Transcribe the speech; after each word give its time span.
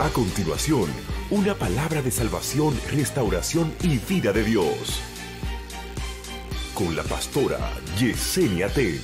A 0.00 0.08
continuación, 0.08 0.88
una 1.30 1.54
palabra 1.54 2.00
de 2.00 2.10
salvación, 2.10 2.74
restauración 2.90 3.70
y 3.82 3.98
vida 3.98 4.32
de 4.32 4.42
Dios. 4.42 4.98
Con 6.72 6.96
la 6.96 7.02
pastora 7.02 7.58
Yesenia 7.98 8.72
Ten. 8.72 8.98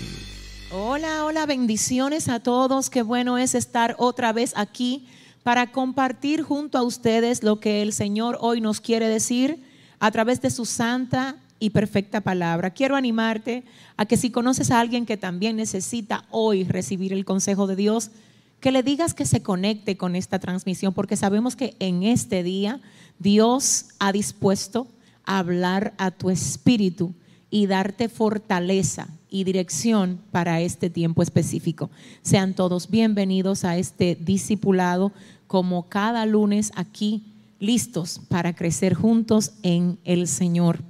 Hola, 0.72 1.26
hola, 1.26 1.44
bendiciones 1.44 2.30
a 2.30 2.40
todos. 2.40 2.88
Qué 2.88 3.02
bueno 3.02 3.36
es 3.36 3.54
estar 3.54 3.94
otra 3.98 4.32
vez 4.32 4.54
aquí 4.56 5.06
para 5.42 5.70
compartir 5.70 6.40
junto 6.40 6.78
a 6.78 6.82
ustedes 6.82 7.42
lo 7.42 7.60
que 7.60 7.82
el 7.82 7.92
Señor 7.92 8.38
hoy 8.40 8.62
nos 8.62 8.80
quiere 8.80 9.06
decir 9.06 9.62
a 10.00 10.10
través 10.10 10.40
de 10.40 10.48
su 10.48 10.64
santa 10.64 11.36
y 11.58 11.70
perfecta 11.70 12.22
palabra. 12.22 12.70
Quiero 12.70 12.96
animarte 12.96 13.64
a 13.98 14.06
que 14.06 14.16
si 14.16 14.30
conoces 14.30 14.70
a 14.70 14.80
alguien 14.80 15.04
que 15.04 15.18
también 15.18 15.56
necesita 15.56 16.24
hoy 16.30 16.64
recibir 16.64 17.12
el 17.12 17.26
consejo 17.26 17.66
de 17.66 17.76
Dios, 17.76 18.12
que 18.60 18.72
le 18.72 18.82
digas 18.82 19.14
que 19.14 19.26
se 19.26 19.42
conecte 19.42 19.96
con 19.96 20.16
esta 20.16 20.38
transmisión, 20.38 20.94
porque 20.94 21.16
sabemos 21.16 21.56
que 21.56 21.76
en 21.78 22.02
este 22.02 22.42
día 22.42 22.80
Dios 23.18 23.86
ha 23.98 24.12
dispuesto 24.12 24.88
a 25.24 25.38
hablar 25.38 25.94
a 25.98 26.10
tu 26.10 26.30
espíritu 26.30 27.14
y 27.50 27.66
darte 27.66 28.08
fortaleza 28.08 29.08
y 29.30 29.44
dirección 29.44 30.20
para 30.30 30.60
este 30.60 30.90
tiempo 30.90 31.22
específico. 31.22 31.90
Sean 32.22 32.54
todos 32.54 32.90
bienvenidos 32.90 33.64
a 33.64 33.76
este 33.76 34.16
discipulado 34.20 35.12
como 35.46 35.88
cada 35.88 36.26
lunes 36.26 36.72
aquí, 36.74 37.24
listos 37.58 38.20
para 38.28 38.54
crecer 38.54 38.94
juntos 38.94 39.52
en 39.62 39.98
el 40.04 40.28
Señor. 40.28 40.82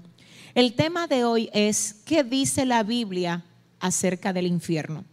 El 0.54 0.74
tema 0.74 1.06
de 1.06 1.24
hoy 1.24 1.50
es, 1.52 1.96
¿qué 2.04 2.24
dice 2.24 2.64
la 2.64 2.82
Biblia 2.82 3.44
acerca 3.78 4.32
del 4.32 4.46
infierno? 4.46 5.04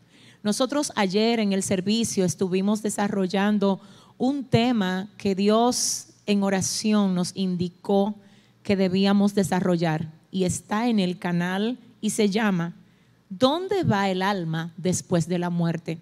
Nosotros 0.44 0.92
ayer 0.98 1.40
en 1.40 1.54
el 1.54 1.64
servicio 1.64 2.26
estuvimos 2.26 2.82
desarrollando 2.82 3.80
un 4.18 4.44
tema 4.44 5.10
que 5.18 5.36
Dios 5.36 6.08
en 6.26 6.44
oración 6.44 7.16
nos 7.16 7.32
indicó 7.34 8.16
que 8.62 8.76
debíamos 8.76 9.36
desarrollar 9.36 10.12
y 10.32 10.44
está 10.44 10.90
en 10.90 11.00
el 11.00 11.17
canal 11.17 11.80
y 12.02 12.09
se 12.09 12.30
llama 12.30 12.76
¿Dónde 13.30 13.84
va 13.84 14.09
el 14.09 14.22
alma 14.22 14.73
después 14.76 15.30
de 15.30 15.40
la 15.40 15.50
muerte? 15.50 16.02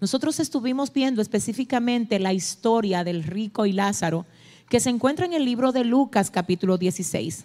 Nosotros 0.00 0.40
estuvimos 0.40 0.90
viendo 0.90 1.20
específicamente 1.20 2.18
la 2.18 2.32
historia 2.32 3.04
del 3.04 3.22
rico 3.22 3.66
y 3.66 3.72
Lázaro 3.72 4.24
que 4.70 4.80
se 4.80 4.88
encuentra 4.88 5.26
en 5.26 5.34
el 5.34 5.44
libro 5.44 5.70
de 5.70 5.84
Lucas 5.84 6.30
capítulo 6.30 6.78
16. 6.78 7.44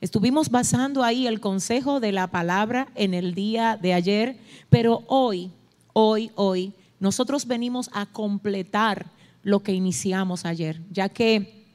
Estuvimos 0.00 0.48
basando 0.48 1.02
ahí 1.02 1.26
el 1.26 1.40
consejo 1.40 1.98
de 1.98 2.12
la 2.12 2.28
palabra 2.28 2.86
en 2.94 3.14
el 3.14 3.34
día 3.34 3.76
de 3.76 3.94
ayer, 3.94 4.38
pero 4.70 5.02
hoy, 5.08 5.50
hoy, 6.00 6.30
hoy, 6.36 6.72
nosotros 7.00 7.44
venimos 7.44 7.90
a 7.92 8.06
completar 8.06 9.10
lo 9.42 9.64
que 9.64 9.72
iniciamos 9.72 10.44
ayer, 10.44 10.80
ya 10.92 11.08
que 11.08 11.66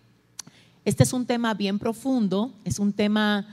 este 0.86 1.04
es 1.04 1.12
un 1.12 1.26
tema 1.26 1.54
bien 1.56 1.78
profundo, 1.78 2.54
es 2.64 2.80
un 2.80 2.94
tema 2.94 3.46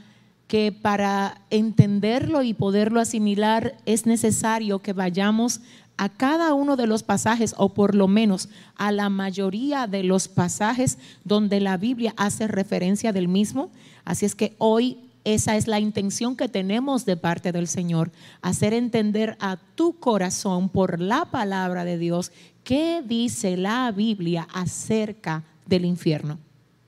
que 0.46 0.70
para 0.70 1.40
entenderlo 1.50 2.44
y 2.44 2.54
poderlo 2.54 3.00
asimilar 3.00 3.78
es 3.84 4.06
necesario 4.06 4.78
que 4.78 4.92
vayamos 4.92 5.60
a 5.96 6.08
cada 6.08 6.54
uno 6.54 6.76
de 6.76 6.86
los 6.86 7.02
pasajes, 7.02 7.52
o 7.58 7.70
por 7.70 7.96
lo 7.96 8.06
menos 8.06 8.48
a 8.76 8.92
la 8.92 9.08
mayoría 9.08 9.88
de 9.88 10.04
los 10.04 10.28
pasajes 10.28 10.98
donde 11.24 11.58
la 11.58 11.78
Biblia 11.78 12.14
hace 12.16 12.46
referencia 12.46 13.12
del 13.12 13.26
mismo. 13.26 13.72
Así 14.04 14.24
es 14.24 14.36
que 14.36 14.54
hoy 14.58 15.09
esa 15.24 15.56
es 15.56 15.66
la 15.66 15.80
intención 15.80 16.36
que 16.36 16.48
tenemos 16.48 17.04
de 17.04 17.16
parte 17.16 17.52
del 17.52 17.68
Señor, 17.68 18.10
hacer 18.40 18.72
entender 18.72 19.36
a 19.40 19.58
tu 19.74 19.98
corazón 19.98 20.68
por 20.68 21.00
la 21.00 21.26
palabra 21.26 21.84
de 21.84 21.98
Dios 21.98 22.32
qué 22.64 23.02
dice 23.04 23.56
la 23.56 23.90
Biblia 23.92 24.48
acerca 24.52 25.44
del 25.66 25.84
infierno. 25.84 26.38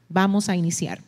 Vamos 0.09 0.49
a 0.49 0.57
iniciar. 0.57 1.03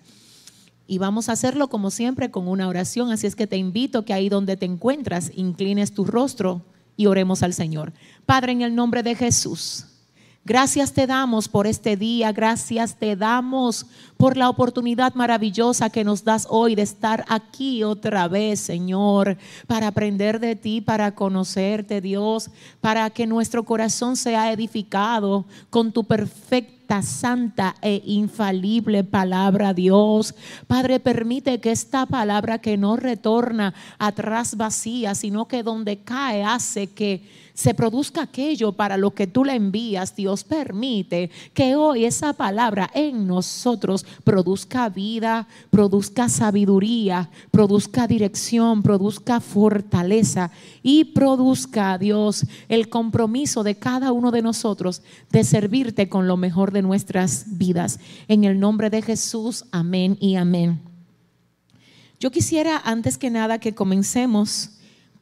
Y 0.86 0.98
vamos 0.98 1.28
a 1.28 1.32
hacerlo 1.32 1.68
como 1.68 1.90
siempre 1.90 2.30
con 2.30 2.46
una 2.46 2.68
oración, 2.68 3.10
así 3.10 3.26
es 3.26 3.36
que 3.36 3.46
te 3.46 3.56
invito 3.56 4.04
que 4.04 4.12
ahí 4.12 4.28
donde 4.28 4.58
te 4.58 4.66
encuentras 4.66 5.32
inclines 5.34 5.94
tu 5.94 6.04
rostro 6.04 6.62
y 6.96 7.06
oremos 7.06 7.42
al 7.42 7.54
Señor. 7.54 7.94
Padre, 8.26 8.52
en 8.52 8.60
el 8.60 8.74
nombre 8.74 9.02
de 9.02 9.14
Jesús. 9.14 9.86
Gracias 10.46 10.92
te 10.92 11.06
damos 11.06 11.48
por 11.48 11.66
este 11.66 11.96
día, 11.96 12.30
gracias 12.30 12.96
te 12.96 13.16
damos 13.16 13.86
por 14.18 14.36
la 14.36 14.50
oportunidad 14.50 15.14
maravillosa 15.14 15.88
que 15.88 16.04
nos 16.04 16.22
das 16.22 16.46
hoy 16.50 16.74
de 16.74 16.82
estar 16.82 17.24
aquí 17.30 17.82
otra 17.82 18.28
vez, 18.28 18.60
Señor, 18.60 19.38
para 19.66 19.86
aprender 19.86 20.40
de 20.40 20.54
ti, 20.54 20.82
para 20.82 21.14
conocerte, 21.14 22.02
Dios, 22.02 22.50
para 22.82 23.08
que 23.08 23.26
nuestro 23.26 23.64
corazón 23.64 24.16
sea 24.16 24.52
edificado 24.52 25.46
con 25.70 25.92
tu 25.92 26.04
perfecta 26.04 26.74
santa 27.00 27.74
e 27.80 28.02
infalible 28.04 29.02
palabra, 29.02 29.72
Dios. 29.72 30.34
Padre, 30.66 31.00
permite 31.00 31.58
que 31.58 31.70
esta 31.72 32.04
palabra 32.04 32.58
que 32.58 32.76
no 32.76 32.96
retorna 32.96 33.72
atrás 33.98 34.58
vacía, 34.58 35.14
sino 35.14 35.48
que 35.48 35.62
donde 35.62 36.00
cae 36.00 36.44
hace 36.44 36.88
que 36.88 37.22
se 37.54 37.72
produzca 37.72 38.22
aquello 38.22 38.72
para 38.72 38.96
lo 38.96 39.14
que 39.14 39.28
tú 39.28 39.44
le 39.44 39.54
envías, 39.54 40.16
Dios 40.16 40.42
permite 40.42 41.30
que 41.54 41.76
hoy 41.76 42.04
esa 42.04 42.32
palabra 42.32 42.90
en 42.94 43.28
nosotros 43.28 44.04
produzca 44.24 44.88
vida, 44.88 45.46
produzca 45.70 46.28
sabiduría, 46.28 47.30
produzca 47.52 48.08
dirección, 48.08 48.82
produzca 48.82 49.40
fortaleza 49.40 50.50
y 50.82 51.04
produzca, 51.04 51.96
Dios, 51.96 52.44
el 52.68 52.88
compromiso 52.88 53.62
de 53.62 53.76
cada 53.76 54.10
uno 54.10 54.32
de 54.32 54.42
nosotros 54.42 55.02
de 55.30 55.44
servirte 55.44 56.08
con 56.08 56.26
lo 56.26 56.36
mejor 56.36 56.72
de 56.72 56.82
nuestras 56.82 57.56
vidas. 57.56 58.00
En 58.26 58.42
el 58.42 58.58
nombre 58.58 58.90
de 58.90 59.00
Jesús, 59.00 59.64
amén 59.70 60.18
y 60.20 60.34
amén. 60.34 60.80
Yo 62.18 62.32
quisiera 62.32 62.82
antes 62.84 63.16
que 63.16 63.30
nada 63.30 63.60
que 63.60 63.74
comencemos 63.74 64.70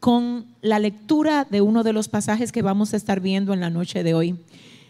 con 0.02 0.46
la 0.62 0.80
lectura 0.80 1.46
de 1.48 1.60
uno 1.60 1.84
de 1.84 1.92
los 1.92 2.08
pasajes 2.08 2.50
que 2.50 2.60
vamos 2.60 2.92
a 2.92 2.96
estar 2.96 3.20
viendo 3.20 3.54
en 3.54 3.60
la 3.60 3.70
noche 3.70 4.02
de 4.02 4.14
hoy. 4.14 4.34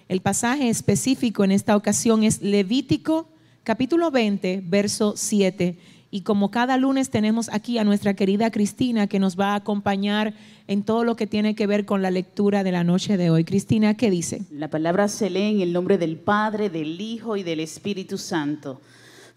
El 0.08 0.22
pasaje 0.22 0.70
específico 0.70 1.44
en 1.44 1.52
esta 1.52 1.76
ocasión 1.76 2.22
es 2.22 2.40
Levítico 2.40 3.28
capítulo 3.62 4.10
20, 4.10 4.62
verso 4.64 5.12
7. 5.14 5.76
Y 6.10 6.22
como 6.22 6.50
cada 6.50 6.78
lunes 6.78 7.10
tenemos 7.10 7.50
aquí 7.52 7.76
a 7.76 7.84
nuestra 7.84 8.14
querida 8.14 8.50
Cristina 8.50 9.06
que 9.06 9.18
nos 9.18 9.38
va 9.38 9.52
a 9.52 9.56
acompañar 9.56 10.32
en 10.66 10.82
todo 10.82 11.04
lo 11.04 11.14
que 11.14 11.26
tiene 11.26 11.54
que 11.54 11.66
ver 11.66 11.84
con 11.84 12.00
la 12.00 12.10
lectura 12.10 12.64
de 12.64 12.72
la 12.72 12.82
noche 12.82 13.18
de 13.18 13.28
hoy. 13.28 13.44
Cristina, 13.44 13.98
¿qué 13.98 14.10
dice? 14.10 14.40
La 14.50 14.70
palabra 14.70 15.08
se 15.08 15.28
lee 15.28 15.50
en 15.50 15.60
el 15.60 15.74
nombre 15.74 15.98
del 15.98 16.16
Padre, 16.16 16.70
del 16.70 16.98
Hijo 16.98 17.36
y 17.36 17.42
del 17.42 17.60
Espíritu 17.60 18.16
Santo. 18.16 18.80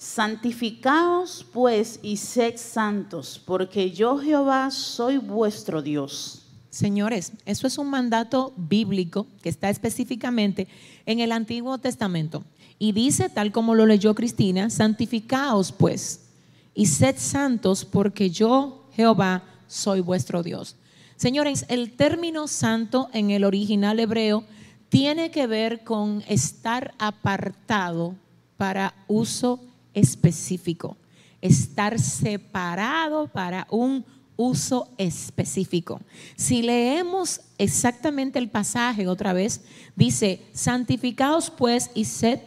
Santificaos 0.06 1.48
pues 1.52 2.00
y 2.04 2.18
sed 2.18 2.58
santos, 2.58 3.42
porque 3.44 3.90
yo 3.90 4.20
Jehová 4.20 4.70
soy 4.70 5.18
vuestro 5.18 5.82
Dios. 5.82 6.44
Señores, 6.70 7.32
eso 7.46 7.66
es 7.66 7.80
un 7.80 7.90
mandato 7.90 8.54
bíblico 8.56 9.26
que 9.42 9.50
está 9.50 9.70
específicamente 9.72 10.68
en 11.08 11.22
el 11.22 11.32
Antiguo 11.32 11.80
Testamento. 11.80 12.44
Y 12.78 12.92
dice, 12.92 13.30
tal 13.30 13.52
como 13.52 13.74
lo 13.74 13.88
leyó 13.88 14.14
Cristina, 14.14 14.70
santificaos 14.70 15.72
pues 15.72 16.28
y 16.76 16.86
sed 16.86 17.16
santos, 17.18 17.84
porque 17.84 18.30
yo 18.30 18.88
Jehová 18.94 19.44
soy 19.68 20.02
vuestro 20.02 20.44
Dios. 20.44 20.76
Señores, 21.16 21.66
el 21.68 21.92
término 21.94 22.48
santo 22.48 23.10
en 23.12 23.32
el 23.32 23.44
original 23.44 24.00
hebreo 24.00 24.44
tiene 24.90 25.32
que 25.32 25.48
ver 25.48 25.84
con 25.84 26.24
estar 26.28 26.94
apartado 27.00 28.14
para 28.56 28.94
uso 29.08 29.60
específico, 29.96 30.98
estar 31.42 32.00
separado 32.00 33.28
para 33.28 33.66
un 33.72 34.06
uso 34.38 34.90
específico. 34.98 36.00
Si 36.36 36.62
leemos 36.62 37.42
exactamente 37.58 38.38
el 38.38 38.50
pasaje 38.50 39.08
otra 39.08 39.34
vez, 39.34 39.62
dice, 39.96 40.42
santificaos 40.54 41.50
pues 41.50 41.90
y 41.96 42.06
sed 42.06 42.40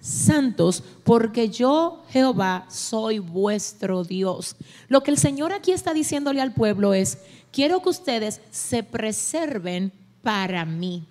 santos, 0.00 0.82
porque 1.04 1.48
yo, 1.48 2.04
Jehová, 2.10 2.66
soy 2.70 3.18
vuestro 3.18 4.04
Dios. 4.04 4.56
Lo 4.88 5.02
que 5.02 5.10
el 5.10 5.18
Señor 5.18 5.52
aquí 5.52 5.72
está 5.72 5.92
diciéndole 5.92 6.40
al 6.40 6.54
pueblo 6.54 6.94
es, 6.94 7.18
quiero 7.52 7.82
que 7.82 7.90
ustedes 7.90 8.40
se 8.50 8.82
preserven 8.82 9.92
para 10.22 10.64
mí 10.64 11.06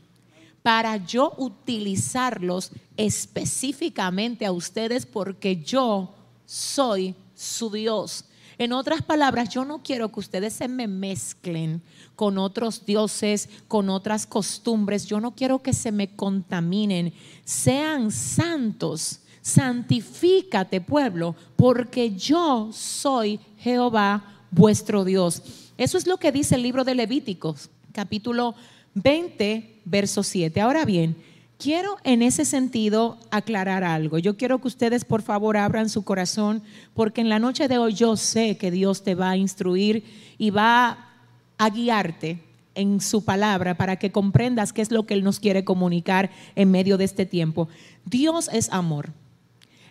para 0.61 0.97
yo 0.97 1.33
utilizarlos 1.37 2.71
específicamente 2.97 4.45
a 4.45 4.51
ustedes 4.51 5.05
porque 5.05 5.57
yo 5.57 6.13
soy 6.45 7.15
su 7.35 7.69
Dios. 7.69 8.25
En 8.57 8.73
otras 8.73 9.01
palabras, 9.01 9.47
yo 9.47 9.63
no 9.63 9.81
quiero 9.81 10.11
que 10.11 10.19
ustedes 10.19 10.51
se 10.51 10.67
me 10.67 10.85
mezclen 10.85 11.81
con 12.17 12.37
otros 12.37 12.85
dioses, 12.85 13.47
con 13.69 13.89
otras 13.89 14.25
costumbres. 14.25 15.05
Yo 15.05 15.21
no 15.21 15.33
quiero 15.33 15.63
que 15.63 15.71
se 15.71 15.93
me 15.93 16.13
contaminen. 16.13 17.13
Sean 17.45 18.11
santos. 18.11 19.21
Santifícate, 19.41 20.81
pueblo, 20.81 21.37
porque 21.55 22.13
yo 22.13 22.69
soy 22.73 23.39
Jehová 23.59 24.43
vuestro 24.51 25.05
Dios. 25.05 25.41
Eso 25.77 25.97
es 25.97 26.05
lo 26.05 26.17
que 26.17 26.33
dice 26.33 26.55
el 26.55 26.63
libro 26.63 26.83
de 26.83 26.95
Levíticos, 26.95 27.69
capítulo 27.93 28.55
20, 28.93 29.81
verso 29.85 30.23
7. 30.23 30.61
Ahora 30.61 30.85
bien, 30.85 31.15
Quiero 31.59 31.97
en 32.05 32.21
ese 32.21 32.45
sentido 32.45 33.17
aclarar 33.31 33.83
algo. 33.83 34.17
Yo 34.17 34.37
quiero 34.37 34.61
que 34.61 34.69
ustedes 34.69 35.03
por 35.03 35.21
favor 35.21 35.57
abran 35.57 35.89
su 35.89 36.05
corazón 36.05 36.63
porque 36.93 37.19
en 37.19 37.27
la 37.27 37.37
noche 37.37 37.67
de 37.67 37.77
hoy 37.77 37.93
yo 37.93 38.15
sé 38.15 38.55
que 38.55 38.71
Dios 38.71 39.03
te 39.03 39.13
va 39.13 39.31
a 39.31 39.35
instruir 39.35 40.05
y 40.37 40.51
va 40.51 41.09
a 41.57 41.69
guiarte 41.69 42.41
en 42.75 43.01
su 43.01 43.25
palabra 43.25 43.75
para 43.75 43.97
que 43.97 44.09
comprendas 44.09 44.71
qué 44.71 44.81
es 44.81 44.89
lo 44.89 45.05
que 45.05 45.15
Él 45.15 45.25
nos 45.25 45.41
quiere 45.41 45.65
comunicar 45.65 46.31
en 46.55 46.71
medio 46.71 46.97
de 46.97 47.03
este 47.03 47.25
tiempo. 47.25 47.67
Dios 48.05 48.49
es 48.53 48.69
amor. 48.71 49.11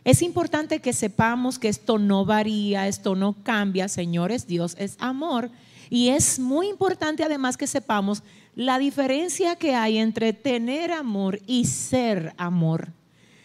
Es 0.05 0.23
importante 0.23 0.81
que 0.81 0.95
sepamos 0.95 1.59
que 1.59 1.69
esto 1.69 1.99
no 1.99 2.25
varía, 2.25 2.89
esto 2.89 3.15
no 3.15 3.35
cambia, 3.43 3.89
señores, 3.89 4.47
Dios 4.47 4.75
es 4.79 4.97
amor. 5.01 5.51
Y 5.91 6.09
es 6.09 6.39
muy 6.39 6.69
importante 6.69 7.25
además 7.25 7.59
que 7.59 7.67
sepamos 7.67 8.23
la 8.59 8.81
diferencia 8.81 9.55
que 9.55 9.77
hay 9.77 9.99
entre 9.99 10.33
tener 10.33 10.91
amor 10.91 11.41
y 11.47 11.67
ser 11.67 12.35
amor. 12.37 12.89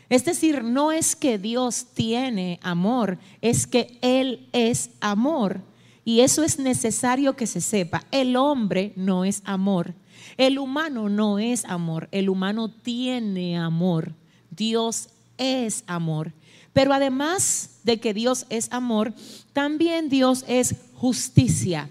Es 0.10 0.26
decir, 0.26 0.64
no 0.64 0.92
es 0.92 1.16
que 1.16 1.38
Dios 1.38 1.86
tiene 1.94 2.60
amor, 2.64 3.20
es 3.40 3.68
que 3.68 4.00
Él 4.02 4.48
es 4.54 4.90
amor. 5.02 5.62
Y 6.04 6.22
eso 6.22 6.42
es 6.42 6.58
necesario 6.58 7.36
que 7.36 7.46
se 7.46 7.62
sepa. 7.62 8.04
El 8.10 8.36
hombre 8.36 8.92
no 8.96 9.24
es 9.24 9.44
amor. 9.46 9.94
El 10.36 10.58
humano 10.58 11.10
no 11.10 11.38
es 11.38 11.64
amor. 11.66 12.10
El 12.12 12.28
humano 12.28 12.72
tiene 12.72 13.56
amor. 13.56 14.14
Dios 14.50 15.10
es 15.38 15.84
amor. 15.86 16.34
Pero 16.74 16.92
además 16.92 17.70
de 17.84 18.00
que 18.00 18.16
Dios 18.16 18.48
es 18.50 18.68
amor, 18.72 19.14
también 19.54 20.10
Dios 20.10 20.44
es 20.48 20.76
justicia. 20.96 21.88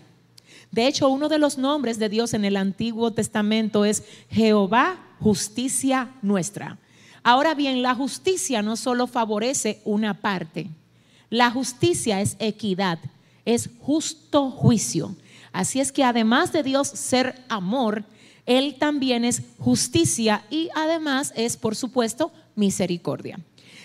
De 0.72 0.86
hecho, 0.86 1.08
uno 1.08 1.28
de 1.28 1.38
los 1.38 1.58
nombres 1.58 1.98
de 1.98 2.08
Dios 2.08 2.32
en 2.32 2.46
el 2.46 2.56
Antiguo 2.56 3.12
Testamento 3.12 3.84
es 3.84 4.02
Jehová, 4.30 4.98
justicia 5.20 6.10
nuestra. 6.22 6.78
Ahora 7.22 7.54
bien, 7.54 7.82
la 7.82 7.94
justicia 7.94 8.62
no 8.62 8.76
solo 8.76 9.06
favorece 9.06 9.80
una 9.84 10.20
parte, 10.20 10.68
la 11.28 11.50
justicia 11.50 12.20
es 12.20 12.36
equidad, 12.40 12.98
es 13.44 13.70
justo 13.80 14.50
juicio. 14.50 15.14
Así 15.52 15.78
es 15.78 15.92
que 15.92 16.04
además 16.04 16.52
de 16.52 16.62
Dios 16.62 16.88
ser 16.88 17.42
amor, 17.48 18.04
Él 18.46 18.76
también 18.78 19.24
es 19.24 19.42
justicia 19.58 20.44
y 20.50 20.70
además 20.74 21.32
es, 21.36 21.56
por 21.56 21.76
supuesto, 21.76 22.32
misericordia. 22.56 23.38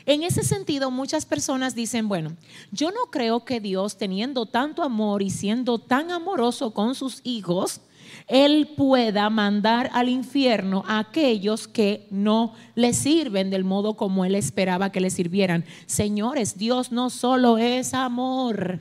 En 0.08 0.24
ese 0.24 0.46
sentido, 0.46 0.90
muchas 0.90 1.26
personas 1.26 1.76
dicen, 1.76 2.08
bueno, 2.08 2.32
yo 2.72 2.92
no 2.92 3.12
creo 3.12 3.44
que 3.44 3.60
Dios, 3.60 3.98
teniendo 3.98 4.46
tanto 4.46 4.82
amor 4.82 5.22
y 5.22 5.30
siendo 5.30 5.80
tan 5.80 6.12
amoroso 6.12 6.72
con 6.72 6.96
sus 6.96 7.20
hijos, 7.26 7.82
Él 8.26 8.70
pueda 8.78 9.30
mandar 9.30 9.90
al 9.92 10.08
infierno 10.08 10.86
a 10.88 11.00
aquellos 11.00 11.68
que 11.68 12.08
no 12.10 12.54
le 12.74 12.94
sirven 12.94 13.50
del 13.50 13.66
modo 13.66 13.96
como 13.98 14.24
Él 14.24 14.36
esperaba 14.36 14.94
que 14.94 15.02
le 15.02 15.10
sirvieran. 15.10 15.66
Señores, 15.88 16.58
Dios 16.58 16.94
no 16.94 17.10
solo 17.10 17.58
es 17.58 17.94
amor, 17.94 18.80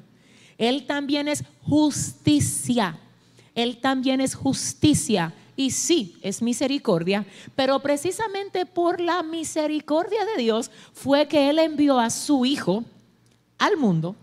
Él 0.59 0.87
también 0.87 1.27
es 1.27 1.43
justicia. 1.65 3.01
Él 3.57 3.79
también 3.79 4.21
es 4.21 4.37
justicia 4.37 5.35
y 5.57 5.71
sí, 5.71 6.17
es 6.23 6.43
misericordia, 6.43 7.25
pero 7.55 7.81
precisamente 7.81 8.67
por 8.67 9.01
la 9.01 9.23
misericordia 9.23 10.25
de 10.25 10.43
Dios 10.43 10.71
fue 10.93 11.27
que 11.27 11.49
Él 11.49 11.59
envió 11.59 11.99
a 11.99 12.11
su 12.11 12.45
Hijo 12.45 12.85
al 13.59 13.77
mundo 13.79 14.15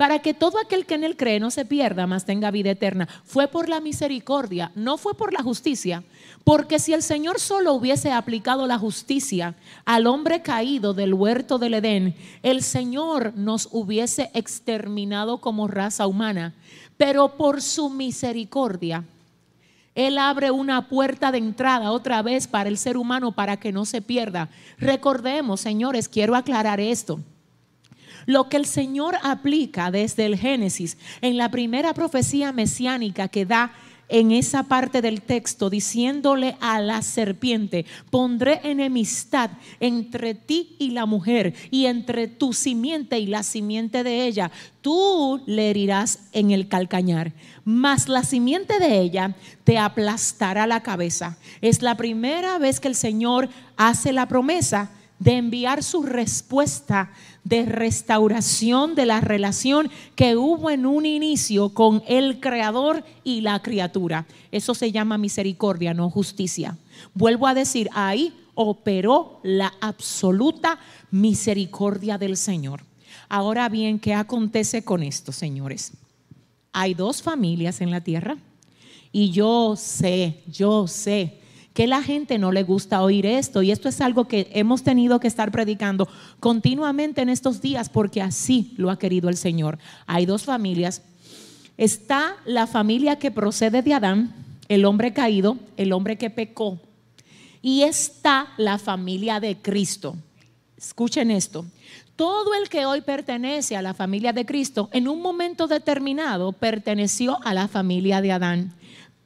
para 0.00 0.20
que 0.20 0.32
todo 0.32 0.58
aquel 0.58 0.86
que 0.86 0.94
en 0.94 1.04
Él 1.04 1.14
cree 1.14 1.38
no 1.40 1.50
se 1.50 1.66
pierda, 1.66 2.06
mas 2.06 2.24
tenga 2.24 2.50
vida 2.50 2.70
eterna. 2.70 3.06
Fue 3.22 3.48
por 3.48 3.68
la 3.68 3.80
misericordia, 3.80 4.72
no 4.74 4.96
fue 4.96 5.12
por 5.12 5.34
la 5.34 5.42
justicia. 5.42 6.02
Porque 6.42 6.78
si 6.78 6.94
el 6.94 7.02
Señor 7.02 7.38
solo 7.38 7.74
hubiese 7.74 8.10
aplicado 8.10 8.66
la 8.66 8.78
justicia 8.78 9.56
al 9.84 10.06
hombre 10.06 10.40
caído 10.40 10.94
del 10.94 11.12
huerto 11.12 11.58
del 11.58 11.74
Edén, 11.74 12.16
el 12.42 12.62
Señor 12.62 13.34
nos 13.36 13.68
hubiese 13.72 14.30
exterminado 14.32 15.36
como 15.36 15.68
raza 15.68 16.06
humana. 16.06 16.54
Pero 16.96 17.36
por 17.36 17.60
su 17.60 17.90
misericordia, 17.90 19.04
él 19.94 20.18
abre 20.18 20.50
una 20.50 20.88
puerta 20.88 21.32
de 21.32 21.38
entrada 21.38 21.90
otra 21.90 22.22
vez 22.22 22.46
para 22.46 22.68
el 22.68 22.78
ser 22.78 22.96
humano 22.96 23.32
para 23.32 23.58
que 23.58 23.72
no 23.72 23.84
se 23.84 24.00
pierda. 24.00 24.48
Recordemos, 24.78 25.60
señores, 25.60 26.08
quiero 26.08 26.36
aclarar 26.36 26.80
esto. 26.80 27.20
Lo 28.26 28.48
que 28.48 28.56
el 28.56 28.66
Señor 28.66 29.16
aplica 29.22 29.90
desde 29.90 30.26
el 30.26 30.36
Génesis 30.36 30.96
en 31.20 31.36
la 31.36 31.50
primera 31.50 31.94
profecía 31.94 32.52
mesiánica 32.52 33.28
que 33.28 33.46
da 33.46 33.72
en 34.10 34.32
esa 34.32 34.64
parte 34.64 35.00
del 35.00 35.22
texto 35.22 35.70
diciéndole 35.70 36.56
a 36.60 36.80
la 36.80 37.02
serpiente, 37.02 37.86
pondré 38.10 38.60
enemistad 38.64 39.50
entre 39.78 40.34
ti 40.34 40.76
y 40.78 40.90
la 40.90 41.06
mujer 41.06 41.54
y 41.70 41.86
entre 41.86 42.28
tu 42.28 42.52
simiente 42.52 43.18
y 43.18 43.26
la 43.26 43.42
simiente 43.42 44.02
de 44.02 44.26
ella. 44.26 44.50
Tú 44.82 45.40
le 45.46 45.70
herirás 45.70 46.20
en 46.32 46.50
el 46.50 46.68
calcañar, 46.68 47.32
mas 47.64 48.08
la 48.08 48.24
simiente 48.24 48.78
de 48.78 49.00
ella 49.00 49.36
te 49.64 49.78
aplastará 49.78 50.66
la 50.66 50.82
cabeza. 50.82 51.38
Es 51.60 51.82
la 51.82 51.96
primera 51.96 52.58
vez 52.58 52.80
que 52.80 52.88
el 52.88 52.94
Señor 52.94 53.48
hace 53.76 54.12
la 54.12 54.26
promesa 54.26 54.90
de 55.20 55.36
enviar 55.36 55.82
su 55.82 56.02
respuesta 56.02 57.12
de 57.44 57.64
restauración 57.64 58.94
de 58.94 59.06
la 59.06 59.20
relación 59.20 59.90
que 60.14 60.36
hubo 60.36 60.70
en 60.70 60.86
un 60.86 61.06
inicio 61.06 61.70
con 61.70 62.02
el 62.06 62.40
creador 62.40 63.04
y 63.24 63.40
la 63.40 63.60
criatura. 63.62 64.26
Eso 64.52 64.74
se 64.74 64.92
llama 64.92 65.18
misericordia, 65.18 65.94
no 65.94 66.10
justicia. 66.10 66.76
Vuelvo 67.14 67.46
a 67.46 67.54
decir, 67.54 67.88
ahí 67.92 68.34
operó 68.54 69.40
la 69.42 69.72
absoluta 69.80 70.78
misericordia 71.10 72.18
del 72.18 72.36
Señor. 72.36 72.82
Ahora 73.28 73.68
bien, 73.68 73.98
¿qué 73.98 74.12
acontece 74.14 74.84
con 74.84 75.02
esto, 75.02 75.32
señores? 75.32 75.92
Hay 76.72 76.94
dos 76.94 77.22
familias 77.22 77.80
en 77.80 77.90
la 77.90 78.00
tierra 78.00 78.36
y 79.12 79.30
yo 79.30 79.74
sé, 79.76 80.42
yo 80.46 80.86
sé 80.86 81.39
que 81.80 81.86
la 81.86 82.02
gente 82.02 82.36
no 82.36 82.52
le 82.52 82.62
gusta 82.62 83.00
oír 83.00 83.24
esto 83.24 83.62
y 83.62 83.70
esto 83.70 83.88
es 83.88 84.02
algo 84.02 84.28
que 84.28 84.50
hemos 84.52 84.82
tenido 84.82 85.18
que 85.18 85.28
estar 85.28 85.50
predicando 85.50 86.10
continuamente 86.38 87.22
en 87.22 87.30
estos 87.30 87.62
días 87.62 87.88
porque 87.88 88.20
así 88.20 88.74
lo 88.76 88.90
ha 88.90 88.98
querido 88.98 89.30
el 89.30 89.38
Señor. 89.38 89.78
Hay 90.06 90.26
dos 90.26 90.44
familias. 90.44 91.00
Está 91.78 92.36
la 92.44 92.66
familia 92.66 93.18
que 93.18 93.30
procede 93.30 93.80
de 93.80 93.94
Adán, 93.94 94.34
el 94.68 94.84
hombre 94.84 95.14
caído, 95.14 95.56
el 95.78 95.94
hombre 95.94 96.18
que 96.18 96.28
pecó. 96.28 96.78
Y 97.62 97.84
está 97.84 98.48
la 98.58 98.76
familia 98.76 99.40
de 99.40 99.56
Cristo. 99.56 100.16
Escuchen 100.76 101.30
esto. 101.30 101.64
Todo 102.14 102.52
el 102.60 102.68
que 102.68 102.84
hoy 102.84 103.00
pertenece 103.00 103.74
a 103.74 103.80
la 103.80 103.94
familia 103.94 104.34
de 104.34 104.44
Cristo, 104.44 104.90
en 104.92 105.08
un 105.08 105.22
momento 105.22 105.66
determinado 105.66 106.52
perteneció 106.52 107.38
a 107.42 107.54
la 107.54 107.68
familia 107.68 108.20
de 108.20 108.32
Adán. 108.32 108.74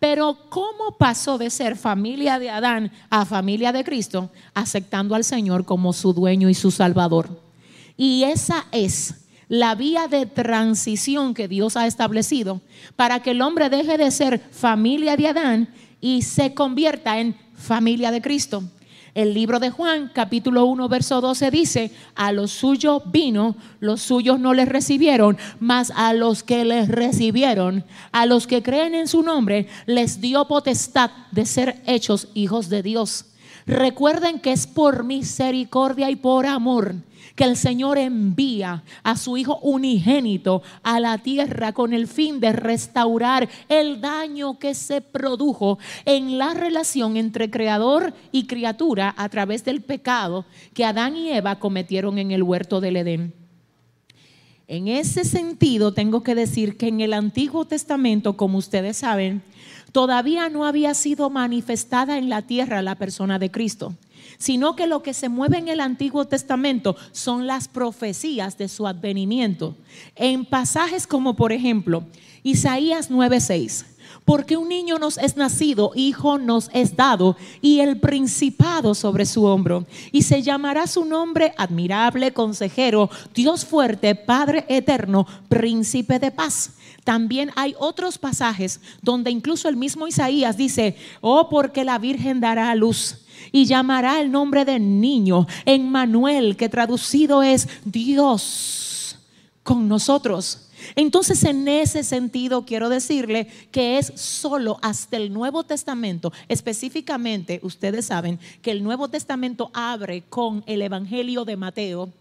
Pero 0.06 0.36
¿cómo 0.50 0.98
pasó 0.98 1.38
de 1.38 1.48
ser 1.48 1.76
familia 1.76 2.38
de 2.38 2.50
Adán 2.50 2.92
a 3.08 3.24
familia 3.24 3.72
de 3.72 3.84
Cristo? 3.84 4.28
Aceptando 4.52 5.14
al 5.14 5.24
Señor 5.24 5.64
como 5.64 5.94
su 5.94 6.12
dueño 6.12 6.50
y 6.50 6.54
su 6.54 6.70
salvador. 6.70 7.40
Y 7.96 8.24
esa 8.24 8.66
es 8.70 9.14
la 9.48 9.74
vía 9.74 10.06
de 10.06 10.26
transición 10.26 11.32
que 11.32 11.48
Dios 11.48 11.78
ha 11.78 11.86
establecido 11.86 12.60
para 12.96 13.22
que 13.22 13.30
el 13.30 13.40
hombre 13.40 13.70
deje 13.70 13.96
de 13.96 14.10
ser 14.10 14.40
familia 14.50 15.16
de 15.16 15.28
Adán 15.28 15.68
y 16.02 16.20
se 16.20 16.52
convierta 16.52 17.18
en 17.18 17.34
familia 17.56 18.10
de 18.10 18.20
Cristo. 18.20 18.62
El 19.14 19.32
libro 19.32 19.60
de 19.60 19.70
Juan, 19.70 20.10
capítulo 20.12 20.64
1, 20.64 20.88
verso 20.88 21.20
12 21.20 21.52
dice, 21.52 21.92
a 22.16 22.32
los 22.32 22.50
suyos 22.50 23.00
vino, 23.12 23.54
los 23.78 24.02
suyos 24.02 24.40
no 24.40 24.54
les 24.54 24.68
recibieron, 24.68 25.38
mas 25.60 25.92
a 25.94 26.12
los 26.12 26.42
que 26.42 26.64
les 26.64 26.88
recibieron, 26.88 27.84
a 28.10 28.26
los 28.26 28.48
que 28.48 28.64
creen 28.64 28.96
en 28.96 29.06
su 29.06 29.22
nombre, 29.22 29.68
les 29.86 30.20
dio 30.20 30.48
potestad 30.48 31.12
de 31.30 31.46
ser 31.46 31.80
hechos 31.86 32.26
hijos 32.34 32.68
de 32.68 32.82
Dios. 32.82 33.26
Recuerden 33.66 34.40
que 34.40 34.50
es 34.50 34.66
por 34.66 35.04
misericordia 35.04 36.10
y 36.10 36.16
por 36.16 36.46
amor 36.46 36.96
que 37.34 37.44
el 37.44 37.56
Señor 37.56 37.98
envía 37.98 38.84
a 39.02 39.16
su 39.16 39.36
Hijo 39.36 39.58
unigénito 39.60 40.62
a 40.82 41.00
la 41.00 41.18
tierra 41.18 41.72
con 41.72 41.92
el 41.92 42.06
fin 42.06 42.40
de 42.40 42.52
restaurar 42.52 43.48
el 43.68 44.00
daño 44.00 44.58
que 44.58 44.74
se 44.74 45.00
produjo 45.00 45.78
en 46.04 46.38
la 46.38 46.54
relación 46.54 47.16
entre 47.16 47.50
creador 47.50 48.14
y 48.30 48.46
criatura 48.46 49.14
a 49.16 49.28
través 49.28 49.64
del 49.64 49.82
pecado 49.82 50.44
que 50.72 50.84
Adán 50.84 51.16
y 51.16 51.30
Eva 51.30 51.58
cometieron 51.58 52.18
en 52.18 52.30
el 52.30 52.42
huerto 52.42 52.80
del 52.80 52.96
Edén. 52.96 53.34
En 54.66 54.88
ese 54.88 55.24
sentido, 55.24 55.92
tengo 55.92 56.22
que 56.22 56.34
decir 56.34 56.78
que 56.78 56.88
en 56.88 57.00
el 57.02 57.12
Antiguo 57.12 57.66
Testamento, 57.66 58.36
como 58.36 58.56
ustedes 58.56 58.96
saben, 58.96 59.42
todavía 59.92 60.48
no 60.48 60.64
había 60.64 60.94
sido 60.94 61.28
manifestada 61.28 62.16
en 62.16 62.30
la 62.30 62.42
tierra 62.42 62.80
la 62.80 62.94
persona 62.94 63.38
de 63.38 63.50
Cristo 63.50 63.94
sino 64.38 64.76
que 64.76 64.86
lo 64.86 65.02
que 65.02 65.14
se 65.14 65.28
mueve 65.28 65.58
en 65.58 65.68
el 65.68 65.80
Antiguo 65.80 66.26
Testamento 66.26 66.96
son 67.12 67.46
las 67.46 67.68
profecías 67.68 68.58
de 68.58 68.68
su 68.68 68.86
advenimiento. 68.86 69.76
En 70.16 70.44
pasajes 70.44 71.06
como 71.06 71.34
por 71.34 71.52
ejemplo 71.52 72.04
Isaías 72.46 73.10
9:6, 73.10 73.86
Porque 74.26 74.58
un 74.58 74.68
niño 74.68 74.98
nos 74.98 75.16
es 75.16 75.36
nacido, 75.36 75.92
hijo 75.94 76.38
nos 76.38 76.68
es 76.74 76.94
dado, 76.94 77.36
y 77.62 77.80
el 77.80 78.00
principado 78.00 78.94
sobre 78.94 79.24
su 79.24 79.44
hombro. 79.44 79.86
Y 80.12 80.22
se 80.22 80.42
llamará 80.42 80.86
su 80.86 81.04
nombre 81.06 81.54
admirable, 81.56 82.32
consejero, 82.32 83.10
Dios 83.34 83.64
fuerte, 83.64 84.14
Padre 84.14 84.66
eterno, 84.68 85.26
príncipe 85.48 86.18
de 86.18 86.30
paz. 86.30 86.74
También 87.02 87.50
hay 87.56 87.74
otros 87.78 88.18
pasajes 88.18 88.80
donde 89.02 89.30
incluso 89.30 89.68
el 89.68 89.76
mismo 89.76 90.06
Isaías 90.06 90.56
dice, 90.56 90.96
oh, 91.20 91.48
porque 91.48 91.84
la 91.84 91.98
Virgen 91.98 92.40
dará 92.40 92.70
a 92.70 92.74
luz 92.74 93.23
y 93.52 93.66
llamará 93.66 94.20
el 94.20 94.30
nombre 94.30 94.64
de 94.64 94.78
niño 94.78 95.46
en 95.64 95.90
Manuel, 95.90 96.56
que 96.56 96.68
traducido 96.68 97.42
es 97.42 97.68
Dios 97.84 99.18
con 99.62 99.88
nosotros. 99.88 100.68
Entonces, 100.96 101.42
en 101.44 101.66
ese 101.66 102.04
sentido, 102.04 102.64
quiero 102.64 102.88
decirle 102.88 103.48
que 103.70 103.98
es 103.98 104.12
solo 104.16 104.78
hasta 104.82 105.16
el 105.16 105.32
Nuevo 105.32 105.64
Testamento, 105.64 106.32
específicamente, 106.48 107.60
ustedes 107.62 108.06
saben 108.06 108.38
que 108.62 108.70
el 108.70 108.82
Nuevo 108.82 109.08
Testamento 109.08 109.70
abre 109.72 110.22
con 110.28 110.62
el 110.66 110.82
Evangelio 110.82 111.44
de 111.44 111.56
Mateo 111.56 112.12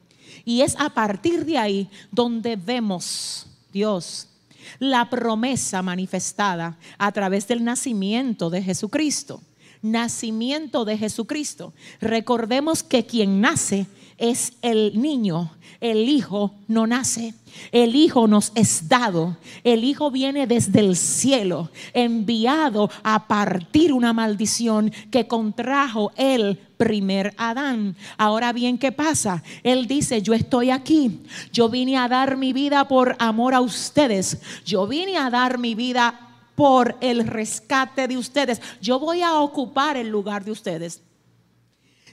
y 0.45 0.61
es 0.61 0.75
a 0.79 0.89
partir 0.89 1.45
de 1.45 1.57
ahí 1.57 1.89
donde 2.11 2.55
vemos 2.55 3.47
Dios 3.71 4.29
la 4.79 5.09
promesa 5.09 5.81
manifestada 5.81 6.77
a 6.97 7.11
través 7.11 7.47
del 7.47 7.63
nacimiento 7.63 8.49
de 8.49 8.61
Jesucristo. 8.61 9.41
Nacimiento 9.83 10.83
de 10.83 10.97
Jesucristo. 10.97 11.73
Recordemos 12.01 12.81
que 12.81 13.05
quien 13.05 13.39
nace 13.39 13.85
es 14.17 14.53
el 14.63 14.99
niño, 14.99 15.51
el 15.79 16.09
hijo 16.09 16.53
no 16.67 16.87
nace. 16.87 17.33
El 17.71 17.95
Hijo 17.95 18.27
nos 18.27 18.51
es 18.55 18.87
dado. 18.87 19.37
El 19.63 19.83
Hijo 19.83 20.11
viene 20.11 20.47
desde 20.47 20.79
el 20.79 20.95
cielo, 20.95 21.69
enviado 21.93 22.89
a 23.03 23.27
partir 23.27 23.93
una 23.93 24.13
maldición 24.13 24.91
que 25.11 25.27
contrajo 25.27 26.11
el 26.15 26.57
primer 26.77 27.33
Adán. 27.37 27.95
Ahora 28.17 28.53
bien, 28.53 28.77
¿qué 28.77 28.91
pasa? 28.91 29.43
Él 29.61 29.87
dice, 29.87 30.21
yo 30.21 30.33
estoy 30.33 30.69
aquí. 30.69 31.19
Yo 31.51 31.69
vine 31.69 31.97
a 31.97 32.07
dar 32.07 32.37
mi 32.37 32.53
vida 32.53 32.87
por 32.87 33.15
amor 33.19 33.53
a 33.53 33.61
ustedes. 33.61 34.39
Yo 34.65 34.87
vine 34.87 35.17
a 35.17 35.29
dar 35.29 35.57
mi 35.57 35.75
vida 35.75 36.32
por 36.55 36.97
el 37.01 37.27
rescate 37.27 38.07
de 38.07 38.17
ustedes. 38.17 38.61
Yo 38.81 38.99
voy 38.99 39.21
a 39.21 39.39
ocupar 39.39 39.97
el 39.97 40.09
lugar 40.09 40.43
de 40.43 40.51
ustedes. 40.51 41.01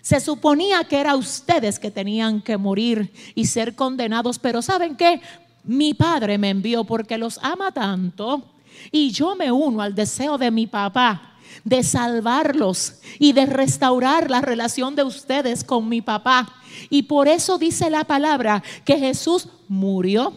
Se 0.03 0.19
suponía 0.21 0.85
que 0.85 0.99
era 0.99 1.17
ustedes 1.17 1.79
que 1.79 1.91
tenían 1.91 2.41
que 2.41 2.57
morir 2.57 3.13
y 3.35 3.47
ser 3.47 3.75
condenados, 3.75 4.39
pero 4.39 4.63
¿saben 4.63 4.97
qué? 4.97 5.21
Mi 5.63 5.93
padre 5.93 6.39
me 6.39 6.51
envió 6.51 6.85
porque 6.85 7.19
los 7.19 7.39
ama 7.43 7.71
tanto 7.71 8.43
y 8.91 9.11
yo 9.11 9.37
me 9.37 9.53
uno 9.53 9.83
al 9.83 9.95
deseo 9.95 10.39
de 10.39 10.51
mi 10.51 10.67
papá 10.67 11.31
de 11.65 11.83
salvarlos 11.83 13.01
y 13.19 13.33
de 13.33 13.47
restaurar 13.47 14.31
la 14.31 14.41
relación 14.41 14.95
de 14.97 15.03
ustedes 15.03 15.65
con 15.65 15.89
mi 15.89 16.01
papá. 16.01 16.49
Y 16.89 17.03
por 17.03 17.29
eso 17.29 17.59
dice 17.59 17.91
la 17.91 18.05
palabra 18.05 18.63
que 18.85 18.99
Jesús 18.99 19.49
murió. 19.69 20.33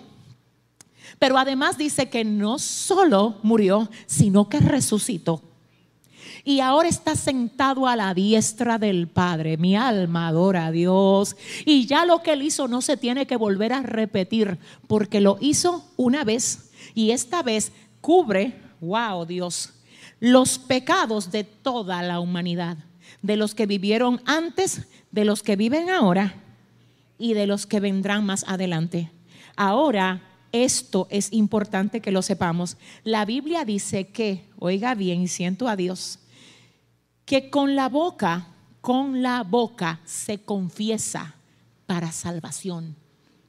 Pero 1.24 1.38
además 1.38 1.78
dice 1.78 2.10
que 2.10 2.26
no 2.26 2.60
solo 2.60 3.38
murió, 3.44 3.90
sino 4.08 4.50
que 4.50 4.60
resucitó 4.60 5.42
y 6.44 6.60
ahora 6.60 6.90
está 6.90 7.16
sentado 7.16 7.88
a 7.88 7.96
la 7.96 8.14
diestra 8.14 8.78
del 8.78 9.08
Padre. 9.08 9.56
Mi 9.56 9.78
alma 9.78 10.28
adora 10.28 10.66
a 10.66 10.72
Dios. 10.74 11.38
Y 11.64 11.86
ya 11.86 12.06
lo 12.06 12.22
que 12.22 12.34
él 12.34 12.42
hizo 12.42 12.68
no 12.68 12.82
se 12.82 12.98
tiene 12.98 13.26
que 13.26 13.38
volver 13.38 13.72
a 13.72 13.84
repetir, 13.84 14.58
porque 14.88 15.22
lo 15.22 15.38
hizo 15.40 15.86
una 15.96 16.26
vez 16.26 16.72
y 16.94 17.12
esta 17.12 17.42
vez 17.42 17.72
cubre, 18.02 18.60
wow 18.82 19.26
Dios, 19.26 19.72
los 20.20 20.60
pecados 20.60 21.32
de 21.32 21.46
toda 21.46 22.02
la 22.02 22.20
humanidad, 22.20 22.76
de 23.22 23.38
los 23.38 23.56
que 23.56 23.66
vivieron 23.66 24.22
antes, 24.26 24.90
de 25.12 25.24
los 25.24 25.42
que 25.42 25.56
viven 25.56 25.90
ahora 25.90 26.36
y 27.18 27.34
de 27.34 27.48
los 27.48 27.66
que 27.66 27.80
vendrán 27.80 28.26
más 28.26 28.44
adelante. 28.46 29.10
Ahora 29.56 30.22
esto 30.54 31.08
es 31.10 31.34
importante 31.34 32.00
que 32.00 32.12
lo 32.12 32.22
sepamos. 32.22 32.78
La 33.04 33.26
Biblia 33.26 33.66
dice 33.66 34.08
que, 34.08 34.48
oiga 34.60 34.96
bien, 34.96 35.22
y 35.22 35.28
siento 35.28 35.68
a 35.68 35.76
Dios, 35.76 36.20
que 37.26 37.50
con 37.50 37.76
la 37.76 37.90
boca, 37.90 38.48
con 38.80 39.22
la 39.22 39.44
boca 39.44 40.00
se 40.06 40.44
confiesa 40.44 41.36
para 41.88 42.12
salvación. 42.12 42.96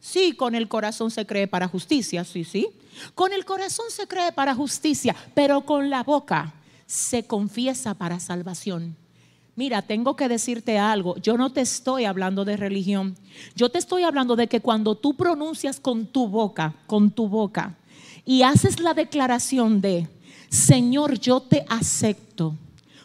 Sí, 0.00 0.34
con 0.34 0.54
el 0.54 0.66
corazón 0.66 1.10
se 1.10 1.26
cree 1.26 1.46
para 1.46 1.68
justicia, 1.68 2.24
sí, 2.24 2.42
sí. 2.42 2.68
Con 3.14 3.32
el 3.32 3.44
corazón 3.44 3.86
se 3.90 4.06
cree 4.06 4.32
para 4.32 4.54
justicia, 4.54 5.14
pero 5.34 5.64
con 5.64 5.90
la 5.90 6.02
boca 6.02 6.54
se 6.86 7.26
confiesa 7.26 7.94
para 7.94 8.18
salvación. 8.18 8.96
Mira, 9.56 9.82
tengo 9.82 10.16
que 10.16 10.28
decirte 10.28 10.78
algo. 10.78 11.16
Yo 11.18 11.36
no 11.36 11.50
te 11.50 11.60
estoy 11.60 12.04
hablando 12.04 12.44
de 12.44 12.56
religión. 12.56 13.16
Yo 13.54 13.68
te 13.68 13.78
estoy 13.78 14.02
hablando 14.02 14.34
de 14.34 14.48
que 14.48 14.60
cuando 14.60 14.96
tú 14.96 15.14
pronuncias 15.14 15.78
con 15.78 16.06
tu 16.06 16.26
boca, 16.28 16.74
con 16.86 17.10
tu 17.10 17.28
boca, 17.28 17.76
y 18.24 18.42
haces 18.42 18.80
la 18.80 18.94
declaración 18.94 19.80
de, 19.80 20.08
Señor, 20.48 21.18
yo 21.20 21.40
te 21.40 21.64
acepto 21.68 22.56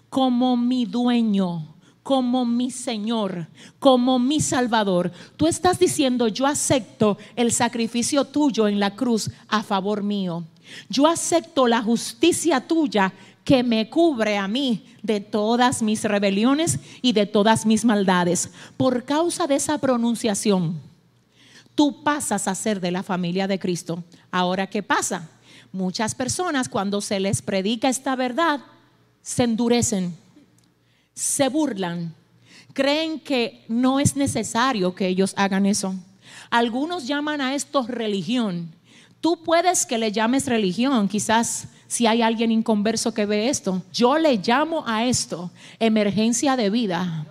como 0.09 0.57
mi 0.57 0.85
dueño, 0.85 1.75
como 2.01 2.45
mi 2.45 2.71
Señor, 2.71 3.47
como 3.77 4.17
mi 4.17 4.39
Salvador. 4.39 5.11
Tú 5.37 5.45
estás 5.45 5.77
diciendo, 5.77 6.27
yo 6.27 6.47
acepto 6.47 7.17
el 7.35 7.51
sacrificio 7.51 8.25
tuyo 8.25 8.67
en 8.67 8.79
la 8.79 8.95
cruz 8.95 9.29
a 9.47 9.61
favor 9.61 10.01
mío. 10.01 10.43
Yo 10.89 11.07
acepto 11.07 11.67
la 11.67 11.81
justicia 11.81 12.67
tuya 12.67 13.13
que 13.49 13.63
me 13.63 13.89
cubre 13.89 14.37
a 14.37 14.47
mí 14.47 14.85
de 15.01 15.21
todas 15.21 15.81
mis 15.81 16.03
rebeliones 16.03 16.77
y 17.01 17.13
de 17.13 17.25
todas 17.25 17.65
mis 17.65 17.83
maldades. 17.83 18.51
Por 18.77 19.05
causa 19.05 19.47
de 19.47 19.55
esa 19.55 19.79
pronunciación, 19.79 20.79
tú 21.73 22.03
pasas 22.03 22.47
a 22.47 22.53
ser 22.53 22.79
de 22.79 22.91
la 22.91 23.01
familia 23.01 23.47
de 23.47 23.57
Cristo. 23.57 24.03
Ahora, 24.29 24.67
¿qué 24.67 24.83
pasa? 24.83 25.31
Muchas 25.71 26.13
personas 26.13 26.69
cuando 26.69 27.01
se 27.01 27.19
les 27.19 27.41
predica 27.41 27.89
esta 27.89 28.15
verdad, 28.15 28.59
se 29.23 29.45
endurecen, 29.45 30.15
se 31.15 31.49
burlan, 31.49 32.13
creen 32.73 33.19
que 33.19 33.65
no 33.67 33.99
es 33.99 34.15
necesario 34.15 34.93
que 34.93 35.07
ellos 35.07 35.33
hagan 35.37 35.65
eso. 35.65 35.95
Algunos 36.51 37.07
llaman 37.07 37.41
a 37.41 37.55
esto 37.55 37.83
religión. 37.87 38.75
Tú 39.21 39.41
puedes 39.43 39.87
que 39.87 39.97
le 39.97 40.11
llames 40.11 40.45
religión, 40.45 41.07
quizás 41.07 41.69
si 41.89 42.05
hay 42.05 42.21
alguien 42.21 42.51
inconverso 42.51 43.15
que 43.15 43.25
ve 43.25 43.49
esto. 43.49 43.81
Yo 43.91 44.17
le 44.19 44.37
llamo 44.37 44.83
a 44.87 45.05
esto 45.05 45.49
emergencia 45.79 46.55
de 46.55 46.69
vida. 46.69 47.25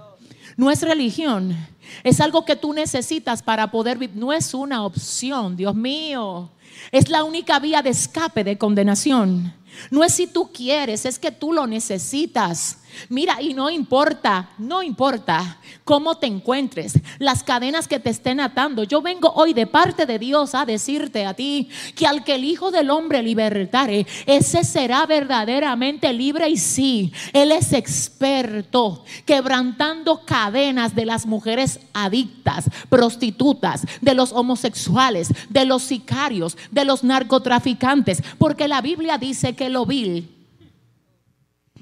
No 0.56 0.72
es 0.72 0.82
religión, 0.82 1.56
es 2.02 2.20
algo 2.20 2.44
que 2.44 2.56
tú 2.56 2.72
necesitas 2.72 3.40
para 3.40 3.70
poder 3.70 3.96
vivir. 3.98 4.16
No 4.16 4.32
es 4.32 4.52
una 4.54 4.84
opción, 4.84 5.56
Dios 5.56 5.76
mío. 5.76 6.50
Es 6.90 7.08
la 7.08 7.22
única 7.22 7.60
vía 7.60 7.82
de 7.82 7.90
escape 7.90 8.42
de 8.42 8.58
condenación. 8.58 9.54
No 9.92 10.02
es 10.02 10.14
si 10.14 10.26
tú 10.26 10.50
quieres, 10.52 11.04
es 11.06 11.20
que 11.20 11.30
tú 11.30 11.52
lo 11.52 11.68
necesitas. 11.68 12.78
Mira, 13.09 13.40
y 13.40 13.54
no 13.54 13.71
importa, 13.71 14.50
no 14.59 14.83
importa 14.83 15.59
cómo 15.85 16.16
te 16.16 16.26
encuentres, 16.26 16.99
las 17.18 17.42
cadenas 17.42 17.88
que 17.88 18.00
te 18.00 18.11
estén 18.11 18.40
atando. 18.40 18.85
Yo 18.85 19.00
vengo 19.00 19.33
hoy 19.35 19.52
de 19.54 19.66
parte 19.66 20.07
de 20.07 20.18
Dios 20.18 20.54
a 20.54 20.64
decirte 20.64 21.25
a 21.25 21.35
ti 21.35 21.68
que 21.95 22.07
al 22.07 22.25
que 22.25 22.35
el 22.35 22.45
Hijo 22.45 22.71
del 22.71 22.90
Hombre 22.90 23.23
libertare, 23.23 24.07
ese 24.26 24.64
será 24.64 25.07
verdaderamente 25.07 26.12
libre 26.12 26.49
y 26.49 26.57
sí, 26.57 27.12
Él 27.33 27.52
es 27.52 27.73
experto 27.73 29.04
quebrantando 29.25 30.25
cadenas 30.25 30.95
de 30.95 31.07
las 31.07 31.26
mujeres 31.26 31.80
adictas, 31.92 32.68
prostitutas, 32.88 33.87
de 34.00 34.14
los 34.14 34.33
homosexuales, 34.33 35.28
de 35.49 35.64
los 35.64 35.83
sicarios, 35.83 36.57
de 36.71 36.85
los 36.85 37.04
narcotraficantes, 37.04 38.23
porque 38.38 38.68
la 38.68 38.80
Biblia 38.80 39.18
dice 39.18 39.54
que 39.54 39.68
lo 39.68 39.87
vil 39.87 40.38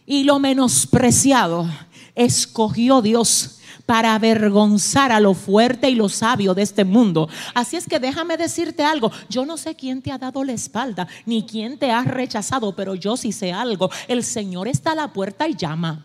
y 0.07 0.25
lo 0.25 0.39
menospreciado 0.39 1.69
escogió 2.15 3.03
Dios 3.03 3.59
para 3.87 4.15
avergonzar 4.15 5.13
a 5.13 5.21
lo 5.21 5.33
fuerte 5.35 5.89
y 5.89 5.95
lo 5.95 6.09
sabio 6.09 6.55
de 6.55 6.63
este 6.63 6.85
mundo. 6.85 7.29
Así 7.55 7.77
es 7.77 7.87
que 7.87 8.01
déjame 8.01 8.37
decirte 8.37 8.83
algo, 8.83 9.13
yo 9.29 9.47
no 9.47 9.57
sé 9.57 9.77
quién 9.77 10.03
te 10.03 10.11
ha 10.11 10.19
dado 10.19 10.43
la 10.43 10.53
espalda, 10.53 11.07
ni 11.25 11.45
quién 11.45 11.79
te 11.79 11.93
ha 11.93 12.03
rechazado, 12.03 12.75
pero 12.75 12.95
yo 12.95 13.17
sí 13.17 13.33
sé 13.33 13.53
algo, 13.53 13.91
el 14.09 14.25
Señor 14.25 14.67
está 14.67 14.93
a 14.93 14.97
la 14.97 15.13
puerta 15.13 15.49
y 15.49 15.55
llama. 15.55 16.05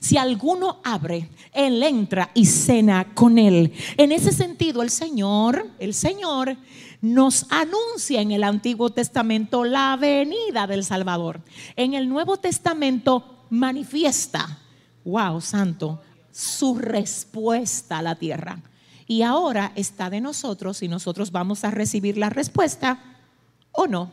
Si 0.00 0.16
alguno 0.16 0.80
abre, 0.82 1.28
Él 1.52 1.82
entra 1.82 2.30
y 2.34 2.46
cena 2.46 3.14
con 3.14 3.38
Él. 3.38 3.72
En 3.96 4.12
ese 4.12 4.32
sentido, 4.32 4.82
el 4.82 4.90
Señor, 4.90 5.70
el 5.78 5.94
Señor 5.94 6.56
nos 7.00 7.46
anuncia 7.50 8.20
en 8.22 8.32
el 8.32 8.44
Antiguo 8.44 8.90
Testamento 8.90 9.64
la 9.64 9.96
venida 9.96 10.66
del 10.66 10.84
Salvador. 10.84 11.40
En 11.76 11.92
el 11.92 12.08
Nuevo 12.08 12.38
Testamento 12.38 13.33
manifiesta, 13.54 14.58
wow, 15.04 15.40
santo, 15.40 16.00
su 16.32 16.76
respuesta 16.76 17.98
a 17.98 18.02
la 18.02 18.16
tierra. 18.16 18.60
Y 19.06 19.22
ahora 19.22 19.72
está 19.76 20.10
de 20.10 20.20
nosotros 20.20 20.78
si 20.78 20.88
nosotros 20.88 21.30
vamos 21.30 21.64
a 21.64 21.70
recibir 21.70 22.18
la 22.18 22.30
respuesta 22.30 22.98
o 23.72 23.86
no. 23.86 24.10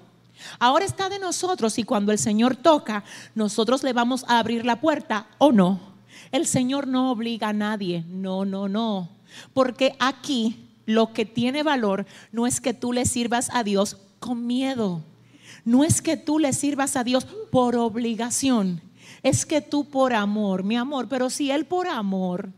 Ahora 0.59 0.85
está 0.85 1.09
de 1.09 1.19
nosotros 1.19 1.77
y 1.77 1.83
cuando 1.83 2.11
el 2.11 2.19
Señor 2.19 2.55
toca, 2.55 3.03
nosotros 3.35 3.83
le 3.83 3.93
vamos 3.93 4.25
a 4.27 4.39
abrir 4.39 4.65
la 4.65 4.81
puerta 4.81 5.27
o 5.37 5.51
no. 5.51 5.79
El 6.31 6.45
Señor 6.45 6.87
no 6.87 7.11
obliga 7.11 7.49
a 7.49 7.53
nadie, 7.53 8.03
no, 8.07 8.45
no, 8.45 8.67
no. 8.67 9.09
Porque 9.53 9.95
aquí 9.99 10.69
lo 10.85 11.13
que 11.13 11.25
tiene 11.25 11.63
valor 11.63 12.05
no 12.31 12.47
es 12.47 12.59
que 12.59 12.73
tú 12.73 12.91
le 12.93 13.05
sirvas 13.05 13.49
a 13.53 13.63
Dios 13.63 13.97
con 14.19 14.45
miedo, 14.45 15.01
no 15.63 15.83
es 15.83 16.01
que 16.01 16.17
tú 16.17 16.39
le 16.39 16.53
sirvas 16.53 16.95
a 16.95 17.03
Dios 17.03 17.25
por 17.51 17.75
obligación, 17.75 18.81
es 19.23 19.45
que 19.45 19.61
tú 19.61 19.85
por 19.85 20.13
amor, 20.13 20.63
mi 20.63 20.75
amor, 20.75 21.07
pero 21.07 21.29
si 21.29 21.51
Él 21.51 21.65
por 21.65 21.87
amor, 21.87 22.51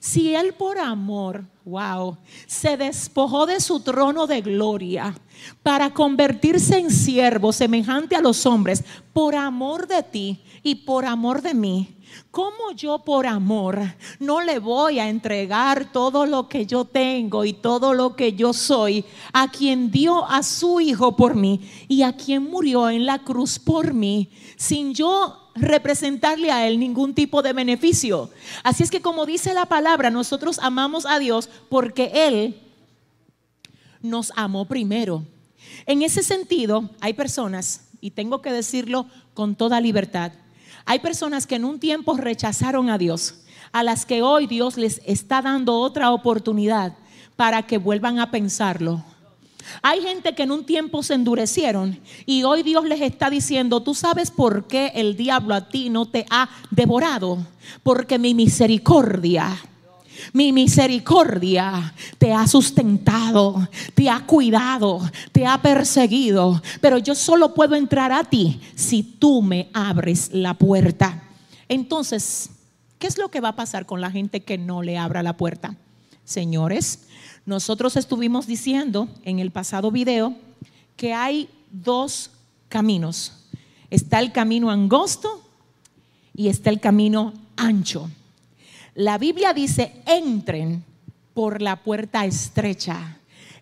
si 0.00 0.34
Él 0.34 0.54
por 0.54 0.78
amor, 0.78 1.44
wow, 1.64 2.16
se 2.46 2.76
despojó 2.76 3.46
de 3.46 3.60
su 3.60 3.80
trono 3.80 4.26
de 4.26 4.40
gloria 4.40 5.14
para 5.62 5.92
convertirse 5.92 6.78
en 6.78 6.90
siervo 6.90 7.52
semejante 7.52 8.16
a 8.16 8.20
los 8.20 8.46
hombres, 8.46 8.84
por 9.12 9.34
amor 9.34 9.86
de 9.86 10.02
ti 10.02 10.42
y 10.62 10.76
por 10.76 11.04
amor 11.04 11.42
de 11.42 11.54
mí, 11.54 11.96
¿Cómo 12.30 12.72
yo 12.74 12.98
por 12.98 13.26
amor 13.26 13.80
no 14.20 14.40
le 14.40 14.58
voy 14.58 14.98
a 14.98 15.08
entregar 15.08 15.90
todo 15.92 16.26
lo 16.26 16.48
que 16.48 16.66
yo 16.66 16.84
tengo 16.84 17.44
y 17.44 17.52
todo 17.52 17.94
lo 17.94 18.14
que 18.14 18.32
yo 18.32 18.52
soy 18.52 19.04
a 19.32 19.50
quien 19.50 19.90
dio 19.90 20.24
a 20.26 20.42
su 20.42 20.80
Hijo 20.80 21.16
por 21.16 21.34
mí 21.34 21.60
y 21.88 22.02
a 22.02 22.14
quien 22.14 22.44
murió 22.44 22.90
en 22.90 23.06
la 23.06 23.20
cruz 23.20 23.58
por 23.58 23.92
mí 23.92 24.30
sin 24.56 24.94
yo 24.94 25.45
representarle 25.56 26.50
a 26.52 26.66
Él 26.66 26.78
ningún 26.78 27.14
tipo 27.14 27.42
de 27.42 27.52
beneficio? 27.52 28.30
Así 28.62 28.82
es 28.82 28.90
que 28.90 29.02
como 29.02 29.26
dice 29.26 29.54
la 29.54 29.66
palabra, 29.66 30.10
nosotros 30.10 30.58
amamos 30.60 31.06
a 31.06 31.18
Dios 31.18 31.48
porque 31.68 32.10
Él 32.14 32.60
nos 34.02 34.32
amó 34.36 34.66
primero. 34.66 35.24
En 35.86 36.02
ese 36.02 36.22
sentido, 36.22 36.90
hay 37.00 37.14
personas, 37.14 37.88
y 38.00 38.10
tengo 38.10 38.42
que 38.42 38.52
decirlo 38.52 39.06
con 39.34 39.54
toda 39.54 39.80
libertad, 39.80 40.32
hay 40.84 41.00
personas 41.00 41.46
que 41.46 41.56
en 41.56 41.64
un 41.64 41.80
tiempo 41.80 42.16
rechazaron 42.16 42.90
a 42.90 42.98
Dios, 42.98 43.42
a 43.72 43.82
las 43.82 44.06
que 44.06 44.22
hoy 44.22 44.46
Dios 44.46 44.76
les 44.76 45.00
está 45.04 45.42
dando 45.42 45.78
otra 45.80 46.12
oportunidad 46.12 46.96
para 47.34 47.66
que 47.66 47.78
vuelvan 47.78 48.18
a 48.18 48.30
pensarlo. 48.30 49.04
Hay 49.82 50.02
gente 50.02 50.34
que 50.34 50.44
en 50.44 50.52
un 50.52 50.64
tiempo 50.64 51.02
se 51.02 51.14
endurecieron 51.14 52.00
y 52.24 52.42
hoy 52.44 52.62
Dios 52.62 52.84
les 52.84 53.00
está 53.00 53.30
diciendo, 53.30 53.82
tú 53.82 53.94
sabes 53.94 54.30
por 54.30 54.66
qué 54.66 54.92
el 54.94 55.16
diablo 55.16 55.54
a 55.54 55.68
ti 55.68 55.90
no 55.90 56.06
te 56.06 56.26
ha 56.30 56.48
devorado, 56.70 57.38
porque 57.82 58.18
mi 58.18 58.34
misericordia 58.34 59.56
mi 60.32 60.52
misericordia 60.52 61.94
te 62.18 62.32
ha 62.32 62.46
sustentado, 62.46 63.68
te 63.94 64.08
ha 64.08 64.20
cuidado, 64.26 65.00
te 65.32 65.46
ha 65.46 65.60
perseguido. 65.60 66.62
Pero 66.80 66.98
yo 66.98 67.14
solo 67.14 67.54
puedo 67.54 67.74
entrar 67.74 68.12
a 68.12 68.24
ti 68.24 68.60
si 68.74 69.02
tú 69.02 69.42
me 69.42 69.68
abres 69.72 70.30
la 70.32 70.54
puerta. 70.54 71.22
Entonces, 71.68 72.50
¿qué 72.98 73.06
es 73.06 73.18
lo 73.18 73.30
que 73.30 73.40
va 73.40 73.50
a 73.50 73.56
pasar 73.56 73.86
con 73.86 74.00
la 74.00 74.10
gente 74.10 74.42
que 74.42 74.58
no 74.58 74.82
le 74.82 74.98
abra 74.98 75.22
la 75.22 75.36
puerta? 75.36 75.76
Señores, 76.24 77.05
nosotros 77.46 77.96
estuvimos 77.96 78.48
diciendo 78.48 79.08
en 79.22 79.38
el 79.38 79.52
pasado 79.52 79.92
video 79.92 80.34
que 80.96 81.14
hay 81.14 81.48
dos 81.70 82.30
caminos. 82.68 83.32
Está 83.88 84.18
el 84.18 84.32
camino 84.32 84.68
angosto 84.70 85.42
y 86.34 86.48
está 86.48 86.70
el 86.70 86.80
camino 86.80 87.32
ancho. 87.56 88.10
La 88.94 89.16
Biblia 89.16 89.54
dice, 89.54 90.02
entren 90.06 90.84
por 91.34 91.62
la 91.62 91.76
puerta 91.76 92.24
estrecha. 92.24 93.18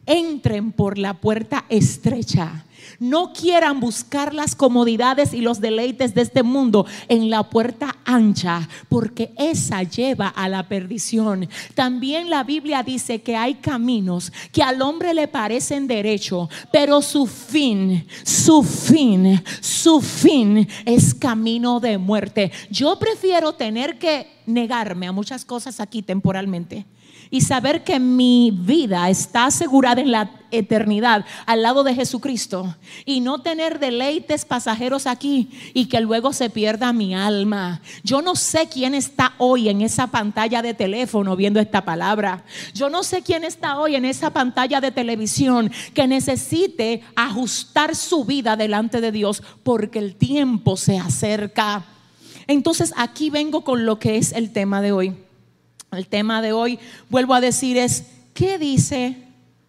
Entren 0.06 0.72
por 0.72 0.98
la 0.98 1.14
puerta 1.14 1.64
estrecha. 1.68 2.64
No 2.98 3.32
quieran 3.32 3.80
buscar 3.80 4.34
las 4.34 4.54
comodidades 4.54 5.32
y 5.34 5.40
los 5.40 5.60
deleites 5.60 6.14
de 6.14 6.22
este 6.22 6.42
mundo 6.42 6.86
en 7.08 7.30
la 7.30 7.44
puerta 7.44 7.96
ancha, 8.04 8.68
porque 8.88 9.32
esa 9.36 9.82
lleva 9.82 10.28
a 10.28 10.48
la 10.48 10.68
perdición. 10.68 11.48
También 11.74 12.30
la 12.30 12.44
Biblia 12.44 12.82
dice 12.82 13.22
que 13.22 13.36
hay 13.36 13.54
caminos 13.54 14.32
que 14.52 14.62
al 14.62 14.82
hombre 14.82 15.14
le 15.14 15.28
parecen 15.28 15.86
derecho, 15.86 16.48
pero 16.72 17.02
su 17.02 17.26
fin, 17.26 18.06
su 18.22 18.62
fin, 18.62 19.42
su 19.60 20.00
fin 20.00 20.68
es 20.84 21.14
camino 21.14 21.80
de 21.80 21.98
muerte. 21.98 22.52
Yo 22.70 22.98
prefiero 22.98 23.54
tener 23.54 23.98
que 23.98 24.28
negarme 24.46 25.06
a 25.06 25.12
muchas 25.12 25.44
cosas 25.44 25.80
aquí 25.80 26.02
temporalmente 26.02 26.84
y 27.30 27.40
saber 27.40 27.84
que 27.84 27.98
mi 27.98 28.50
vida 28.50 29.08
está 29.10 29.46
asegurada 29.46 30.00
en 30.00 30.12
la 30.12 30.30
eternidad 30.50 31.24
al 31.46 31.62
lado 31.62 31.84
de 31.84 31.94
Jesucristo 31.94 32.74
y 33.04 33.20
no 33.20 33.40
tener 33.42 33.78
deleites 33.78 34.44
pasajeros 34.44 35.06
aquí 35.06 35.48
y 35.74 35.86
que 35.86 36.00
luego 36.00 36.32
se 36.32 36.50
pierda 36.50 36.92
mi 36.92 37.14
alma. 37.14 37.80
Yo 38.02 38.22
no 38.22 38.36
sé 38.36 38.68
quién 38.72 38.94
está 38.94 39.34
hoy 39.38 39.68
en 39.68 39.80
esa 39.80 40.08
pantalla 40.08 40.62
de 40.62 40.74
teléfono 40.74 41.36
viendo 41.36 41.60
esta 41.60 41.84
palabra. 41.84 42.44
Yo 42.72 42.88
no 42.88 43.02
sé 43.02 43.22
quién 43.22 43.44
está 43.44 43.78
hoy 43.78 43.96
en 43.96 44.04
esa 44.04 44.30
pantalla 44.30 44.80
de 44.80 44.90
televisión 44.90 45.70
que 45.92 46.06
necesite 46.06 47.02
ajustar 47.16 47.96
su 47.96 48.24
vida 48.24 48.56
delante 48.56 49.00
de 49.00 49.12
Dios 49.12 49.42
porque 49.62 49.98
el 49.98 50.14
tiempo 50.16 50.76
se 50.76 50.98
acerca. 50.98 51.84
Entonces 52.46 52.92
aquí 52.96 53.30
vengo 53.30 53.64
con 53.64 53.86
lo 53.86 53.98
que 53.98 54.16
es 54.16 54.32
el 54.32 54.52
tema 54.52 54.82
de 54.82 54.92
hoy. 54.92 55.23
El 55.96 56.08
tema 56.08 56.42
de 56.42 56.52
hoy, 56.52 56.78
vuelvo 57.10 57.34
a 57.34 57.40
decir, 57.40 57.76
es, 57.76 58.04
¿qué 58.32 58.58
dice 58.58 59.16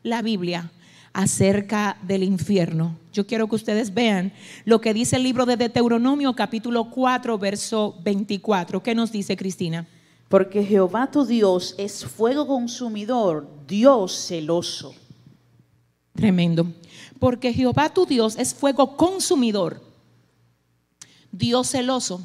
la 0.04 0.22
Biblia 0.22 0.72
acerca 1.14 1.98
del 2.04 2.24
infierno? 2.24 2.98
Yo 3.14 3.26
quiero 3.26 3.48
que 3.48 3.56
ustedes 3.56 3.94
vean 3.94 4.34
lo 4.66 4.82
que 4.82 4.94
dice 4.94 5.16
el 5.16 5.24
libro 5.24 5.46
de 5.46 5.58
Deuteronomio 5.58 6.34
capítulo 6.36 6.90
4, 6.90 7.38
verso 7.38 7.96
24. 8.04 8.84
¿Qué 8.84 8.94
nos 8.94 9.12
dice 9.12 9.38
Cristina? 9.38 9.88
Porque 10.28 10.64
Jehová 10.64 11.10
tu 11.12 11.26
Dios 11.26 11.76
es 11.78 12.04
fuego 12.04 12.46
consumidor, 12.48 13.48
Dios 13.68 14.12
celoso. 14.28 14.94
Tremendo. 16.14 16.68
Porque 17.20 17.54
Jehová 17.54 17.94
tu 17.94 18.06
Dios 18.06 18.36
es 18.38 18.54
fuego 18.54 18.98
consumidor, 18.98 19.82
Dios 21.32 21.70
celoso. 21.70 22.22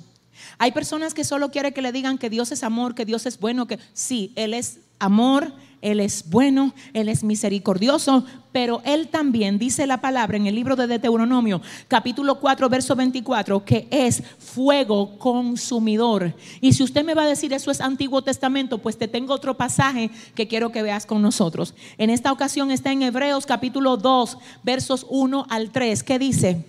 Hay 0.59 0.73
personas 0.73 1.15
que 1.15 1.25
solo 1.25 1.51
quieren 1.51 1.73
que 1.73 1.83
le 1.83 1.93
digan 1.93 2.19
que 2.19 2.31
Dios 2.31 2.53
es 2.53 2.63
amor, 2.63 2.95
que 2.95 3.05
Dios 3.05 3.27
es 3.27 3.39
bueno, 3.39 3.67
que 3.67 3.79
sí, 3.93 4.33
Él 4.37 4.55
es 4.55 4.81
amor, 5.01 5.53
Él 5.81 5.99
es 5.99 6.29
bueno, 6.29 6.75
Él 6.93 7.09
es 7.09 7.25
misericordioso, 7.25 8.25
pero 8.53 8.83
Él 8.85 9.09
también 9.09 9.59
dice 9.59 9.87
la 9.87 10.01
palabra 10.01 10.37
en 10.37 10.47
el 10.47 10.55
libro 10.55 10.77
de 10.77 10.87
Deuteronomio, 10.87 11.61
capítulo 11.89 12.39
4, 12.39 12.69
verso 12.69 12.95
24, 12.95 13.65
que 13.65 13.89
es 13.91 14.23
fuego 14.39 15.19
consumidor. 15.19 16.35
Y 16.61 16.75
si 16.75 16.83
usted 16.83 17.05
me 17.05 17.15
va 17.15 17.23
a 17.23 17.29
decir 17.29 17.53
eso 17.53 17.71
es 17.71 17.81
Antiguo 17.81 18.23
Testamento, 18.23 18.79
pues 18.79 18.99
te 18.99 19.09
tengo 19.09 19.35
otro 19.35 19.57
pasaje 19.57 20.11
que 20.35 20.47
quiero 20.47 20.71
que 20.71 20.83
veas 20.83 21.07
con 21.07 21.23
nosotros. 21.23 21.75
En 21.99 22.11
esta 22.11 22.31
ocasión 22.31 22.71
está 22.71 22.93
en 22.93 23.03
Hebreos 23.03 23.47
capítulo 23.47 23.97
2, 23.97 24.39
versos 24.63 25.07
1 25.09 25.47
al 25.49 25.71
3, 25.71 26.03
que 26.03 26.19
dice, 26.19 26.67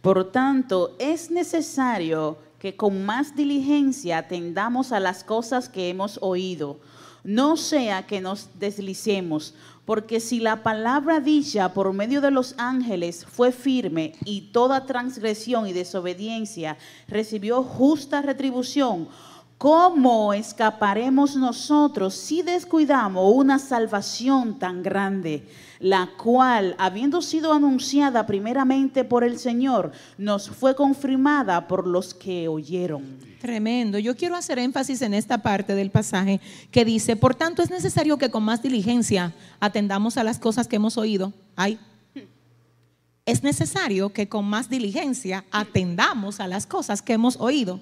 por 0.00 0.32
tanto, 0.32 0.96
es 0.98 1.30
necesario 1.30 2.38
que 2.64 2.76
con 2.76 3.04
más 3.04 3.36
diligencia 3.36 4.16
atendamos 4.16 4.92
a 4.92 4.98
las 4.98 5.22
cosas 5.22 5.68
que 5.68 5.90
hemos 5.90 6.18
oído, 6.22 6.80
no 7.22 7.58
sea 7.58 8.06
que 8.06 8.22
nos 8.22 8.58
deslicemos, 8.58 9.52
porque 9.84 10.18
si 10.18 10.40
la 10.40 10.62
palabra 10.62 11.20
dicha 11.20 11.74
por 11.74 11.92
medio 11.92 12.22
de 12.22 12.30
los 12.30 12.54
ángeles 12.56 13.26
fue 13.26 13.52
firme 13.52 14.14
y 14.24 14.50
toda 14.52 14.86
transgresión 14.86 15.66
y 15.66 15.74
desobediencia 15.74 16.78
recibió 17.06 17.62
justa 17.62 18.22
retribución, 18.22 19.08
¿cómo 19.64 20.34
escaparemos 20.34 21.36
nosotros 21.36 22.12
si 22.12 22.42
descuidamos 22.42 23.32
una 23.34 23.58
salvación 23.58 24.58
tan 24.58 24.82
grande? 24.82 25.48
la 25.80 26.10
cual, 26.16 26.74
habiendo 26.78 27.20
sido 27.20 27.52
anunciada 27.52 28.26
primeramente 28.26 29.04
por 29.04 29.24
el 29.24 29.38
Señor, 29.38 29.92
nos 30.16 30.48
fue 30.48 30.74
confirmada 30.74 31.66
por 31.66 31.86
los 31.86 32.14
que 32.14 32.48
oyeron. 32.48 33.18
Tremendo. 33.40 33.98
Yo 33.98 34.16
quiero 34.16 34.36
hacer 34.36 34.58
énfasis 34.58 35.02
en 35.02 35.12
esta 35.12 35.38
parte 35.38 35.74
del 35.74 35.90
pasaje 35.90 36.40
que 36.70 36.86
dice, 36.86 37.16
por 37.16 37.34
tanto 37.34 37.62
es 37.62 37.70
necesario 37.70 38.16
que 38.16 38.30
con 38.30 38.42
más 38.42 38.62
diligencia 38.62 39.34
atendamos 39.60 40.16
a 40.16 40.24
las 40.24 40.38
cosas 40.38 40.68
que 40.68 40.76
hemos 40.76 40.96
oído. 40.96 41.32
Ay. 41.56 41.78
Es 43.26 43.42
necesario 43.42 44.10
que 44.10 44.28
con 44.28 44.44
más 44.46 44.68
diligencia 44.70 45.44
atendamos 45.50 46.40
a 46.40 46.48
las 46.48 46.66
cosas 46.66 47.02
que 47.02 47.14
hemos 47.14 47.38
oído. 47.38 47.80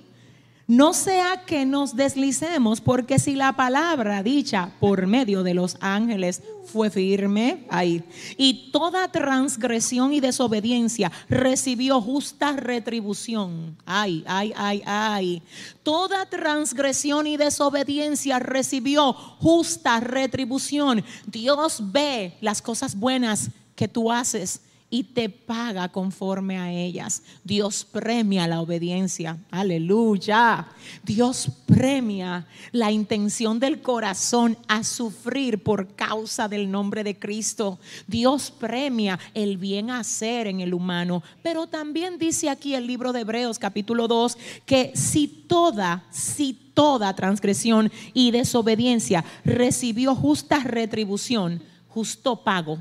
No 0.72 0.94
sea 0.94 1.44
que 1.44 1.66
nos 1.66 1.96
deslicemos, 1.96 2.80
porque 2.80 3.18
si 3.18 3.34
la 3.34 3.52
palabra 3.52 4.22
dicha 4.22 4.72
por 4.80 5.06
medio 5.06 5.42
de 5.42 5.52
los 5.52 5.76
ángeles 5.80 6.42
fue 6.64 6.88
firme, 6.88 7.66
ahí, 7.68 8.02
y 8.38 8.70
toda 8.72 9.12
transgresión 9.12 10.14
y 10.14 10.20
desobediencia 10.20 11.12
recibió 11.28 12.00
justa 12.00 12.52
retribución. 12.52 13.76
Ay, 13.84 14.24
ay, 14.26 14.54
ay, 14.56 14.82
ay. 14.86 15.42
Toda 15.82 16.24
transgresión 16.24 17.26
y 17.26 17.36
desobediencia 17.36 18.38
recibió 18.38 19.12
justa 19.12 20.00
retribución. 20.00 21.04
Dios 21.26 21.82
ve 21.92 22.38
las 22.40 22.62
cosas 22.62 22.98
buenas 22.98 23.50
que 23.76 23.88
tú 23.88 24.10
haces 24.10 24.62
y 24.92 25.04
te 25.04 25.30
paga 25.30 25.88
conforme 25.88 26.58
a 26.58 26.70
ellas. 26.70 27.22
Dios 27.42 27.82
premia 27.90 28.46
la 28.46 28.60
obediencia. 28.60 29.38
Aleluya. 29.50 30.68
Dios 31.02 31.48
premia 31.64 32.46
la 32.72 32.92
intención 32.92 33.58
del 33.58 33.80
corazón 33.80 34.58
a 34.68 34.84
sufrir 34.84 35.62
por 35.62 35.94
causa 35.94 36.46
del 36.46 36.70
nombre 36.70 37.02
de 37.04 37.18
Cristo. 37.18 37.78
Dios 38.06 38.50
premia 38.50 39.18
el 39.32 39.56
bien 39.56 39.90
hacer 39.90 40.46
en 40.46 40.60
el 40.60 40.74
humano. 40.74 41.22
Pero 41.42 41.66
también 41.66 42.18
dice 42.18 42.50
aquí 42.50 42.74
el 42.74 42.86
libro 42.86 43.14
de 43.14 43.20
Hebreos 43.20 43.58
capítulo 43.58 44.08
2 44.08 44.36
que 44.66 44.92
si 44.94 45.26
toda, 45.26 46.04
si 46.10 46.52
toda 46.74 47.16
transgresión 47.16 47.90
y 48.12 48.30
desobediencia 48.30 49.24
recibió 49.42 50.14
justa 50.14 50.58
retribución, 50.58 51.62
justo 51.88 52.44
pago. 52.44 52.78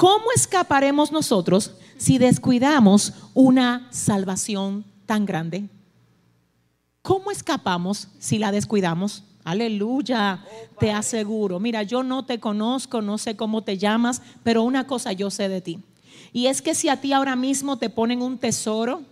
¿Cómo 0.00 0.32
escaparemos 0.34 1.12
nosotros 1.12 1.72
si 1.98 2.16
descuidamos 2.16 3.12
una 3.34 3.86
salvación 3.90 4.82
tan 5.04 5.26
grande? 5.26 5.68
¿Cómo 7.02 7.30
escapamos 7.30 8.08
si 8.18 8.38
la 8.38 8.50
descuidamos? 8.50 9.24
Aleluya, 9.44 10.42
te 10.78 10.90
aseguro. 10.90 11.60
Mira, 11.60 11.82
yo 11.82 12.02
no 12.02 12.24
te 12.24 12.40
conozco, 12.40 13.02
no 13.02 13.18
sé 13.18 13.36
cómo 13.36 13.62
te 13.62 13.76
llamas, 13.76 14.22
pero 14.42 14.62
una 14.62 14.86
cosa 14.86 15.12
yo 15.12 15.28
sé 15.28 15.50
de 15.50 15.60
ti. 15.60 15.80
Y 16.32 16.46
es 16.46 16.62
que 16.62 16.74
si 16.74 16.88
a 16.88 16.98
ti 16.98 17.12
ahora 17.12 17.36
mismo 17.36 17.76
te 17.76 17.90
ponen 17.90 18.22
un 18.22 18.38
tesoro 18.38 19.02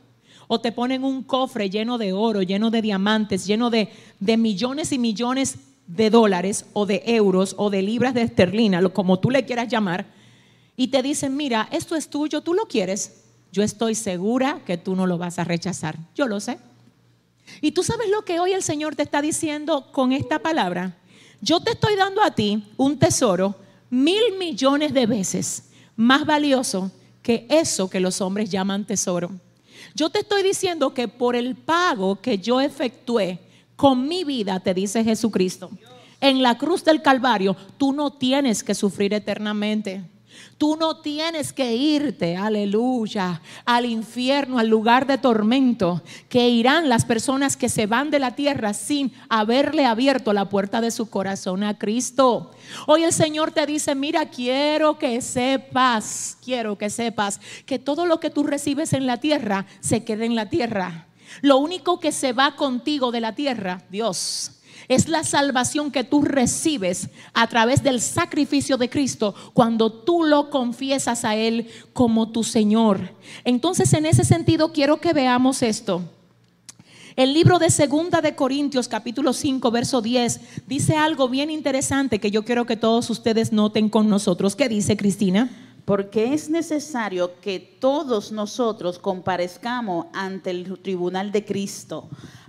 o 0.46 0.58
te 0.58 0.72
ponen 0.72 1.04
un 1.04 1.22
cofre 1.22 1.68
lleno 1.68 1.98
de 1.98 2.14
oro, 2.14 2.40
lleno 2.40 2.70
de 2.70 2.80
diamantes, 2.80 3.46
lleno 3.46 3.68
de, 3.68 3.90
millones 4.38 4.92
y 4.92 4.98
millones 4.98 5.58
de 5.86 6.08
dólares 6.08 6.64
o 6.72 6.86
de 6.86 7.02
euros 7.04 7.56
o 7.58 7.68
de 7.68 7.82
libras 7.82 8.14
de 8.14 8.22
esterlina, 8.22 8.82
como 8.88 9.18
tú 9.18 9.28
le 9.28 9.44
quieras 9.44 9.68
llamar, 9.68 10.16
y 10.78 10.88
te 10.88 11.02
dicen, 11.02 11.36
mira, 11.36 11.68
esto 11.72 11.96
es 11.96 12.08
tuyo, 12.08 12.40
tú 12.40 12.54
lo 12.54 12.66
quieres, 12.66 13.24
yo 13.50 13.64
estoy 13.64 13.96
segura 13.96 14.62
que 14.64 14.78
tú 14.78 14.94
no 14.94 15.08
lo 15.08 15.18
vas 15.18 15.40
a 15.40 15.44
rechazar. 15.44 15.98
Yo 16.14 16.28
lo 16.28 16.38
sé. 16.38 16.58
Y 17.60 17.72
tú 17.72 17.82
sabes 17.82 18.08
lo 18.08 18.24
que 18.24 18.38
hoy 18.38 18.52
el 18.52 18.62
Señor 18.62 18.94
te 18.94 19.02
está 19.02 19.20
diciendo 19.20 19.90
con 19.90 20.12
esta 20.12 20.38
palabra. 20.38 20.96
Yo 21.40 21.58
te 21.58 21.72
estoy 21.72 21.96
dando 21.96 22.22
a 22.22 22.30
ti 22.30 22.62
un 22.76 22.96
tesoro 22.96 23.56
mil 23.90 24.38
millones 24.38 24.94
de 24.94 25.06
veces 25.06 25.64
más 25.96 26.24
valioso 26.24 26.92
que 27.22 27.48
eso 27.50 27.90
que 27.90 27.98
los 27.98 28.20
hombres 28.20 28.48
llaman 28.48 28.84
tesoro. 28.84 29.32
Yo 29.96 30.10
te 30.10 30.20
estoy 30.20 30.44
diciendo 30.44 30.94
que 30.94 31.08
por 31.08 31.34
el 31.34 31.56
pago 31.56 32.20
que 32.20 32.38
yo 32.38 32.60
efectué 32.60 33.40
con 33.74 34.06
mi 34.06 34.22
vida, 34.22 34.60
te 34.60 34.74
dice 34.74 35.02
Jesucristo, 35.02 35.70
en 36.20 36.40
la 36.40 36.56
cruz 36.56 36.84
del 36.84 37.02
Calvario, 37.02 37.56
tú 37.78 37.92
no 37.92 38.12
tienes 38.12 38.62
que 38.62 38.76
sufrir 38.76 39.12
eternamente. 39.12 40.04
Tú 40.58 40.76
no 40.76 40.96
tienes 40.96 41.52
que 41.52 41.76
irte, 41.76 42.36
aleluya, 42.36 43.40
al 43.64 43.86
infierno, 43.86 44.58
al 44.58 44.68
lugar 44.68 45.06
de 45.06 45.16
tormento, 45.16 46.02
que 46.28 46.48
irán 46.48 46.88
las 46.88 47.04
personas 47.04 47.56
que 47.56 47.68
se 47.68 47.86
van 47.86 48.10
de 48.10 48.18
la 48.18 48.34
tierra 48.34 48.74
sin 48.74 49.12
haberle 49.28 49.86
abierto 49.86 50.32
la 50.32 50.48
puerta 50.48 50.80
de 50.80 50.90
su 50.90 51.08
corazón 51.10 51.62
a 51.62 51.78
Cristo. 51.78 52.50
Hoy 52.86 53.04
el 53.04 53.12
Señor 53.12 53.52
te 53.52 53.66
dice, 53.66 53.94
mira, 53.94 54.30
quiero 54.30 54.98
que 54.98 55.20
sepas, 55.20 56.38
quiero 56.44 56.76
que 56.76 56.90
sepas 56.90 57.40
que 57.64 57.78
todo 57.78 58.04
lo 58.04 58.18
que 58.18 58.30
tú 58.30 58.42
recibes 58.42 58.92
en 58.92 59.06
la 59.06 59.18
tierra 59.18 59.66
se 59.80 60.02
quede 60.04 60.24
en 60.24 60.34
la 60.34 60.48
tierra. 60.48 61.06
Lo 61.40 61.58
único 61.58 62.00
que 62.00 62.12
se 62.12 62.32
va 62.32 62.56
contigo 62.56 63.12
de 63.12 63.20
la 63.20 63.34
tierra, 63.34 63.82
Dios, 63.90 64.57
es 64.86 65.08
la 65.08 65.24
salvación 65.24 65.90
que 65.90 66.04
tú 66.04 66.22
recibes 66.22 67.08
a 67.34 67.46
través 67.48 67.82
del 67.82 68.00
sacrificio 68.00 68.76
de 68.76 68.88
Cristo 68.88 69.34
cuando 69.52 69.92
tú 69.92 70.24
lo 70.24 70.50
confiesas 70.50 71.24
a 71.24 71.34
Él 71.34 71.68
como 71.92 72.30
tu 72.30 72.44
Señor. 72.44 73.14
Entonces, 73.44 73.92
en 73.92 74.06
ese 74.06 74.24
sentido, 74.24 74.72
quiero 74.72 75.00
que 75.00 75.12
veamos 75.12 75.62
esto. 75.62 76.02
El 77.18 77.34
libro 77.34 77.58
de 77.58 77.70
Segunda 77.70 78.20
de 78.20 78.36
Corintios, 78.36 78.86
capítulo 78.86 79.32
5, 79.32 79.72
verso 79.72 80.00
10, 80.00 80.40
dice 80.68 80.94
algo 80.94 81.28
bien 81.28 81.50
interesante 81.50 82.20
que 82.20 82.30
yo 82.30 82.44
quiero 82.44 82.64
que 82.64 82.76
todos 82.76 83.10
ustedes 83.10 83.50
noten 83.50 83.88
con 83.88 84.08
nosotros. 84.08 84.54
¿Qué 84.54 84.68
dice 84.68 84.96
Cristina? 84.96 85.50
Porque 85.84 86.32
es 86.32 86.48
necesario 86.48 87.32
que 87.40 87.58
todos 87.58 88.30
nosotros 88.30 89.00
comparezcamos 89.00 90.06
ante 90.12 90.50
el 90.50 90.78
tribunal 90.78 91.32
de 91.32 91.44
Cristo 91.44 92.08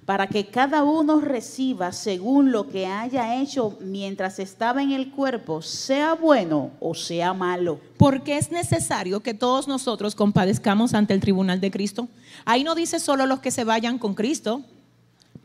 para 0.09 0.25
que 0.25 0.47
cada 0.47 0.83
uno 0.83 1.21
reciba 1.21 1.91
según 1.91 2.51
lo 2.51 2.67
que 2.67 2.87
haya 2.87 3.39
hecho 3.39 3.77
mientras 3.79 4.39
estaba 4.39 4.81
en 4.81 4.91
el 4.91 5.11
cuerpo, 5.11 5.61
sea 5.61 6.15
bueno 6.15 6.71
o 6.79 6.95
sea 6.95 7.31
malo. 7.35 7.79
Porque 7.95 8.39
es 8.39 8.49
necesario 8.49 9.19
que 9.19 9.35
todos 9.35 9.67
nosotros 9.67 10.15
compadezcamos 10.15 10.95
ante 10.95 11.13
el 11.13 11.19
tribunal 11.19 11.61
de 11.61 11.69
Cristo. 11.69 12.07
Ahí 12.43 12.63
no 12.63 12.73
dice 12.73 12.99
solo 12.99 13.27
los 13.27 13.39
que 13.39 13.51
se 13.51 13.65
vayan 13.65 13.99
con 13.99 14.15
Cristo, 14.15 14.63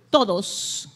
todos. 0.09 0.89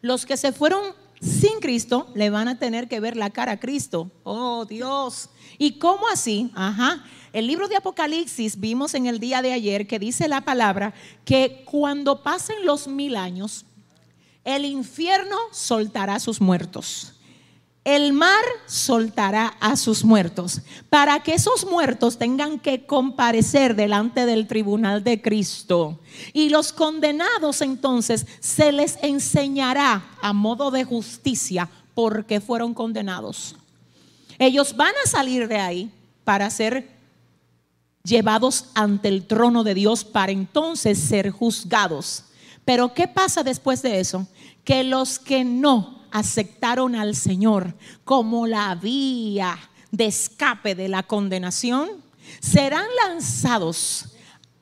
Los 0.00 0.24
que 0.24 0.38
se 0.38 0.50
fueron 0.50 0.82
sin 1.22 1.60
Cristo 1.60 2.10
le 2.14 2.30
van 2.30 2.48
a 2.48 2.58
tener 2.58 2.88
que 2.88 3.00
ver 3.00 3.16
la 3.16 3.30
cara 3.30 3.52
a 3.52 3.60
Cristo. 3.60 4.10
Oh 4.24 4.64
Dios. 4.64 5.30
¿Y 5.56 5.78
cómo 5.78 6.08
así? 6.08 6.50
Ajá. 6.54 7.04
El 7.32 7.46
libro 7.46 7.68
de 7.68 7.76
Apocalipsis 7.76 8.58
vimos 8.58 8.94
en 8.94 9.06
el 9.06 9.20
día 9.20 9.40
de 9.40 9.52
ayer 9.52 9.86
que 9.86 9.98
dice 9.98 10.28
la 10.28 10.42
palabra 10.42 10.92
que 11.24 11.62
cuando 11.64 12.22
pasen 12.22 12.66
los 12.66 12.88
mil 12.88 13.16
años, 13.16 13.64
el 14.44 14.64
infierno 14.64 15.36
soltará 15.52 16.16
a 16.16 16.20
sus 16.20 16.40
muertos. 16.40 17.11
El 17.84 18.12
mar 18.12 18.44
soltará 18.66 19.56
a 19.58 19.76
sus 19.76 20.04
muertos 20.04 20.60
para 20.88 21.20
que 21.24 21.34
esos 21.34 21.64
muertos 21.64 22.16
tengan 22.16 22.60
que 22.60 22.86
comparecer 22.86 23.74
delante 23.74 24.24
del 24.24 24.46
tribunal 24.46 25.02
de 25.02 25.20
Cristo. 25.20 25.98
Y 26.32 26.50
los 26.50 26.72
condenados 26.72 27.60
entonces 27.60 28.24
se 28.38 28.70
les 28.70 28.98
enseñará 29.02 30.10
a 30.20 30.32
modo 30.32 30.70
de 30.70 30.84
justicia 30.84 31.68
porque 31.94 32.40
fueron 32.40 32.72
condenados. 32.72 33.56
Ellos 34.38 34.76
van 34.76 34.94
a 35.04 35.08
salir 35.08 35.48
de 35.48 35.58
ahí 35.58 35.90
para 36.22 36.48
ser 36.50 36.88
llevados 38.04 38.66
ante 38.74 39.08
el 39.08 39.26
trono 39.26 39.64
de 39.64 39.74
Dios 39.74 40.04
para 40.04 40.30
entonces 40.30 40.98
ser 40.98 41.30
juzgados. 41.30 42.24
Pero 42.64 42.94
¿qué 42.94 43.08
pasa 43.08 43.42
después 43.42 43.82
de 43.82 43.98
eso? 43.98 44.26
Que 44.62 44.84
los 44.84 45.18
que 45.18 45.44
no 45.44 46.01
aceptaron 46.12 46.94
al 46.94 47.16
Señor 47.16 47.74
como 48.04 48.46
la 48.46 48.74
vía 48.74 49.58
de 49.90 50.06
escape 50.06 50.74
de 50.74 50.88
la 50.88 51.02
condenación, 51.02 51.88
serán 52.40 52.86
lanzados 53.04 54.12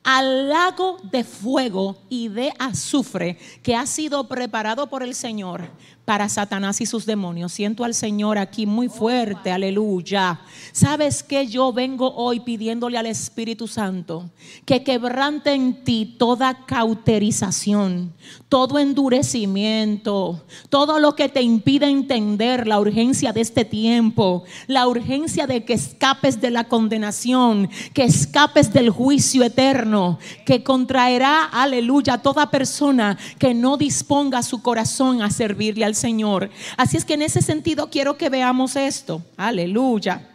al 0.03 0.49
lago 0.49 0.97
de 1.03 1.23
fuego 1.23 2.01
y 2.09 2.27
de 2.29 2.51
azufre 2.57 3.37
que 3.61 3.75
ha 3.75 3.85
sido 3.85 4.27
preparado 4.27 4.87
por 4.87 5.03
el 5.03 5.13
Señor 5.13 5.69
para 6.05 6.29
Satanás 6.29 6.81
y 6.81 6.85
sus 6.85 7.05
demonios. 7.05 7.51
Siento 7.51 7.83
al 7.83 7.93
Señor 7.93 8.37
aquí 8.37 8.65
muy 8.65 8.89
fuerte, 8.89 9.51
aleluya. 9.51 10.41
¿Sabes 10.71 11.23
que 11.23 11.47
Yo 11.47 11.71
vengo 11.73 12.13
hoy 12.15 12.39
pidiéndole 12.39 12.97
al 12.97 13.05
Espíritu 13.05 13.67
Santo 13.67 14.29
que 14.65 14.83
quebrante 14.83 15.53
en 15.53 15.83
ti 15.83 16.15
toda 16.17 16.65
cauterización, 16.65 18.13
todo 18.49 18.79
endurecimiento, 18.79 20.43
todo 20.69 20.99
lo 20.99 21.15
que 21.15 21.29
te 21.29 21.41
impide 21.41 21.87
entender 21.87 22.67
la 22.67 22.79
urgencia 22.79 23.33
de 23.33 23.41
este 23.41 23.65
tiempo, 23.65 24.43
la 24.67 24.87
urgencia 24.87 25.47
de 25.47 25.63
que 25.65 25.73
escapes 25.73 26.41
de 26.41 26.51
la 26.51 26.65
condenación, 26.65 27.69
que 27.93 28.03
escapes 28.03 28.73
del 28.73 28.89
juicio 28.89 29.43
eterno, 29.43 30.19
que 30.45 30.63
contraerá, 30.63 31.45
aleluya, 31.45 32.17
toda 32.19 32.49
persona 32.51 33.17
que 33.37 33.53
no 33.53 33.77
disponga 33.77 34.43
su 34.43 34.61
corazón 34.61 35.21
a 35.21 35.29
servirle 35.29 35.85
Señor. 35.95 36.49
Así 36.77 36.97
es 36.97 37.05
que 37.05 37.13
en 37.13 37.21
ese 37.21 37.41
sentido 37.41 37.89
quiero 37.89 38.17
que 38.17 38.29
veamos 38.29 38.75
esto. 38.75 39.23
Aleluya. 39.37 40.29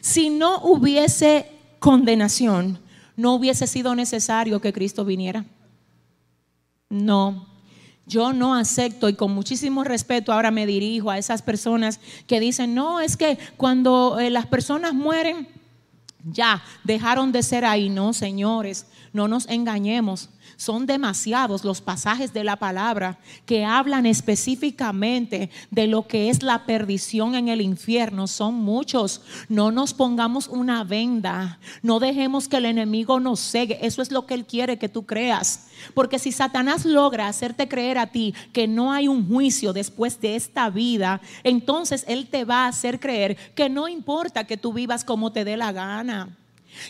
Si 0.00 0.30
no 0.30 0.60
hubiese 0.62 1.50
condenación, 1.78 2.78
no 3.16 3.34
hubiese 3.34 3.66
sido 3.66 3.94
necesario 3.94 4.60
que 4.60 4.72
Cristo 4.72 5.04
viniera. 5.04 5.44
No, 6.88 7.46
yo 8.06 8.32
no 8.32 8.54
acepto 8.54 9.08
y 9.08 9.14
con 9.14 9.32
muchísimo 9.32 9.84
respeto 9.84 10.32
ahora 10.32 10.50
me 10.50 10.66
dirijo 10.66 11.10
a 11.10 11.18
esas 11.18 11.42
personas 11.42 12.00
que 12.26 12.40
dicen, 12.40 12.74
no, 12.74 13.00
es 13.00 13.16
que 13.16 13.38
cuando 13.58 14.18
eh, 14.18 14.30
las 14.30 14.46
personas 14.46 14.94
mueren, 14.94 15.46
ya 16.24 16.62
dejaron 16.84 17.32
de 17.32 17.42
ser 17.42 17.64
ahí. 17.64 17.90
No, 17.90 18.12
señores, 18.12 18.86
no 19.12 19.28
nos 19.28 19.46
engañemos. 19.48 20.30
Son 20.58 20.86
demasiados 20.86 21.62
los 21.62 21.80
pasajes 21.80 22.32
de 22.32 22.42
la 22.42 22.56
palabra 22.56 23.16
que 23.46 23.64
hablan 23.64 24.06
específicamente 24.06 25.50
de 25.70 25.86
lo 25.86 26.08
que 26.08 26.30
es 26.30 26.42
la 26.42 26.66
perdición 26.66 27.36
en 27.36 27.46
el 27.46 27.60
infierno. 27.60 28.26
Son 28.26 28.56
muchos. 28.56 29.22
No 29.48 29.70
nos 29.70 29.94
pongamos 29.94 30.48
una 30.48 30.82
venda. 30.82 31.60
No 31.80 32.00
dejemos 32.00 32.48
que 32.48 32.56
el 32.56 32.64
enemigo 32.64 33.20
nos 33.20 33.38
cegue. 33.38 33.78
Eso 33.82 34.02
es 34.02 34.10
lo 34.10 34.26
que 34.26 34.34
él 34.34 34.46
quiere 34.46 34.80
que 34.80 34.88
tú 34.88 35.06
creas. 35.06 35.68
Porque 35.94 36.18
si 36.18 36.32
Satanás 36.32 36.84
logra 36.84 37.28
hacerte 37.28 37.68
creer 37.68 37.96
a 37.96 38.08
ti 38.08 38.34
que 38.52 38.66
no 38.66 38.90
hay 38.90 39.06
un 39.06 39.28
juicio 39.28 39.72
después 39.72 40.20
de 40.20 40.34
esta 40.34 40.70
vida, 40.70 41.20
entonces 41.44 42.04
él 42.08 42.26
te 42.26 42.44
va 42.44 42.64
a 42.64 42.68
hacer 42.70 42.98
creer 42.98 43.36
que 43.54 43.68
no 43.68 43.86
importa 43.86 44.42
que 44.42 44.56
tú 44.56 44.72
vivas 44.72 45.04
como 45.04 45.30
te 45.30 45.44
dé 45.44 45.56
la 45.56 45.70
gana 45.70 46.36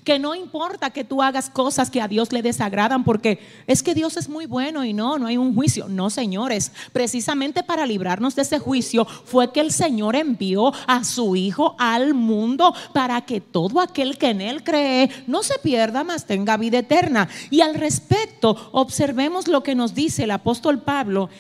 Que 0.05 0.19
no 0.19 0.35
importa 0.35 0.91
que 0.91 1.05
tú 1.05 1.23
hagas 1.23 1.51
cosas 1.51 1.91
que 1.91 2.01
a 2.01 2.09
Dios 2.09 2.33
le 2.33 2.43
desagradan 2.43 3.05
porque 3.05 3.39
es 3.67 3.83
que 3.83 3.95
Dios 3.95 4.17
es 4.17 4.29
muy 4.29 4.47
bueno 4.47 4.85
y 4.85 4.93
no, 4.93 5.19
no 5.19 5.27
hay 5.27 5.37
un 5.37 5.55
juicio. 5.55 5.89
No, 5.89 6.11
señores, 6.11 6.73
precisamente 6.93 7.63
para 7.63 7.87
librarnos 7.87 8.35
de 8.35 8.43
ese 8.43 8.59
juicio 8.59 9.05
fue 9.05 9.53
que 9.53 9.61
el 9.61 9.73
Señor 9.73 10.17
envió 10.17 10.73
a 10.87 11.05
su 11.05 11.37
Hijo 11.37 11.77
al 11.79 12.15
mundo 12.15 12.75
para 12.93 13.21
que 13.23 13.41
todo 13.41 13.81
aquel 13.81 14.19
que 14.19 14.31
en 14.31 14.41
Él 14.41 14.63
cree 14.63 15.11
no 15.27 15.43
se 15.43 15.59
pierda, 15.59 16.05
más 16.05 16.27
tenga 16.27 16.57
vida 16.57 16.79
eterna. 16.79 17.29
Y 17.51 17.61
al 17.61 17.75
respecto, 17.75 18.71
observemos 18.73 19.49
lo 19.49 19.63
que 19.63 19.75
nos 19.75 19.95
dice 19.95 20.25
el 20.25 20.31
apóstol 20.31 20.83
Pablo 20.83 21.31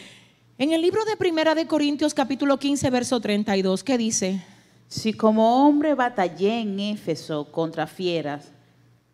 en 0.61 0.72
el 0.72 0.82
libro 0.82 1.04
de 1.04 1.16
Primera 1.16 1.54
de 1.54 1.68
Corintios 1.68 2.14
capítulo 2.14 2.58
15, 2.58 2.90
verso 2.90 3.20
32, 3.20 3.84
¿qué 3.84 3.96
dice? 3.96 4.42
Si 4.88 5.12
como 5.12 5.66
hombre 5.66 5.94
batallé 5.94 6.61
en 6.61 6.81
Éfeso 6.81 7.53
contra 7.53 7.87
fieras, 7.87 8.51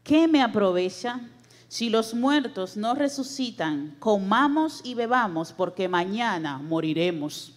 ¿qué 0.05 0.29
me 0.29 0.41
aprovecha? 0.41 1.21
Si 1.67 1.91
los 1.91 2.15
muertos 2.15 2.77
no 2.77 2.95
resucitan, 2.95 3.97
comamos 3.99 4.81
y 4.85 4.95
bebamos, 4.95 5.53
porque 5.53 5.89
mañana 5.89 6.59
moriremos. 6.59 7.53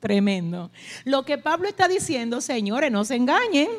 Tremendo. 0.00 0.70
Lo 1.04 1.24
que 1.24 1.38
Pablo 1.38 1.68
está 1.68 1.86
diciendo, 1.86 2.40
señores, 2.40 2.90
no 2.90 3.04
se 3.04 3.14
engañen. 3.14 3.70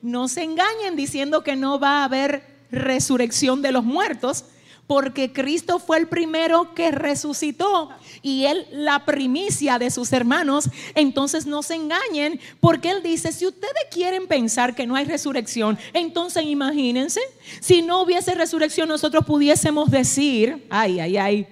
No 0.00 0.28
se 0.28 0.44
engañen 0.44 0.94
diciendo 0.94 1.42
que 1.42 1.56
no 1.56 1.80
va 1.80 2.02
a 2.02 2.04
haber 2.04 2.44
resurrección 2.70 3.62
de 3.62 3.72
los 3.72 3.84
muertos, 3.84 4.44
porque 4.86 5.32
Cristo 5.32 5.78
fue 5.78 5.98
el 5.98 6.08
primero 6.08 6.74
que 6.74 6.90
resucitó 6.90 7.90
y 8.22 8.44
Él 8.44 8.66
la 8.70 9.04
primicia 9.04 9.78
de 9.78 9.90
sus 9.90 10.12
hermanos. 10.12 10.68
Entonces 10.94 11.46
no 11.46 11.62
se 11.62 11.74
engañen, 11.74 12.40
porque 12.60 12.90
Él 12.90 13.02
dice, 13.02 13.32
si 13.32 13.46
ustedes 13.46 13.72
quieren 13.90 14.26
pensar 14.26 14.74
que 14.74 14.86
no 14.86 14.94
hay 14.94 15.06
resurrección, 15.06 15.78
entonces 15.92 16.44
imagínense, 16.44 17.20
si 17.60 17.82
no 17.82 18.02
hubiese 18.02 18.34
resurrección, 18.34 18.88
nosotros 18.88 19.24
pudiésemos 19.24 19.90
decir, 19.90 20.66
ay, 20.68 21.00
ay, 21.00 21.16
ay, 21.16 21.48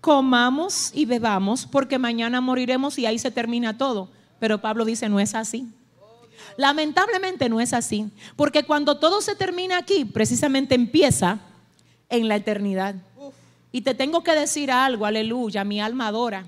comamos 0.00 0.90
y 0.92 1.04
bebamos, 1.04 1.66
porque 1.66 1.98
mañana 1.98 2.40
moriremos 2.40 2.98
y 2.98 3.06
ahí 3.06 3.18
se 3.18 3.30
termina 3.30 3.78
todo. 3.78 4.08
Pero 4.40 4.60
Pablo 4.60 4.84
dice, 4.84 5.08
no 5.08 5.20
es 5.20 5.36
así. 5.36 5.68
Lamentablemente 6.56 7.48
no 7.48 7.60
es 7.60 7.72
así, 7.72 8.10
porque 8.34 8.64
cuando 8.64 8.98
todo 8.98 9.20
se 9.20 9.36
termina 9.36 9.78
aquí, 9.78 10.04
precisamente 10.04 10.74
empieza 10.74 11.38
en 12.12 12.28
la 12.28 12.36
eternidad. 12.36 12.94
Y 13.72 13.80
te 13.80 13.94
tengo 13.94 14.22
que 14.22 14.34
decir 14.34 14.70
algo, 14.70 15.06
aleluya, 15.06 15.64
mi 15.64 15.80
alma 15.80 16.08
adora. 16.08 16.44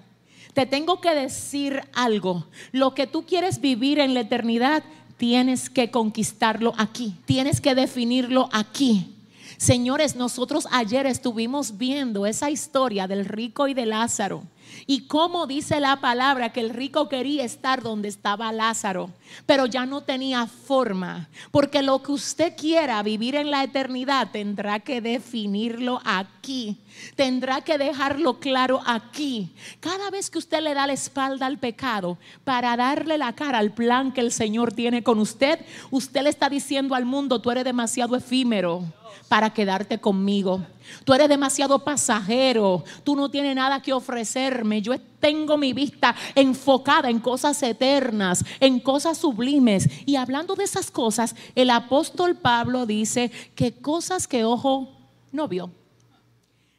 Te 0.52 0.66
tengo 0.66 1.00
que 1.00 1.14
decir 1.14 1.80
algo. 1.94 2.46
Lo 2.70 2.94
que 2.94 3.08
tú 3.08 3.24
quieres 3.26 3.60
vivir 3.60 3.98
en 3.98 4.14
la 4.14 4.20
eternidad, 4.20 4.84
tienes 5.16 5.68
que 5.68 5.90
conquistarlo 5.90 6.74
aquí. 6.76 7.16
Tienes 7.24 7.60
que 7.60 7.74
definirlo 7.74 8.48
aquí. 8.52 9.14
Señores, 9.56 10.16
nosotros 10.16 10.68
ayer 10.70 11.06
estuvimos 11.06 11.78
viendo 11.78 12.26
esa 12.26 12.50
historia 12.50 13.06
del 13.08 13.24
rico 13.24 13.66
y 13.66 13.74
de 13.74 13.86
Lázaro. 13.86 14.44
Y 14.86 15.06
cómo 15.06 15.46
dice 15.46 15.80
la 15.80 16.00
palabra 16.00 16.52
que 16.52 16.60
el 16.60 16.70
rico 16.70 17.08
quería 17.08 17.44
estar 17.44 17.82
donde 17.82 18.08
estaba 18.08 18.52
Lázaro, 18.52 19.10
pero 19.46 19.66
ya 19.66 19.86
no 19.86 20.02
tenía 20.02 20.46
forma, 20.46 21.28
porque 21.50 21.82
lo 21.82 22.02
que 22.02 22.12
usted 22.12 22.54
quiera 22.56 23.02
vivir 23.02 23.34
en 23.34 23.50
la 23.50 23.64
eternidad 23.64 24.30
tendrá 24.30 24.80
que 24.80 25.00
definirlo 25.00 26.00
aquí, 26.04 26.78
tendrá 27.16 27.60
que 27.60 27.78
dejarlo 27.78 28.38
claro 28.40 28.80
aquí. 28.86 29.52
Cada 29.80 30.10
vez 30.10 30.30
que 30.30 30.38
usted 30.38 30.60
le 30.60 30.74
da 30.74 30.86
la 30.86 30.92
espalda 30.92 31.46
al 31.46 31.58
pecado 31.58 32.18
para 32.44 32.76
darle 32.76 33.18
la 33.18 33.34
cara 33.34 33.58
al 33.58 33.72
plan 33.72 34.12
que 34.12 34.20
el 34.20 34.32
Señor 34.32 34.72
tiene 34.72 35.02
con 35.02 35.18
usted, 35.18 35.60
usted 35.90 36.22
le 36.22 36.30
está 36.30 36.48
diciendo 36.48 36.94
al 36.94 37.04
mundo, 37.04 37.40
tú 37.40 37.50
eres 37.50 37.64
demasiado 37.64 38.16
efímero 38.16 38.84
para 39.28 39.50
quedarte 39.50 39.98
conmigo. 39.98 40.64
Tú 41.04 41.14
eres 41.14 41.28
demasiado 41.28 41.78
pasajero, 41.84 42.84
tú 43.02 43.16
no 43.16 43.30
tienes 43.30 43.56
nada 43.56 43.80
que 43.80 43.92
ofrecerme. 43.92 44.82
Yo 44.82 44.94
tengo 45.20 45.56
mi 45.56 45.72
vista 45.72 46.14
enfocada 46.34 47.08
en 47.08 47.18
cosas 47.18 47.62
eternas, 47.62 48.44
en 48.60 48.80
cosas 48.80 49.18
sublimes. 49.18 49.88
Y 50.06 50.16
hablando 50.16 50.54
de 50.54 50.64
esas 50.64 50.90
cosas, 50.90 51.34
el 51.54 51.70
apóstol 51.70 52.36
Pablo 52.36 52.86
dice 52.86 53.30
que 53.54 53.72
cosas 53.72 54.26
que 54.26 54.44
ojo 54.44 54.88
no 55.32 55.48
vio, 55.48 55.70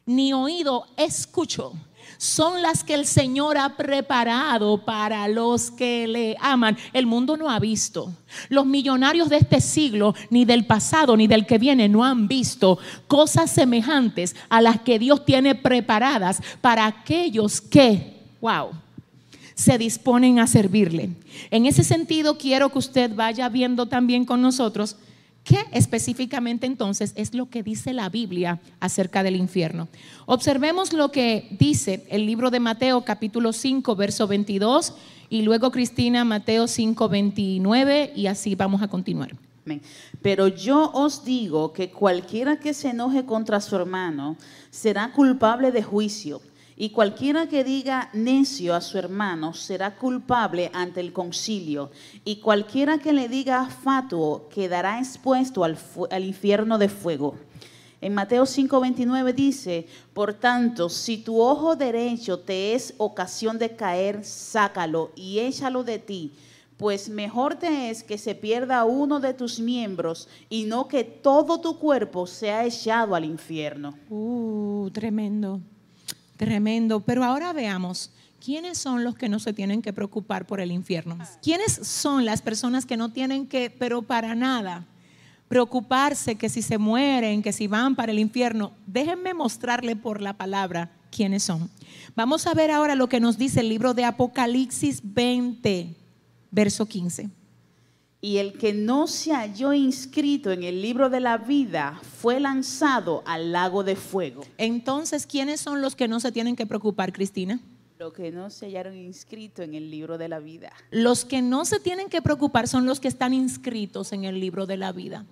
ni 0.06 0.32
oído 0.32 0.86
escuchó 0.96 1.72
son 2.18 2.62
las 2.62 2.82
que 2.84 2.94
el 2.94 3.06
Señor 3.06 3.58
ha 3.58 3.76
preparado 3.76 4.84
para 4.84 5.28
los 5.28 5.70
que 5.70 6.06
le 6.06 6.36
aman. 6.40 6.76
El 6.92 7.06
mundo 7.06 7.36
no 7.36 7.50
ha 7.50 7.58
visto. 7.58 8.12
Los 8.48 8.66
millonarios 8.66 9.28
de 9.28 9.36
este 9.36 9.60
siglo, 9.60 10.14
ni 10.30 10.44
del 10.44 10.66
pasado, 10.66 11.16
ni 11.16 11.26
del 11.26 11.46
que 11.46 11.58
viene, 11.58 11.88
no 11.88 12.04
han 12.04 12.28
visto 12.28 12.78
cosas 13.06 13.50
semejantes 13.50 14.34
a 14.48 14.60
las 14.60 14.80
que 14.80 14.98
Dios 14.98 15.24
tiene 15.24 15.54
preparadas 15.54 16.42
para 16.60 16.86
aquellos 16.86 17.60
que, 17.60 18.22
wow, 18.40 18.70
se 19.54 19.78
disponen 19.78 20.38
a 20.38 20.46
servirle. 20.46 21.10
En 21.50 21.66
ese 21.66 21.82
sentido, 21.82 22.38
quiero 22.38 22.70
que 22.70 22.78
usted 22.78 23.14
vaya 23.14 23.48
viendo 23.48 23.86
también 23.86 24.24
con 24.24 24.42
nosotros 24.42 24.96
¿Qué 25.46 25.64
específicamente 25.70 26.66
entonces 26.66 27.12
es 27.14 27.32
lo 27.32 27.48
que 27.48 27.62
dice 27.62 27.92
la 27.92 28.08
Biblia 28.08 28.58
acerca 28.80 29.22
del 29.22 29.36
infierno? 29.36 29.86
Observemos 30.26 30.92
lo 30.92 31.12
que 31.12 31.46
dice 31.52 32.04
el 32.10 32.26
libro 32.26 32.50
de 32.50 32.58
Mateo 32.58 33.04
capítulo 33.04 33.52
5, 33.52 33.94
verso 33.94 34.26
22 34.26 34.94
y 35.30 35.42
luego 35.42 35.70
Cristina 35.70 36.24
Mateo 36.24 36.66
5, 36.66 37.08
29 37.08 38.12
y 38.16 38.26
así 38.26 38.56
vamos 38.56 38.82
a 38.82 38.88
continuar. 38.88 39.36
Pero 40.20 40.48
yo 40.48 40.90
os 40.92 41.24
digo 41.24 41.72
que 41.72 41.90
cualquiera 41.90 42.58
que 42.58 42.74
se 42.74 42.90
enoje 42.90 43.24
contra 43.24 43.60
su 43.60 43.76
hermano 43.76 44.36
será 44.70 45.12
culpable 45.12 45.70
de 45.70 45.84
juicio. 45.84 46.40
Y 46.78 46.90
cualquiera 46.90 47.48
que 47.48 47.64
diga 47.64 48.10
necio 48.12 48.74
a 48.74 48.82
su 48.82 48.98
hermano 48.98 49.54
será 49.54 49.96
culpable 49.96 50.70
ante 50.74 51.00
el 51.00 51.14
concilio. 51.14 51.90
Y 52.22 52.36
cualquiera 52.36 52.98
que 52.98 53.14
le 53.14 53.30
diga 53.30 53.64
fatuo 53.64 54.46
quedará 54.50 54.98
expuesto 54.98 55.64
al, 55.64 55.78
infierno 56.24 56.76
de 56.76 56.90
fuego. 56.90 57.36
En 58.02 58.12
Mateo 58.12 58.44
5:29 58.44 59.32
dice, 59.32 59.86
por 60.12 60.34
tanto, 60.34 60.90
si 60.90 61.16
tu 61.16 61.40
ojo 61.40 61.76
derecho 61.76 62.40
te 62.40 62.74
es 62.74 62.92
ocasión 62.98 63.58
de 63.58 63.74
caer, 63.74 64.22
sácalo 64.22 65.12
y 65.16 65.38
échalo 65.38 65.82
de 65.82 65.98
ti, 65.98 66.32
pues 66.76 67.08
mejor 67.08 67.54
te 67.54 67.88
es 67.88 68.02
que 68.02 68.18
se 68.18 68.34
pierda 68.34 68.84
uno 68.84 69.18
de 69.18 69.32
tus 69.32 69.58
miembros 69.58 70.28
y 70.50 70.64
no 70.64 70.88
que 70.88 71.04
todo 71.04 71.58
tu 71.58 71.78
cuerpo 71.78 72.26
sea 72.26 72.66
echado 72.66 73.14
al 73.14 73.24
infierno. 73.24 73.94
Uh, 74.10 74.90
tremendo. 74.90 75.62
Tremendo. 76.36 77.00
Pero 77.00 77.24
ahora 77.24 77.52
veamos, 77.52 78.10
¿quiénes 78.44 78.78
son 78.78 79.04
los 79.04 79.14
que 79.14 79.28
no 79.28 79.38
se 79.38 79.52
tienen 79.52 79.82
que 79.82 79.92
preocupar 79.92 80.46
por 80.46 80.60
el 80.60 80.72
infierno? 80.72 81.18
¿Quiénes 81.42 81.72
son 81.72 82.24
las 82.24 82.42
personas 82.42 82.86
que 82.86 82.96
no 82.96 83.12
tienen 83.12 83.46
que, 83.46 83.70
pero 83.70 84.02
para 84.02 84.34
nada, 84.34 84.86
preocuparse 85.48 86.36
que 86.36 86.48
si 86.48 86.62
se 86.62 86.78
mueren, 86.78 87.42
que 87.42 87.52
si 87.52 87.66
van 87.66 87.96
para 87.96 88.12
el 88.12 88.18
infierno? 88.18 88.72
Déjenme 88.86 89.34
mostrarle 89.34 89.96
por 89.96 90.20
la 90.20 90.34
palabra 90.34 90.90
quiénes 91.10 91.44
son. 91.44 91.70
Vamos 92.14 92.46
a 92.46 92.54
ver 92.54 92.70
ahora 92.70 92.94
lo 92.94 93.08
que 93.08 93.20
nos 93.20 93.38
dice 93.38 93.60
el 93.60 93.68
libro 93.68 93.94
de 93.94 94.04
Apocalipsis 94.04 95.00
20, 95.02 95.94
verso 96.50 96.86
15 96.86 97.35
y 98.20 98.38
el 98.38 98.54
que 98.54 98.72
no 98.72 99.06
se 99.06 99.32
halló 99.32 99.72
inscrito 99.72 100.50
en 100.50 100.62
el 100.62 100.80
libro 100.80 101.10
de 101.10 101.20
la 101.20 101.38
vida 101.38 102.00
fue 102.02 102.40
lanzado 102.40 103.22
al 103.26 103.52
lago 103.52 103.84
de 103.84 103.94
fuego. 103.94 104.42
Entonces, 104.58 105.26
¿quiénes 105.26 105.60
son 105.60 105.82
los 105.82 105.94
que 105.94 106.08
no 106.08 106.18
se 106.20 106.32
tienen 106.32 106.56
que 106.56 106.66
preocupar, 106.66 107.12
Cristina? 107.12 107.60
Los 107.98 108.12
que 108.12 108.30
no 108.30 108.50
se 108.50 108.66
hallaron 108.66 108.96
inscritos 108.96 109.64
en 109.64 109.74
el 109.74 109.90
libro 109.90 110.18
de 110.18 110.28
la 110.28 110.38
vida. 110.38 110.72
Los 110.90 111.24
que 111.24 111.40
no 111.40 111.64
se 111.64 111.78
tienen 111.78 112.08
que 112.08 112.20
preocupar 112.22 112.68
son 112.68 112.86
los 112.86 113.00
que 113.00 113.08
están 113.08 113.32
inscritos 113.32 114.12
en 114.12 114.24
el 114.24 114.40
libro 114.40 114.66
de 114.66 114.76
la 114.76 114.92
vida. 114.92 115.24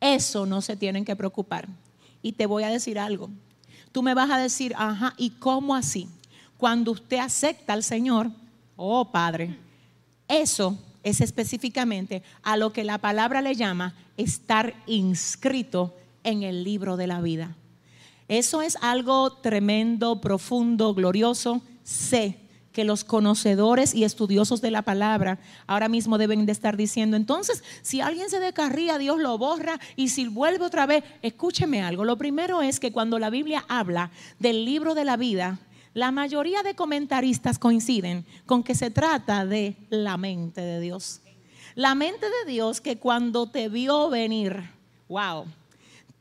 Eso 0.00 0.46
no 0.46 0.62
se 0.62 0.76
tienen 0.76 1.04
que 1.04 1.16
preocupar. 1.16 1.68
Y 2.22 2.32
te 2.32 2.46
voy 2.46 2.62
a 2.64 2.70
decir 2.70 2.98
algo. 2.98 3.30
Tú 3.92 4.02
me 4.02 4.14
vas 4.14 4.30
a 4.30 4.38
decir, 4.38 4.74
ajá, 4.76 5.14
¿y 5.16 5.30
cómo 5.30 5.74
así? 5.74 6.08
Cuando 6.56 6.92
usted 6.92 7.18
acepta 7.18 7.72
al 7.72 7.82
Señor, 7.82 8.30
oh 8.76 9.10
Padre, 9.10 9.56
eso 10.28 10.78
es 11.06 11.20
específicamente 11.20 12.24
a 12.42 12.56
lo 12.56 12.72
que 12.72 12.82
la 12.82 12.98
palabra 12.98 13.40
le 13.40 13.54
llama 13.54 13.94
estar 14.16 14.74
inscrito 14.86 15.94
en 16.24 16.42
el 16.42 16.64
libro 16.64 16.96
de 16.96 17.06
la 17.06 17.20
vida. 17.20 17.54
Eso 18.26 18.60
es 18.60 18.76
algo 18.82 19.30
tremendo, 19.34 20.20
profundo, 20.20 20.94
glorioso. 20.94 21.62
Sé 21.84 22.38
que 22.72 22.84
los 22.84 23.04
conocedores 23.04 23.94
y 23.94 24.02
estudiosos 24.02 24.60
de 24.60 24.72
la 24.72 24.82
palabra 24.82 25.38
ahora 25.68 25.88
mismo 25.88 26.18
deben 26.18 26.44
de 26.44 26.50
estar 26.50 26.76
diciendo, 26.76 27.16
entonces, 27.16 27.62
si 27.82 28.00
alguien 28.00 28.28
se 28.28 28.40
descarría, 28.40 28.98
Dios 28.98 29.20
lo 29.20 29.38
borra 29.38 29.78
y 29.94 30.08
si 30.08 30.26
vuelve 30.26 30.64
otra 30.64 30.86
vez, 30.86 31.04
escúcheme 31.22 31.82
algo. 31.82 32.04
Lo 32.04 32.18
primero 32.18 32.62
es 32.62 32.80
que 32.80 32.90
cuando 32.90 33.20
la 33.20 33.30
Biblia 33.30 33.64
habla 33.68 34.10
del 34.40 34.64
libro 34.64 34.96
de 34.96 35.04
la 35.04 35.16
vida, 35.16 35.60
la 35.96 36.10
mayoría 36.10 36.62
de 36.62 36.74
comentaristas 36.74 37.58
coinciden 37.58 38.26
con 38.44 38.62
que 38.62 38.74
se 38.74 38.90
trata 38.90 39.46
de 39.46 39.76
la 39.88 40.18
mente 40.18 40.60
de 40.60 40.78
Dios. 40.78 41.22
La 41.74 41.94
mente 41.94 42.26
de 42.26 42.52
Dios 42.52 42.82
que 42.82 42.98
cuando 42.98 43.48
te 43.48 43.70
vio 43.70 44.10
venir, 44.10 44.62
wow, 45.08 45.46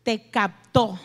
te 0.01 0.29
captó, 0.29 0.97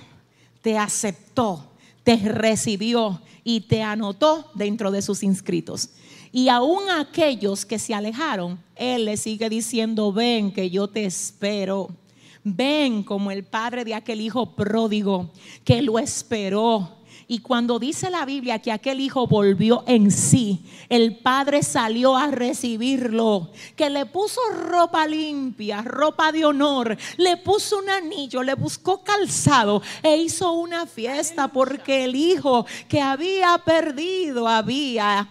te 0.62 0.78
aceptó, 0.78 1.72
te 2.04 2.14
recibió 2.18 3.20
y 3.42 3.62
te 3.62 3.83
anotó 3.83 4.52
dentro 4.54 4.92
de 4.92 5.02
sus 5.02 5.24
inscritos. 5.24 5.90
Y 6.30 6.48
aún 6.48 6.90
aquellos 6.90 7.66
que 7.66 7.80
se 7.80 7.92
alejaron, 7.92 8.62
Él 8.76 9.06
le 9.06 9.16
sigue 9.16 9.48
diciendo, 9.50 10.12
ven 10.12 10.52
que 10.52 10.70
yo 10.70 10.87
te 10.87 11.06
espero. 11.06 11.88
Ven 12.44 13.02
como 13.02 13.33
el 13.33 13.42
padre 13.42 13.85
de 13.85 13.94
aquel 13.94 14.20
hijo 14.20 14.54
pródigo 14.54 15.33
que 15.64 15.83
lo 15.83 15.98
esperó 15.98 16.99
y 17.30 17.38
cuando 17.38 17.78
dice 17.78 18.10
la 18.10 18.24
Biblia 18.24 18.58
que 18.58 18.72
aquel 18.72 18.98
hijo 18.98 19.28
volvió 19.28 19.84
en 19.86 20.10
sí, 20.10 20.64
el 20.88 21.18
padre 21.18 21.62
salió 21.62 22.16
a 22.16 22.26
recibirlo, 22.26 23.52
que 23.76 23.88
le 23.88 24.04
puso 24.06 24.40
ropa 24.68 25.06
limpia, 25.06 25.80
ropa 25.82 26.32
de 26.32 26.44
honor, 26.44 26.98
le 27.18 27.36
puso 27.36 27.78
un 27.78 27.88
anillo, 27.88 28.42
le 28.42 28.54
buscó 28.54 29.04
calzado 29.04 29.80
e 30.02 30.16
hizo 30.16 30.50
una 30.50 30.86
fiesta 30.86 31.46
porque 31.46 32.02
el 32.02 32.16
hijo 32.16 32.66
que 32.88 33.00
había 33.00 33.56
perdido 33.64 34.48
había 34.48 35.28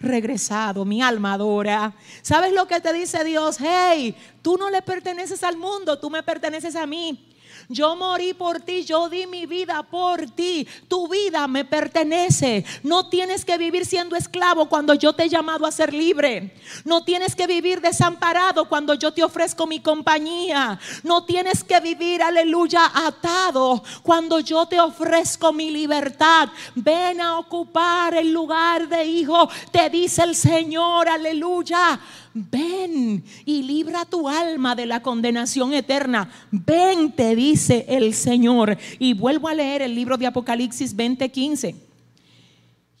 regresado, 0.00 0.86
mi 0.86 1.02
alma 1.02 1.34
adora. 1.34 1.94
¿Sabes 2.22 2.54
lo 2.54 2.66
que 2.66 2.80
te 2.80 2.94
dice 2.94 3.22
Dios? 3.22 3.58
Hey, 3.60 4.16
tú 4.40 4.56
no 4.56 4.70
le 4.70 4.80
perteneces 4.80 5.44
al 5.44 5.58
mundo, 5.58 5.98
tú 5.98 6.08
me 6.08 6.22
perteneces 6.22 6.74
a 6.74 6.86
mí. 6.86 7.33
Yo 7.68 7.96
morí 7.96 8.34
por 8.34 8.60
ti, 8.60 8.84
yo 8.84 9.08
di 9.08 9.26
mi 9.26 9.46
vida 9.46 9.82
por 9.82 10.30
ti. 10.30 10.66
Tu 10.88 11.08
vida 11.08 11.46
me 11.48 11.64
pertenece. 11.64 12.64
No 12.82 13.08
tienes 13.08 13.44
que 13.44 13.58
vivir 13.58 13.86
siendo 13.86 14.16
esclavo 14.16 14.68
cuando 14.68 14.94
yo 14.94 15.12
te 15.12 15.24
he 15.24 15.28
llamado 15.28 15.66
a 15.66 15.72
ser 15.72 15.94
libre. 15.94 16.54
No 16.84 17.04
tienes 17.04 17.34
que 17.34 17.46
vivir 17.46 17.80
desamparado 17.80 18.68
cuando 18.68 18.94
yo 18.94 19.12
te 19.12 19.24
ofrezco 19.24 19.66
mi 19.66 19.80
compañía. 19.80 20.78
No 21.02 21.24
tienes 21.24 21.64
que 21.64 21.80
vivir, 21.80 22.22
aleluya, 22.22 22.90
atado 22.94 23.82
cuando 24.02 24.40
yo 24.40 24.66
te 24.66 24.80
ofrezco 24.80 25.52
mi 25.52 25.70
libertad. 25.70 26.48
Ven 26.74 27.20
a 27.20 27.38
ocupar 27.38 28.14
el 28.14 28.32
lugar 28.32 28.88
de 28.88 29.04
hijo, 29.04 29.48
te 29.70 29.88
dice 29.90 30.22
el 30.22 30.34
Señor, 30.34 31.08
aleluya 31.08 32.00
ven 32.34 33.24
y 33.44 33.62
libra 33.62 34.04
tu 34.04 34.28
alma 34.28 34.74
de 34.74 34.86
la 34.86 35.02
condenación 35.02 35.72
eterna. 35.72 36.30
Ven, 36.50 37.12
te 37.12 37.34
dice 37.36 37.86
el 37.88 38.12
Señor. 38.12 38.76
Y 38.98 39.14
vuelvo 39.14 39.48
a 39.48 39.54
leer 39.54 39.82
el 39.82 39.94
libro 39.94 40.16
de 40.16 40.26
Apocalipsis 40.26 40.94
20:15. 40.96 41.76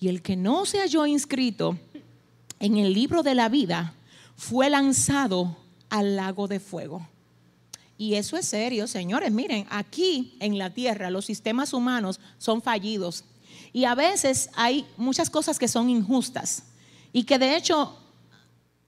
Y 0.00 0.08
el 0.08 0.22
que 0.22 0.36
no 0.36 0.64
se 0.64 0.78
halló 0.78 1.06
inscrito 1.06 1.78
en 2.60 2.78
el 2.78 2.92
libro 2.92 3.22
de 3.22 3.34
la 3.34 3.48
vida 3.48 3.94
fue 4.36 4.70
lanzado 4.70 5.56
al 5.90 6.16
lago 6.16 6.48
de 6.48 6.60
fuego. 6.60 7.06
Y 7.96 8.14
eso 8.14 8.36
es 8.36 8.46
serio, 8.46 8.86
señores. 8.86 9.32
Miren, 9.32 9.66
aquí 9.70 10.36
en 10.40 10.58
la 10.58 10.70
tierra 10.70 11.10
los 11.10 11.26
sistemas 11.26 11.72
humanos 11.72 12.20
son 12.38 12.60
fallidos. 12.60 13.24
Y 13.72 13.84
a 13.84 13.94
veces 13.94 14.50
hay 14.54 14.84
muchas 14.96 15.30
cosas 15.30 15.58
que 15.58 15.68
son 15.68 15.88
injustas. 15.90 16.64
Y 17.12 17.24
que 17.24 17.38
de 17.38 17.56
hecho 17.56 17.96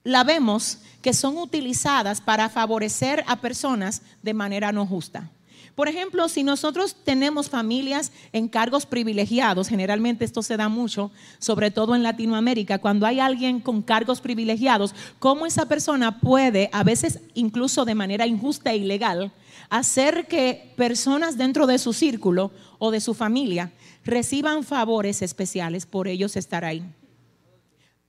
la 0.07 0.23
vemos 0.23 0.77
que 1.01 1.13
son 1.13 1.37
utilizadas 1.37 2.21
para 2.21 2.47
favorecer 2.47 3.25
a 3.27 3.41
personas 3.41 4.01
de 4.23 4.33
manera 4.33 4.71
no 4.71 4.85
justa. 4.85 5.29
Por 5.75 5.89
ejemplo, 5.89 6.29
si 6.29 6.43
nosotros 6.43 6.95
tenemos 7.03 7.49
familias 7.49 8.13
en 8.31 8.47
cargos 8.47 8.85
privilegiados, 8.85 9.67
generalmente 9.67 10.23
esto 10.23 10.41
se 10.41 10.55
da 10.55 10.69
mucho, 10.69 11.11
sobre 11.39 11.71
todo 11.71 11.93
en 11.93 12.03
Latinoamérica, 12.03 12.79
cuando 12.79 13.05
hay 13.05 13.19
alguien 13.19 13.59
con 13.59 13.81
cargos 13.81 14.21
privilegiados, 14.21 14.95
¿cómo 15.19 15.45
esa 15.45 15.67
persona 15.67 16.21
puede, 16.21 16.69
a 16.71 16.85
veces 16.85 17.19
incluso 17.33 17.83
de 17.83 17.93
manera 17.93 18.25
injusta 18.25 18.71
e 18.71 18.77
ilegal, 18.77 19.33
hacer 19.69 20.25
que 20.27 20.73
personas 20.77 21.37
dentro 21.37 21.67
de 21.67 21.79
su 21.79 21.91
círculo 21.91 22.51
o 22.79 22.91
de 22.91 23.01
su 23.01 23.13
familia 23.13 23.73
reciban 24.05 24.63
favores 24.63 25.21
especiales 25.21 25.85
por 25.85 26.07
ellos 26.07 26.37
estar 26.37 26.63
ahí? 26.63 26.81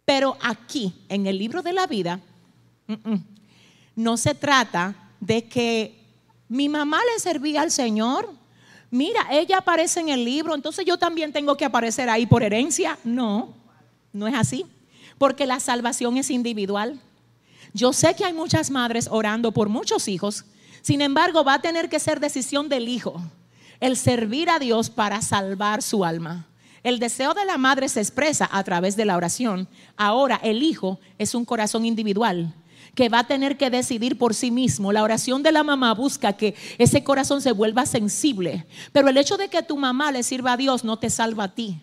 Pero 0.08 0.38
aquí, 0.40 0.94
en 1.10 1.26
el 1.26 1.36
libro 1.36 1.60
de 1.60 1.74
la 1.74 1.86
vida, 1.86 2.18
no 3.94 4.16
se 4.16 4.34
trata 4.34 4.94
de 5.20 5.46
que 5.46 6.02
mi 6.48 6.70
mamá 6.70 6.98
le 7.12 7.20
servía 7.20 7.60
al 7.60 7.70
Señor. 7.70 8.32
Mira, 8.90 9.26
ella 9.30 9.58
aparece 9.58 10.00
en 10.00 10.08
el 10.08 10.24
libro, 10.24 10.54
entonces 10.54 10.86
yo 10.86 10.96
también 10.96 11.30
tengo 11.30 11.58
que 11.58 11.66
aparecer 11.66 12.08
ahí 12.08 12.24
por 12.24 12.42
herencia. 12.42 12.98
No, 13.04 13.52
no 14.10 14.26
es 14.26 14.34
así, 14.34 14.64
porque 15.18 15.46
la 15.46 15.60
salvación 15.60 16.16
es 16.16 16.30
individual. 16.30 16.98
Yo 17.74 17.92
sé 17.92 18.16
que 18.16 18.24
hay 18.24 18.32
muchas 18.32 18.70
madres 18.70 19.08
orando 19.10 19.52
por 19.52 19.68
muchos 19.68 20.08
hijos, 20.08 20.46
sin 20.80 21.02
embargo 21.02 21.44
va 21.44 21.52
a 21.52 21.60
tener 21.60 21.90
que 21.90 22.00
ser 22.00 22.18
decisión 22.18 22.70
del 22.70 22.88
hijo 22.88 23.20
el 23.78 23.94
servir 23.94 24.48
a 24.48 24.58
Dios 24.58 24.88
para 24.88 25.20
salvar 25.20 25.82
su 25.82 26.02
alma. 26.02 26.47
El 26.82 26.98
deseo 26.98 27.34
de 27.34 27.44
la 27.44 27.58
madre 27.58 27.88
se 27.88 28.00
expresa 28.00 28.48
a 28.50 28.62
través 28.64 28.96
de 28.96 29.04
la 29.04 29.16
oración. 29.16 29.68
Ahora 29.96 30.40
el 30.42 30.62
hijo 30.62 31.00
es 31.18 31.34
un 31.34 31.44
corazón 31.44 31.84
individual 31.84 32.54
que 32.94 33.08
va 33.08 33.20
a 33.20 33.26
tener 33.26 33.56
que 33.56 33.70
decidir 33.70 34.18
por 34.18 34.34
sí 34.34 34.50
mismo. 34.50 34.92
La 34.92 35.02
oración 35.02 35.42
de 35.42 35.52
la 35.52 35.62
mamá 35.62 35.94
busca 35.94 36.32
que 36.32 36.54
ese 36.78 37.04
corazón 37.04 37.40
se 37.40 37.52
vuelva 37.52 37.86
sensible. 37.86 38.66
Pero 38.92 39.08
el 39.08 39.16
hecho 39.16 39.36
de 39.36 39.48
que 39.48 39.62
tu 39.62 39.76
mamá 39.76 40.10
le 40.10 40.22
sirva 40.22 40.54
a 40.54 40.56
Dios 40.56 40.82
no 40.84 40.98
te 40.98 41.10
salva 41.10 41.44
a 41.44 41.54
ti. 41.54 41.80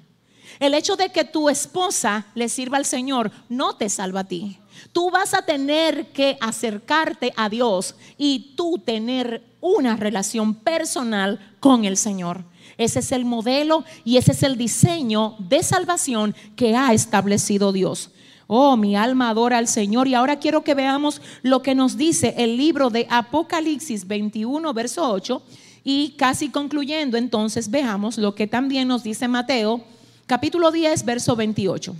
El 0.59 0.73
hecho 0.73 0.95
de 0.95 1.11
que 1.11 1.23
tu 1.23 1.49
esposa 1.49 2.25
le 2.35 2.49
sirva 2.49 2.77
al 2.77 2.85
Señor 2.85 3.31
no 3.49 3.75
te 3.75 3.89
salva 3.89 4.21
a 4.21 4.27
ti. 4.27 4.59
Tú 4.91 5.09
vas 5.09 5.33
a 5.33 5.43
tener 5.43 6.07
que 6.11 6.37
acercarte 6.41 7.33
a 7.35 7.49
Dios 7.49 7.95
y 8.17 8.53
tú 8.55 8.81
tener 8.83 9.43
una 9.61 9.95
relación 9.95 10.53
personal 10.53 11.55
con 11.59 11.85
el 11.85 11.97
Señor. 11.97 12.43
Ese 12.77 12.99
es 12.99 13.11
el 13.11 13.25
modelo 13.25 13.83
y 14.03 14.17
ese 14.17 14.33
es 14.33 14.43
el 14.43 14.57
diseño 14.57 15.35
de 15.39 15.63
salvación 15.63 16.35
que 16.55 16.75
ha 16.75 16.93
establecido 16.93 17.71
Dios. 17.71 18.11
Oh, 18.47 18.77
mi 18.77 18.95
alma 18.95 19.29
adora 19.29 19.57
al 19.57 19.67
Señor. 19.67 20.07
Y 20.07 20.13
ahora 20.13 20.37
quiero 20.37 20.63
que 20.63 20.75
veamos 20.75 21.21
lo 21.41 21.61
que 21.61 21.75
nos 21.75 21.97
dice 21.97 22.35
el 22.37 22.57
libro 22.57 22.89
de 22.89 23.07
Apocalipsis 23.09 24.07
21, 24.07 24.73
verso 24.73 25.09
8. 25.09 25.41
Y 25.83 26.11
casi 26.17 26.49
concluyendo, 26.49 27.17
entonces 27.17 27.69
veamos 27.69 28.17
lo 28.17 28.33
que 28.33 28.47
también 28.47 28.87
nos 28.87 29.03
dice 29.03 29.27
Mateo, 29.27 29.83
capítulo 30.25 30.71
10, 30.71 31.05
verso 31.05 31.35
28. 31.35 31.95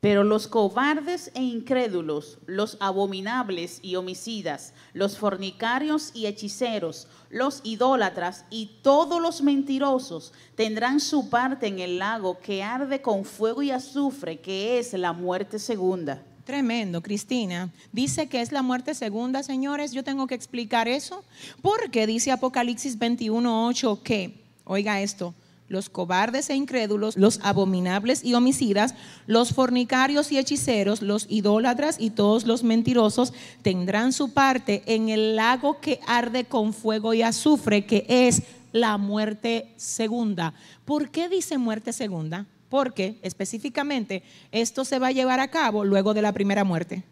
Pero 0.00 0.22
los 0.22 0.46
cobardes 0.46 1.32
e 1.34 1.42
incrédulos, 1.42 2.38
los 2.46 2.76
abominables 2.78 3.80
y 3.82 3.96
homicidas, 3.96 4.72
los 4.92 5.18
fornicarios 5.18 6.12
y 6.14 6.26
hechiceros, 6.26 7.08
los 7.30 7.60
idólatras 7.64 8.44
y 8.48 8.70
todos 8.82 9.20
los 9.20 9.42
mentirosos 9.42 10.32
tendrán 10.54 11.00
su 11.00 11.28
parte 11.28 11.66
en 11.66 11.80
el 11.80 11.98
lago 11.98 12.38
que 12.38 12.62
arde 12.62 13.02
con 13.02 13.24
fuego 13.24 13.60
y 13.62 13.72
azufre, 13.72 14.38
que 14.38 14.78
es 14.78 14.92
la 14.92 15.12
muerte 15.12 15.58
segunda. 15.58 16.22
Tremendo, 16.44 17.02
Cristina. 17.02 17.70
Dice 17.92 18.28
que 18.28 18.40
es 18.40 18.52
la 18.52 18.62
muerte 18.62 18.94
segunda, 18.94 19.42
señores. 19.42 19.92
Yo 19.92 20.02
tengo 20.02 20.26
que 20.26 20.34
explicar 20.34 20.88
eso. 20.88 21.22
Porque 21.60 22.06
dice 22.06 22.30
Apocalipsis 22.30 22.98
21.8 22.98 24.00
que, 24.02 24.40
oiga 24.64 25.02
esto, 25.02 25.34
los 25.68 25.90
cobardes 25.90 26.50
e 26.50 26.56
incrédulos, 26.56 27.16
los 27.16 27.40
abominables 27.42 28.24
y 28.24 28.34
homicidas, 28.34 28.94
los 29.26 29.52
fornicarios 29.52 30.32
y 30.32 30.38
hechiceros, 30.38 31.02
los 31.02 31.26
idólatras 31.28 31.96
y 31.98 32.10
todos 32.10 32.46
los 32.46 32.62
mentirosos 32.64 33.32
tendrán 33.62 34.12
su 34.12 34.32
parte 34.32 34.82
en 34.86 35.08
el 35.10 35.36
lago 35.36 35.80
que 35.80 36.00
arde 36.06 36.44
con 36.44 36.72
fuego 36.72 37.14
y 37.14 37.22
azufre, 37.22 37.84
que 37.84 38.06
es 38.08 38.42
la 38.72 38.96
muerte 38.96 39.72
segunda. 39.76 40.54
¿Por 40.84 41.10
qué 41.10 41.28
dice 41.28 41.58
muerte 41.58 41.92
segunda? 41.92 42.46
Porque 42.68 43.18
específicamente 43.22 44.22
esto 44.52 44.84
se 44.84 44.98
va 44.98 45.08
a 45.08 45.12
llevar 45.12 45.40
a 45.40 45.48
cabo 45.48 45.84
luego 45.84 46.14
de 46.14 46.22
la 46.22 46.32
primera 46.32 46.64
muerte. 46.64 47.02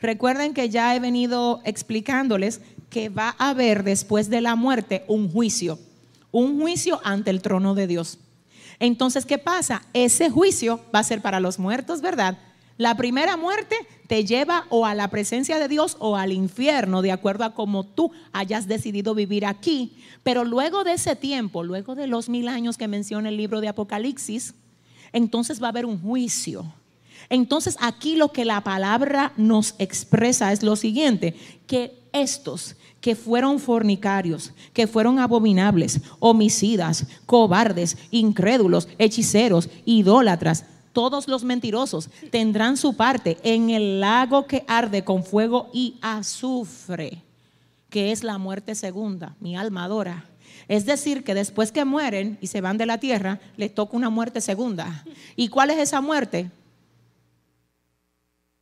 Recuerden 0.00 0.54
que 0.54 0.68
ya 0.68 0.94
he 0.94 1.00
venido 1.00 1.60
explicándoles 1.64 2.60
que 2.90 3.08
va 3.08 3.34
a 3.38 3.50
haber 3.50 3.82
después 3.82 4.30
de 4.30 4.40
la 4.40 4.56
muerte 4.56 5.04
un 5.06 5.30
juicio 5.30 5.78
un 6.36 6.60
juicio 6.60 7.00
ante 7.02 7.30
el 7.30 7.40
trono 7.40 7.74
de 7.74 7.86
Dios. 7.86 8.18
Entonces, 8.78 9.24
¿qué 9.24 9.38
pasa? 9.38 9.82
Ese 9.94 10.28
juicio 10.28 10.80
va 10.94 10.98
a 10.98 11.04
ser 11.04 11.22
para 11.22 11.40
los 11.40 11.58
muertos, 11.58 12.02
¿verdad? 12.02 12.36
La 12.76 12.94
primera 12.94 13.38
muerte 13.38 13.74
te 14.06 14.26
lleva 14.26 14.66
o 14.68 14.84
a 14.84 14.94
la 14.94 15.08
presencia 15.08 15.58
de 15.58 15.66
Dios 15.66 15.96
o 15.98 16.14
al 16.16 16.32
infierno, 16.32 17.00
de 17.00 17.10
acuerdo 17.10 17.44
a 17.44 17.54
cómo 17.54 17.84
tú 17.84 18.12
hayas 18.34 18.68
decidido 18.68 19.14
vivir 19.14 19.46
aquí. 19.46 19.96
Pero 20.22 20.44
luego 20.44 20.84
de 20.84 20.92
ese 20.92 21.16
tiempo, 21.16 21.64
luego 21.64 21.94
de 21.94 22.06
los 22.06 22.28
mil 22.28 22.48
años 22.48 22.76
que 22.76 22.86
menciona 22.86 23.30
el 23.30 23.38
libro 23.38 23.62
de 23.62 23.68
Apocalipsis, 23.68 24.52
entonces 25.14 25.62
va 25.62 25.68
a 25.68 25.70
haber 25.70 25.86
un 25.86 26.02
juicio. 26.02 26.66
Entonces 27.30 27.78
aquí 27.80 28.14
lo 28.14 28.30
que 28.30 28.44
la 28.44 28.60
palabra 28.60 29.32
nos 29.38 29.74
expresa 29.78 30.52
es 30.52 30.62
lo 30.62 30.76
siguiente, 30.76 31.34
que 31.66 31.94
estos 32.20 32.76
que 33.00 33.14
fueron 33.14 33.60
fornicarios, 33.60 34.52
que 34.72 34.86
fueron 34.86 35.18
abominables, 35.18 36.00
homicidas, 36.18 37.06
cobardes, 37.24 37.96
incrédulos, 38.10 38.88
hechiceros, 38.98 39.68
idólatras, 39.84 40.64
todos 40.96 41.28
los 41.28 41.44
mentirosos 41.44 42.08
tendrán 42.30 42.78
su 42.78 42.96
parte 42.96 43.36
en 43.42 43.68
el 43.68 44.00
lago 44.00 44.46
que 44.46 44.64
arde 44.66 45.04
con 45.04 45.24
fuego 45.24 45.68
y 45.72 45.98
azufre, 46.00 47.22
que 47.90 48.12
es 48.12 48.24
la 48.24 48.38
muerte 48.38 48.74
segunda. 48.74 49.36
Mi 49.38 49.56
alma 49.56 49.84
adora. 49.84 50.24
Es 50.68 50.86
decir, 50.86 51.22
que 51.22 51.34
después 51.34 51.70
que 51.70 51.84
mueren 51.84 52.38
y 52.40 52.46
se 52.46 52.62
van 52.62 52.78
de 52.78 52.86
la 52.86 52.98
tierra, 52.98 53.40
les 53.58 53.74
toca 53.74 53.94
una 53.94 54.08
muerte 54.08 54.40
segunda. 54.40 55.04
¿Y 55.36 55.48
cuál 55.48 55.68
es 55.68 55.78
esa 55.78 56.00
muerte? 56.00 56.50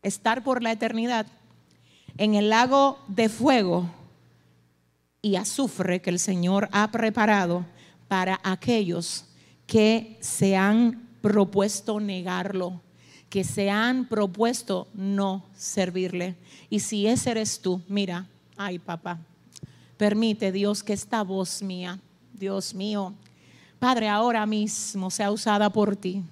Estar 0.03 0.43
por 0.43 0.61
la 0.61 0.73
eternidad 0.73 1.27
en 2.17 2.35
el 2.35 2.51
lago 2.51 2.99
de 3.09 3.29
fuego 3.29 3.89
y 5.23 5.37
azufre 5.37 6.01
que 6.01 6.11
el 6.11 6.19
Señor 6.19 6.69
ha 6.73 6.91
preparado 6.91 7.65
para 8.09 8.41
aquellos 8.45 9.25
que 9.67 10.17
se 10.21 10.57
han 10.57 11.09
propuesto 11.23 11.99
negarlo, 12.01 12.81
que 13.31 13.45
se 13.45 13.71
han 13.71 14.07
propuesto 14.07 14.89
no 14.95 15.45
servirle. 15.57 16.37
Y 16.69 16.81
si 16.81 17.07
ese 17.07 17.31
eres 17.31 17.61
tú, 17.61 17.81
mira, 17.89 18.27
ay 18.57 18.79
papá, 18.79 19.19
permite 19.97 20.53
Dios 20.53 20.83
que 20.83 20.93
esta 20.93 21.23
voz 21.23 21.63
mía, 21.63 21.99
Dios 22.33 22.75
mío, 22.75 23.15
Padre, 23.79 24.09
ahora 24.09 24.47
mismo 24.47 25.11
sea 25.11 25.31
usada 25.31 25.71
por 25.71 25.97
ti 25.97 26.23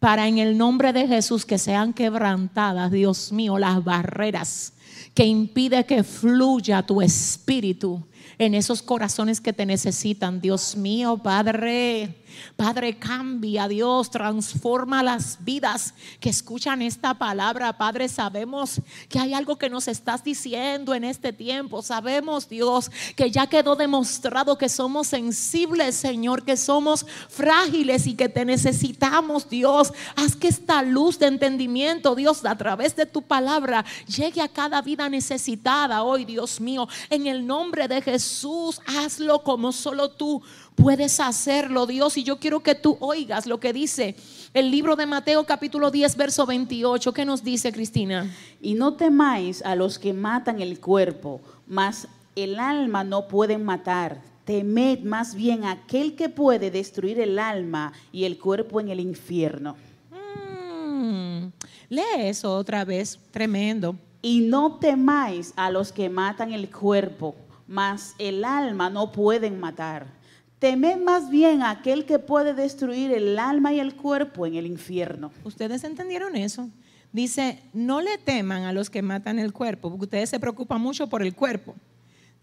para 0.00 0.26
en 0.26 0.38
el 0.38 0.58
nombre 0.58 0.92
de 0.92 1.06
Jesús 1.06 1.44
que 1.44 1.58
sean 1.58 1.92
quebrantadas, 1.92 2.90
Dios 2.90 3.32
mío, 3.32 3.58
las 3.58 3.84
barreras 3.84 4.72
que 5.14 5.26
impide 5.26 5.84
que 5.84 6.02
fluya 6.02 6.82
tu 6.82 7.02
espíritu 7.02 8.06
en 8.38 8.54
esos 8.54 8.82
corazones 8.82 9.40
que 9.40 9.52
te 9.52 9.66
necesitan. 9.66 10.40
Dios 10.40 10.76
mío, 10.76 11.18
Padre, 11.18 12.19
Padre, 12.56 12.98
cambia, 12.98 13.68
Dios, 13.68 14.10
transforma 14.10 15.02
las 15.02 15.38
vidas 15.44 15.94
que 16.20 16.30
escuchan 16.30 16.82
esta 16.82 17.14
palabra. 17.14 17.76
Padre, 17.76 18.08
sabemos 18.08 18.80
que 19.08 19.18
hay 19.18 19.34
algo 19.34 19.56
que 19.56 19.70
nos 19.70 19.88
estás 19.88 20.24
diciendo 20.24 20.94
en 20.94 21.04
este 21.04 21.32
tiempo. 21.32 21.82
Sabemos, 21.82 22.48
Dios, 22.48 22.90
que 23.16 23.30
ya 23.30 23.46
quedó 23.46 23.76
demostrado 23.76 24.58
que 24.58 24.68
somos 24.68 25.08
sensibles, 25.08 25.94
Señor, 25.94 26.44
que 26.44 26.56
somos 26.56 27.06
frágiles 27.28 28.06
y 28.06 28.14
que 28.14 28.28
te 28.28 28.44
necesitamos, 28.44 29.48
Dios. 29.48 29.92
Haz 30.16 30.36
que 30.36 30.48
esta 30.48 30.82
luz 30.82 31.18
de 31.18 31.26
entendimiento, 31.26 32.14
Dios, 32.14 32.44
a 32.44 32.56
través 32.56 32.96
de 32.96 33.06
tu 33.06 33.22
palabra, 33.22 33.84
llegue 34.06 34.40
a 34.42 34.48
cada 34.48 34.82
vida 34.82 35.08
necesitada 35.08 36.02
hoy, 36.02 36.24
Dios 36.24 36.60
mío. 36.60 36.88
En 37.08 37.26
el 37.26 37.46
nombre 37.46 37.88
de 37.88 38.02
Jesús, 38.02 38.80
hazlo 38.86 39.42
como 39.42 39.72
solo 39.72 40.10
tú 40.10 40.42
puedes 40.80 41.20
hacerlo, 41.20 41.86
Dios. 41.86 42.16
Y 42.16 42.24
yo 42.24 42.38
quiero 42.38 42.60
que 42.60 42.74
tú 42.74 42.96
oigas 43.00 43.46
lo 43.46 43.60
que 43.60 43.72
dice 43.72 44.16
el 44.54 44.70
libro 44.70 44.96
de 44.96 45.06
Mateo 45.06 45.44
capítulo 45.44 45.90
10, 45.90 46.16
verso 46.16 46.46
28. 46.46 47.12
¿Qué 47.12 47.24
nos 47.24 47.44
dice 47.44 47.72
Cristina? 47.72 48.30
Y 48.60 48.74
no 48.74 48.94
temáis 48.94 49.62
a 49.62 49.74
los 49.74 49.98
que 49.98 50.12
matan 50.12 50.60
el 50.60 50.80
cuerpo, 50.80 51.40
mas 51.66 52.08
el 52.34 52.58
alma 52.58 53.04
no 53.04 53.28
pueden 53.28 53.64
matar. 53.64 54.20
Temed 54.44 55.00
más 55.00 55.34
bien 55.34 55.64
a 55.64 55.72
aquel 55.72 56.16
que 56.16 56.28
puede 56.28 56.70
destruir 56.70 57.20
el 57.20 57.38
alma 57.38 57.92
y 58.10 58.24
el 58.24 58.38
cuerpo 58.38 58.80
en 58.80 58.88
el 58.88 59.00
infierno. 59.00 59.76
Mm, 60.10 61.52
lee 61.88 62.02
eso 62.16 62.56
otra 62.56 62.84
vez, 62.84 63.18
tremendo. 63.30 63.94
Y 64.22 64.40
no 64.40 64.78
temáis 64.78 65.52
a 65.56 65.70
los 65.70 65.92
que 65.92 66.08
matan 66.08 66.52
el 66.52 66.70
cuerpo, 66.70 67.36
mas 67.68 68.14
el 68.18 68.44
alma 68.44 68.90
no 68.90 69.12
pueden 69.12 69.60
matar 69.60 70.19
Temed 70.60 70.98
más 70.98 71.30
bien 71.30 71.62
a 71.62 71.70
aquel 71.70 72.04
que 72.04 72.18
puede 72.18 72.52
destruir 72.52 73.12
el 73.12 73.38
alma 73.38 73.72
y 73.72 73.80
el 73.80 73.96
cuerpo 73.96 74.46
en 74.46 74.56
el 74.56 74.66
infierno. 74.66 75.32
¿Ustedes 75.42 75.84
entendieron 75.84 76.36
eso? 76.36 76.68
Dice, 77.12 77.62
no 77.72 78.02
le 78.02 78.18
teman 78.18 78.64
a 78.64 78.72
los 78.74 78.90
que 78.90 79.00
matan 79.00 79.38
el 79.38 79.54
cuerpo, 79.54 79.88
porque 79.88 80.04
ustedes 80.04 80.28
se 80.28 80.38
preocupan 80.38 80.80
mucho 80.80 81.08
por 81.08 81.22
el 81.22 81.34
cuerpo. 81.34 81.74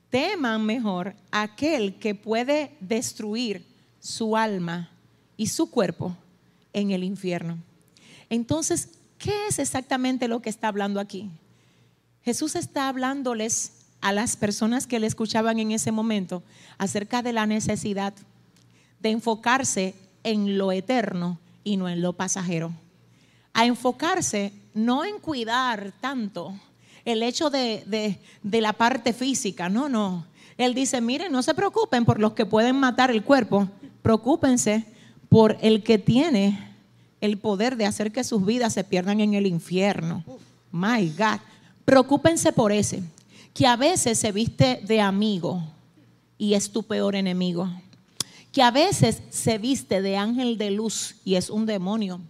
Teman 0.10 0.66
mejor 0.66 1.14
aquel 1.30 2.00
que 2.00 2.16
puede 2.16 2.76
destruir 2.80 3.64
su 4.00 4.36
alma 4.36 4.90
y 5.38 5.48
su 5.48 5.70
cuerpo 5.70 6.18
en 6.74 6.90
el 6.90 7.04
infierno. 7.04 7.60
Entonces, 8.32 8.98
¿qué 9.20 9.48
es 9.48 9.60
exactamente 9.60 10.28
lo 10.28 10.42
que 10.42 10.50
está 10.50 10.70
hablando 10.70 11.00
aquí? 11.00 11.30
Jesús 12.24 12.56
está 12.56 12.90
hablándoles 12.90 13.77
a 14.02 14.14
las 14.14 14.36
personas 14.36 14.88
que 14.88 15.00
le 15.00 15.08
escuchaban 15.08 15.60
en 15.60 15.72
ese 15.72 15.92
momento 15.92 16.44
acerca 16.78 17.22
de 17.22 17.34
la 17.34 17.46
necesidad 17.46 18.14
de 19.00 19.10
enfocarse 19.10 19.96
en 20.24 20.58
lo 20.58 20.72
eterno 20.72 21.40
y 21.64 21.78
no 21.78 21.90
en 21.90 22.02
lo 22.02 22.14
pasajero. 22.14 22.72
A 23.54 23.66
enfocarse 23.66 24.54
no 24.74 25.04
en 25.04 25.20
cuidar 25.20 25.92
tanto 26.00 26.54
el 27.06 27.24
hecho 27.24 27.50
de, 27.50 28.20
la 28.44 28.74
parte 28.74 29.14
física, 29.14 29.70
no, 29.70 29.90
no. 29.90 30.26
Él 30.58 30.74
dice, 30.74 31.02
miren, 31.02 31.32
no 31.32 31.42
se 31.42 31.54
preocupen 31.54 32.06
por 32.06 32.20
los 32.20 32.34
que 32.34 32.46
pueden 32.46 32.76
matar 32.76 33.12
el 33.12 33.24
cuerpo, 33.24 33.70
preocúpense 34.02 34.86
por 35.30 35.58
el 35.62 35.84
que 35.84 35.98
tiene 35.98 36.76
el 37.22 37.38
poder 37.38 37.78
de 37.78 37.86
hacer 37.86 38.12
que 38.12 38.24
sus 38.24 38.46
vidas 38.46 38.74
se 38.74 38.84
pierdan 38.84 39.22
en 39.22 39.34
el 39.34 39.46
infierno. 39.46 40.24
My 40.72 41.10
God, 41.18 41.40
preocúpense 41.86 42.52
por 42.52 42.72
ese 42.72 43.02
que 43.58 43.66
a 43.66 43.76
veces 43.76 44.20
se 44.20 44.32
viste 44.32 44.82
de 44.86 45.02
amigo 45.02 45.64
y 46.38 46.54
es 46.54 46.70
tu 46.70 46.84
peor 46.84 47.16
enemigo. 47.16 47.68
Que 48.52 48.62
a 48.62 48.70
veces 48.70 49.24
se 49.32 49.58
viste 49.58 50.04
de 50.04 50.16
ángel 50.16 50.60
de 50.60 50.70
luz 50.70 51.16
y 51.26 51.34
es 51.38 51.50
un 51.50 51.66
demonio. 51.66 52.22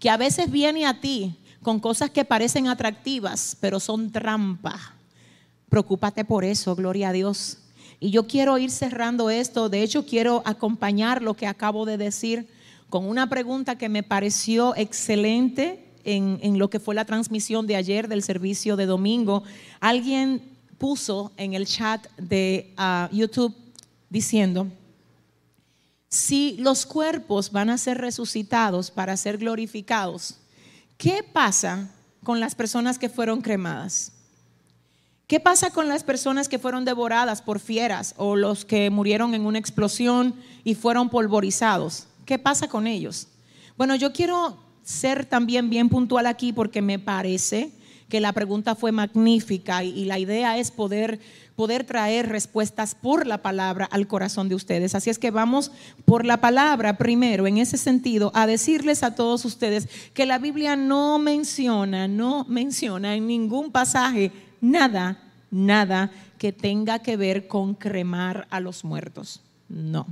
Que 0.00 0.08
a 0.08 0.16
veces 0.16 0.50
viene 0.50 0.86
a 0.86 0.98
ti 0.98 1.36
con 1.62 1.78
cosas 1.78 2.08
que 2.08 2.24
parecen 2.24 2.68
atractivas, 2.68 3.54
pero 3.60 3.80
son 3.80 4.10
trampa. 4.12 4.94
Preocúpate 5.68 6.24
por 6.24 6.42
eso, 6.42 6.74
gloria 6.74 7.10
a 7.10 7.12
Dios. 7.12 7.58
Y 8.00 8.08
yo 8.08 8.26
quiero 8.26 8.56
ir 8.56 8.70
cerrando 8.70 9.28
esto. 9.28 9.68
De 9.68 9.82
hecho, 9.82 10.06
quiero 10.06 10.40
acompañar 10.46 11.20
lo 11.20 11.34
que 11.34 11.46
acabo 11.46 11.84
de 11.84 11.98
decir 11.98 12.48
con 12.88 13.06
una 13.06 13.28
pregunta 13.28 13.76
que 13.76 13.90
me 13.90 14.02
pareció 14.02 14.74
excelente 14.74 15.84
en, 16.04 16.38
en, 16.40 16.58
lo 16.58 16.70
que 16.70 16.80
fue 16.80 16.94
la 16.94 17.04
transmisión 17.04 17.66
de 17.66 17.76
ayer 17.76 18.08
del 18.08 18.22
servicio 18.22 18.76
de 18.76 18.86
domingo. 18.86 19.42
Alguien 19.78 20.51
puso 20.82 21.30
en 21.36 21.54
el 21.54 21.64
chat 21.64 22.08
de 22.16 22.74
ah, 22.76 23.08
YouTube 23.12 23.54
diciendo, 24.10 24.66
si 26.08 26.56
los 26.58 26.86
cuerpos 26.86 27.52
van 27.52 27.70
a 27.70 27.78
ser 27.78 27.98
resucitados 27.98 28.90
para 28.90 29.16
ser 29.16 29.38
glorificados, 29.38 30.38
¿qué 30.98 31.22
pasa 31.22 31.88
con 32.24 32.40
las 32.40 32.56
personas 32.56 32.98
que 32.98 33.08
fueron 33.08 33.42
cremadas? 33.42 34.10
¿Qué 35.28 35.38
pasa 35.38 35.70
con 35.70 35.86
las 35.86 36.02
personas 36.02 36.48
que 36.48 36.58
fueron 36.58 36.84
devoradas 36.84 37.42
por 37.42 37.60
fieras 37.60 38.14
o 38.16 38.34
los 38.34 38.64
que 38.64 38.90
murieron 38.90 39.34
en 39.34 39.46
una 39.46 39.60
explosión 39.60 40.34
y 40.64 40.74
fueron 40.74 41.10
polvorizados? 41.10 42.08
¿Qué 42.26 42.40
pasa 42.40 42.66
con 42.66 42.88
ellos? 42.88 43.28
Bueno, 43.76 43.94
yo 43.94 44.12
quiero 44.12 44.58
ser 44.82 45.26
también 45.26 45.70
bien 45.70 45.88
puntual 45.88 46.26
aquí 46.26 46.52
porque 46.52 46.82
me 46.82 46.98
parece 46.98 47.70
que 48.12 48.20
la 48.20 48.34
pregunta 48.34 48.74
fue 48.74 48.92
magnífica 48.92 49.82
y, 49.82 50.04
la 50.04 50.18
idea 50.18 50.58
es 50.58 50.70
poder, 50.70 51.18
poder 51.56 51.84
traer 51.84 52.28
respuestas 52.28 52.94
por 52.94 53.26
la 53.26 53.38
palabra 53.38 53.86
al 53.86 54.06
corazón 54.06 54.50
de 54.50 54.54
ustedes. 54.54 54.94
Así 54.94 55.08
es 55.08 55.18
que 55.18 55.30
vamos 55.30 55.72
por 56.04 56.26
la 56.26 56.38
palabra 56.38 56.98
primero, 56.98 57.46
en 57.46 57.56
ese 57.56 57.78
sentido, 57.78 58.30
a 58.34 58.46
decirles 58.46 59.02
a 59.02 59.14
todos 59.14 59.46
ustedes 59.46 59.88
que 60.12 60.26
la 60.26 60.38
Biblia 60.38 60.76
no 60.76 61.18
menciona, 61.18 62.06
no 62.06 62.44
menciona 62.50 63.16
en 63.16 63.28
ningún 63.28 63.72
pasaje 63.72 64.30
nada, 64.60 65.18
nada 65.50 66.10
que 66.36 66.52
tenga 66.52 66.98
que 66.98 67.16
ver 67.16 67.48
con 67.48 67.72
cremar 67.72 68.46
a 68.50 68.60
los 68.60 68.84
muertos. 68.84 69.40
No. 69.70 70.06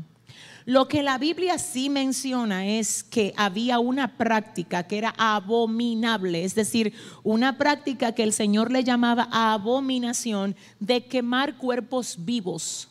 Lo 0.67 0.89
que 0.89 1.03
la 1.03 1.19
Biblia 1.19 1.59
sí 1.59 1.89
menciona 1.89 2.67
es 2.67 3.03
que 3.03 3.33
había 3.37 3.79
una 3.79 4.19
práctica 4.19 4.83
que 4.83 4.99
era 4.99 5.15
abominable, 5.17 6.45
es 6.45 6.55
decir, 6.55 6.93
una 7.23 7.57
práctica 7.57 8.13
que 8.13 8.23
el 8.23 8.33
Señor 8.33 8.71
le 8.71 8.85
llamaba 8.85 9.29
abominación 9.33 10.55
de 10.79 11.07
quemar 11.07 11.57
cuerpos 11.57 12.17
vivos. 12.19 12.89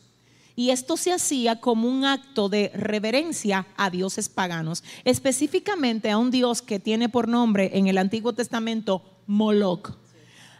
Y 0.55 0.72
esto 0.72 0.97
se 0.97 1.13
hacía 1.13 1.61
como 1.61 1.88
un 1.88 2.03
acto 2.03 2.49
de 2.49 2.70
reverencia 2.74 3.67
a 3.78 3.89
dioses 3.89 4.28
paganos, 4.28 4.84
específicamente 5.05 6.09
a 6.11 6.17
un 6.17 6.32
dios 6.32 6.61
que 6.61 6.80
tiene 6.80 7.07
por 7.07 7.30
nombre 7.30 7.72
en 7.76 7.88
el 7.88 7.97
Antiguo 7.97 8.34
Testamento 8.34 9.03
Moloch. 9.26 9.95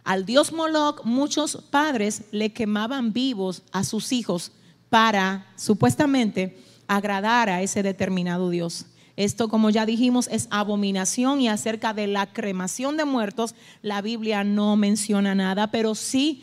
Al 0.04 0.24
dios 0.24 0.52
Moloch 0.52 1.04
muchos 1.04 1.56
padres 1.70 2.22
le 2.30 2.52
quemaban 2.52 3.12
vivos 3.12 3.62
a 3.72 3.84
sus 3.84 4.12
hijos 4.12 4.52
para 4.88 5.46
supuestamente 5.56 6.56
agradar 6.90 7.48
a 7.48 7.62
ese 7.62 7.84
determinado 7.84 8.50
Dios. 8.50 8.86
Esto, 9.14 9.48
como 9.48 9.70
ya 9.70 9.86
dijimos, 9.86 10.28
es 10.32 10.48
abominación 10.50 11.40
y 11.40 11.48
acerca 11.48 11.94
de 11.94 12.08
la 12.08 12.26
cremación 12.26 12.96
de 12.96 13.04
muertos, 13.04 13.54
la 13.80 14.02
Biblia 14.02 14.42
no 14.42 14.74
menciona 14.74 15.36
nada, 15.36 15.70
pero 15.70 15.94
sí 15.94 16.42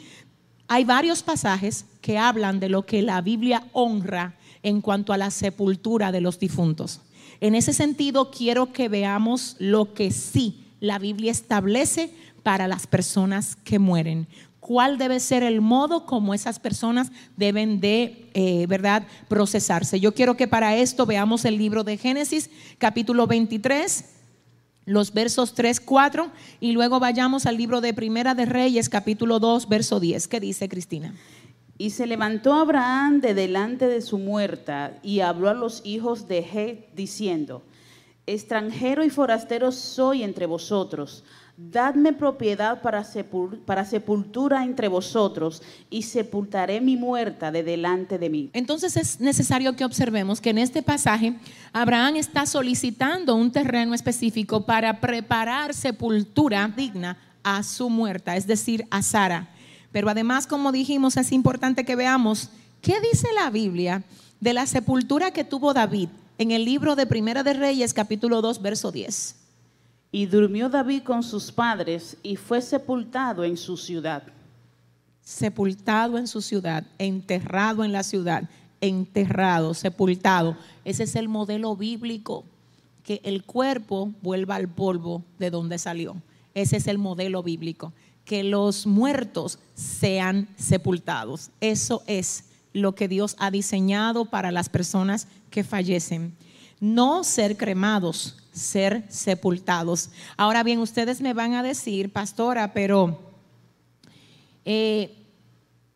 hay 0.70 0.86
varios 0.86 1.22
pasajes 1.22 1.86
que 2.00 2.18
hablan 2.18 2.62
de 2.62 2.70
lo 2.70 2.86
que 2.86 3.02
la 3.02 3.20
Biblia 3.20 3.66
honra 3.74 4.38
en 4.64 4.80
cuanto 4.80 5.12
a 5.12 5.18
la 5.18 5.32
sepultura 5.32 6.14
de 6.14 6.22
los 6.22 6.40
difuntos. 6.40 7.02
En 7.42 7.54
ese 7.54 7.74
sentido, 7.74 8.32
quiero 8.32 8.72
que 8.72 8.88
veamos 8.88 9.58
lo 9.60 9.94
que 9.94 10.12
sí 10.12 10.64
la 10.80 10.98
Biblia 10.98 11.32
establece 11.32 12.14
para 12.44 12.70
las 12.70 12.88
personas 12.88 13.58
que 13.58 13.80
mueren. 13.80 14.28
¿Cuál 14.68 14.98
debe 14.98 15.22
ser 15.22 15.44
el 15.44 15.62
modo 15.62 16.06
como 16.06 16.34
esas 16.34 16.60
personas 16.60 17.10
deben 17.38 17.80
de, 17.80 18.30
eh, 18.34 18.66
verdad, 18.68 19.08
procesarse? 19.30 20.02
Yo 20.02 20.14
quiero 20.14 20.36
que 20.36 20.46
para 20.46 20.76
esto 20.76 21.06
veamos 21.06 21.46
el 21.46 21.58
libro 21.58 21.86
de 21.86 21.96
Génesis, 21.96 22.50
capítulo 22.78 23.28
23, 23.28 24.04
los 24.84 25.14
versos 25.14 25.54
3, 25.54 25.80
4, 25.80 26.30
y 26.60 26.74
luego 26.74 27.00
vayamos 27.00 27.46
al 27.46 27.56
libro 27.56 27.80
de 27.80 27.94
Primera 27.94 28.36
de 28.36 28.44
Reyes, 28.44 28.90
capítulo 28.90 29.40
2, 29.40 29.70
verso 29.70 30.02
10. 30.02 30.28
¿Qué 30.28 30.42
dice 30.42 30.68
Cristina? 30.68 31.16
Y 31.78 31.92
se 31.92 32.06
levantó 32.06 32.54
Abraham 32.54 33.22
de 33.22 33.34
delante 33.34 33.88
de 33.88 34.02
su 34.02 34.18
muerta 34.18 35.00
y 35.02 35.22
habló 35.22 35.48
a 35.48 35.54
los 35.54 35.82
hijos 35.86 36.28
de 36.28 36.40
Het 36.40 36.94
diciendo, 36.94 37.64
extranjero 38.26 39.06
y 39.06 39.10
forastero 39.10 39.72
soy 39.72 40.24
entre 40.24 40.46
vosotros, 40.46 41.24
dadme 41.58 42.14
propiedad 42.14 42.84
para, 42.84 43.04
sepultura 43.04 44.64
entre 44.64 44.88
vosotros 44.88 45.64
y 45.90 46.04
sepultaré 46.04 46.80
mi 46.80 46.96
muerta 46.96 47.52
de 47.52 47.64
delante 47.64 48.20
de 48.20 48.30
mí. 48.30 48.50
Entonces 48.54 48.96
es 48.96 49.20
necesario 49.20 49.76
que 49.76 49.84
observemos 49.84 50.40
que 50.40 50.52
en 50.52 50.60
este 50.60 50.84
pasaje 50.84 51.34
Abraham 51.74 52.18
está 52.18 52.46
solicitando 52.46 53.36
un 53.36 53.52
terreno 53.52 53.96
específico 53.96 54.66
para 54.66 55.00
preparar 55.00 55.74
sepultura 55.74 56.72
digna 56.76 57.18
a 57.42 57.64
su 57.64 57.90
muerta, 57.90 58.36
es 58.36 58.46
decir, 58.46 58.86
a 58.92 59.02
Sara. 59.02 59.50
Pero 59.92 60.10
además, 60.10 60.46
como 60.46 60.72
dijimos, 60.72 61.18
es 61.18 61.32
importante 61.32 61.86
que 61.86 61.96
veamos 61.96 62.52
qué 62.82 63.02
dice 63.02 63.30
la 63.34 63.50
Biblia 63.50 64.04
de 64.40 64.54
la 64.54 64.68
sepultura 64.68 65.32
que 65.32 65.44
tuvo 65.44 65.74
David 65.74 66.10
en 66.38 66.52
el 66.52 66.66
libro 66.66 66.96
de 66.96 67.08
Primera 67.08 67.42
de 67.42 67.54
Reyes, 67.54 67.96
capítulo 67.96 68.44
2, 68.44 68.62
verso 68.62 68.92
10. 68.92 69.47
Y 70.18 70.26
durmió 70.26 70.68
David 70.68 71.04
con 71.04 71.22
sus 71.22 71.52
padres 71.52 72.18
y 72.24 72.38
fue 72.38 72.60
sepultado 72.60 73.44
en 73.44 73.56
su 73.56 73.78
ciudad. 73.78 74.24
Sepultado 75.22 76.18
en 76.18 76.28
su 76.28 76.42
ciudad, 76.42 76.88
enterrado 76.98 77.84
en 77.84 77.92
la 77.92 78.02
ciudad, 78.02 78.50
enterrado, 78.82 79.76
sepultado. 79.76 80.58
Ese 80.84 81.04
es 81.04 81.16
el 81.16 81.30
modelo 81.30 81.76
bíblico, 81.76 82.46
que 83.04 83.22
el 83.24 83.44
cuerpo 83.44 84.12
vuelva 84.24 84.56
al 84.56 84.68
polvo 84.68 85.22
de 85.38 85.52
donde 85.52 85.78
salió. 85.78 86.16
Ese 86.56 86.78
es 86.78 86.88
el 86.88 86.98
modelo 86.98 87.44
bíblico 87.44 87.94
que 88.26 88.44
los 88.44 88.88
muertos 88.88 89.60
sean 89.76 90.48
sepultados. 90.58 91.52
Eso 91.62 92.02
es 92.08 92.46
lo 92.74 92.96
que 92.96 93.08
Dios 93.08 93.36
ha 93.38 93.52
diseñado 93.52 94.26
para 94.26 94.52
las 94.52 94.68
personas 94.68 95.28
que 95.52 95.64
fallecen. 95.64 96.34
No 96.80 97.24
ser 97.24 97.56
cremados, 97.56 98.38
ser 98.58 99.06
sepultados. 99.10 100.10
Ahora 100.36 100.64
bien, 100.64 100.80
ustedes 100.80 101.22
me 101.22 101.34
van 101.34 101.54
a 101.54 101.64
decir, 101.64 102.12
pastora, 102.12 102.74
pero 102.74 103.20
eh, 104.66 105.16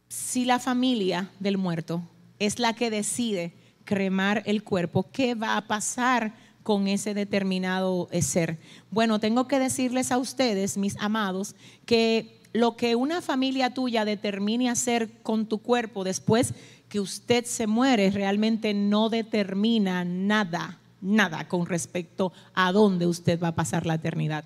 si 0.07 0.45
la 0.45 0.59
familia 0.59 1.29
del 1.39 1.57
muerto 1.57 2.01
es 2.39 2.59
la 2.59 2.73
que 2.73 2.89
decide 2.89 3.53
cremar 3.83 4.43
el 4.45 4.63
cuerpo, 4.63 5.07
¿qué 5.11 5.35
va 5.35 5.57
a 5.57 5.67
pasar 5.67 6.33
con 6.63 6.87
ese 6.87 7.13
determinado 7.13 8.07
eh, 8.11 8.21
ser. 8.21 8.59
Bueno, 8.91 9.19
tengo 9.19 9.47
que 9.47 9.59
decirles 9.59 10.11
a 10.11 10.17
ustedes, 10.17 10.77
mis 10.77 10.95
amados, 10.97 11.55
que 11.85 12.39
lo 12.53 12.75
que 12.75 12.95
una 12.95 13.21
familia 13.21 13.73
tuya 13.73 14.05
determine 14.05 14.69
hacer 14.69 15.09
con 15.23 15.45
tu 15.45 15.59
cuerpo 15.59 16.03
después 16.03 16.53
que 16.89 16.99
usted 16.99 17.45
se 17.45 17.67
muere 17.67 18.11
realmente 18.11 18.73
no 18.73 19.09
determina 19.09 20.03
nada, 20.03 20.79
nada 21.01 21.47
con 21.47 21.65
respecto 21.65 22.31
a 22.53 22.71
dónde 22.71 23.07
usted 23.07 23.39
va 23.39 23.49
a 23.49 23.55
pasar 23.55 23.85
la 23.85 23.95
eternidad. 23.95 24.45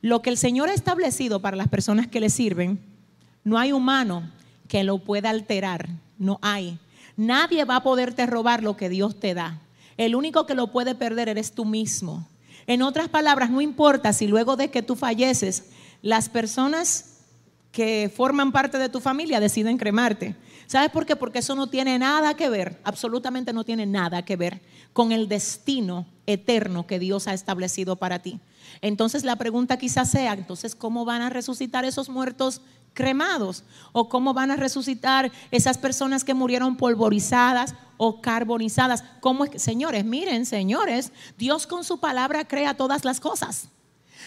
Lo 0.00 0.20
que 0.20 0.30
el 0.30 0.36
Señor 0.36 0.68
ha 0.68 0.74
establecido 0.74 1.40
para 1.40 1.56
las 1.56 1.68
personas 1.68 2.08
que 2.08 2.20
le 2.20 2.28
sirven, 2.28 2.80
no 3.44 3.58
hay 3.58 3.72
humano 3.72 4.28
que 4.68 4.84
lo 4.84 4.98
pueda 4.98 5.30
alterar, 5.30 5.88
no 6.18 6.38
hay. 6.42 6.78
Nadie 7.16 7.64
va 7.64 7.76
a 7.76 7.82
poderte 7.82 8.26
robar 8.26 8.62
lo 8.62 8.76
que 8.76 8.88
Dios 8.88 9.18
te 9.20 9.34
da. 9.34 9.60
El 9.96 10.14
único 10.14 10.46
que 10.46 10.54
lo 10.54 10.68
puede 10.68 10.94
perder 10.94 11.28
eres 11.28 11.52
tú 11.52 11.64
mismo. 11.64 12.26
En 12.66 12.82
otras 12.82 13.08
palabras, 13.08 13.50
no 13.50 13.60
importa 13.60 14.12
si 14.12 14.26
luego 14.26 14.56
de 14.56 14.70
que 14.70 14.82
tú 14.82 14.96
falleces, 14.96 15.70
las 16.00 16.28
personas 16.28 17.20
que 17.70 18.12
forman 18.14 18.52
parte 18.52 18.78
de 18.78 18.88
tu 18.88 19.00
familia 19.00 19.40
deciden 19.40 19.78
cremarte. 19.78 20.36
¿Sabes 20.66 20.90
por 20.90 21.06
qué? 21.06 21.16
Porque 21.16 21.40
eso 21.40 21.54
no 21.54 21.68
tiene 21.68 21.98
nada 21.98 22.34
que 22.34 22.48
ver, 22.48 22.80
absolutamente 22.84 23.52
no 23.52 23.64
tiene 23.64 23.86
nada 23.86 24.24
que 24.24 24.36
ver 24.36 24.60
con 24.92 25.12
el 25.12 25.28
destino 25.28 26.06
eterno 26.26 26.86
que 26.86 26.98
Dios 26.98 27.26
ha 27.28 27.34
establecido 27.34 27.96
para 27.96 28.20
ti. 28.20 28.40
Entonces 28.80 29.24
la 29.24 29.36
pregunta 29.36 29.76
quizás 29.76 30.10
sea, 30.10 30.32
entonces, 30.32 30.74
¿cómo 30.74 31.04
van 31.04 31.22
a 31.22 31.30
resucitar 31.30 31.84
esos 31.84 32.08
muertos 32.08 32.62
cremados? 32.94 33.64
¿O 33.92 34.08
cómo 34.08 34.34
van 34.34 34.50
a 34.50 34.56
resucitar 34.56 35.30
esas 35.50 35.78
personas 35.78 36.24
que 36.24 36.34
murieron 36.34 36.76
polvorizadas 36.76 37.74
o 37.96 38.20
carbonizadas? 38.20 39.04
¿Cómo 39.20 39.44
es 39.44 39.62
Señores, 39.62 40.04
miren, 40.04 40.46
señores, 40.46 41.12
Dios 41.38 41.66
con 41.66 41.84
su 41.84 42.00
palabra 42.00 42.46
crea 42.46 42.76
todas 42.76 43.04
las 43.04 43.20
cosas. 43.20 43.68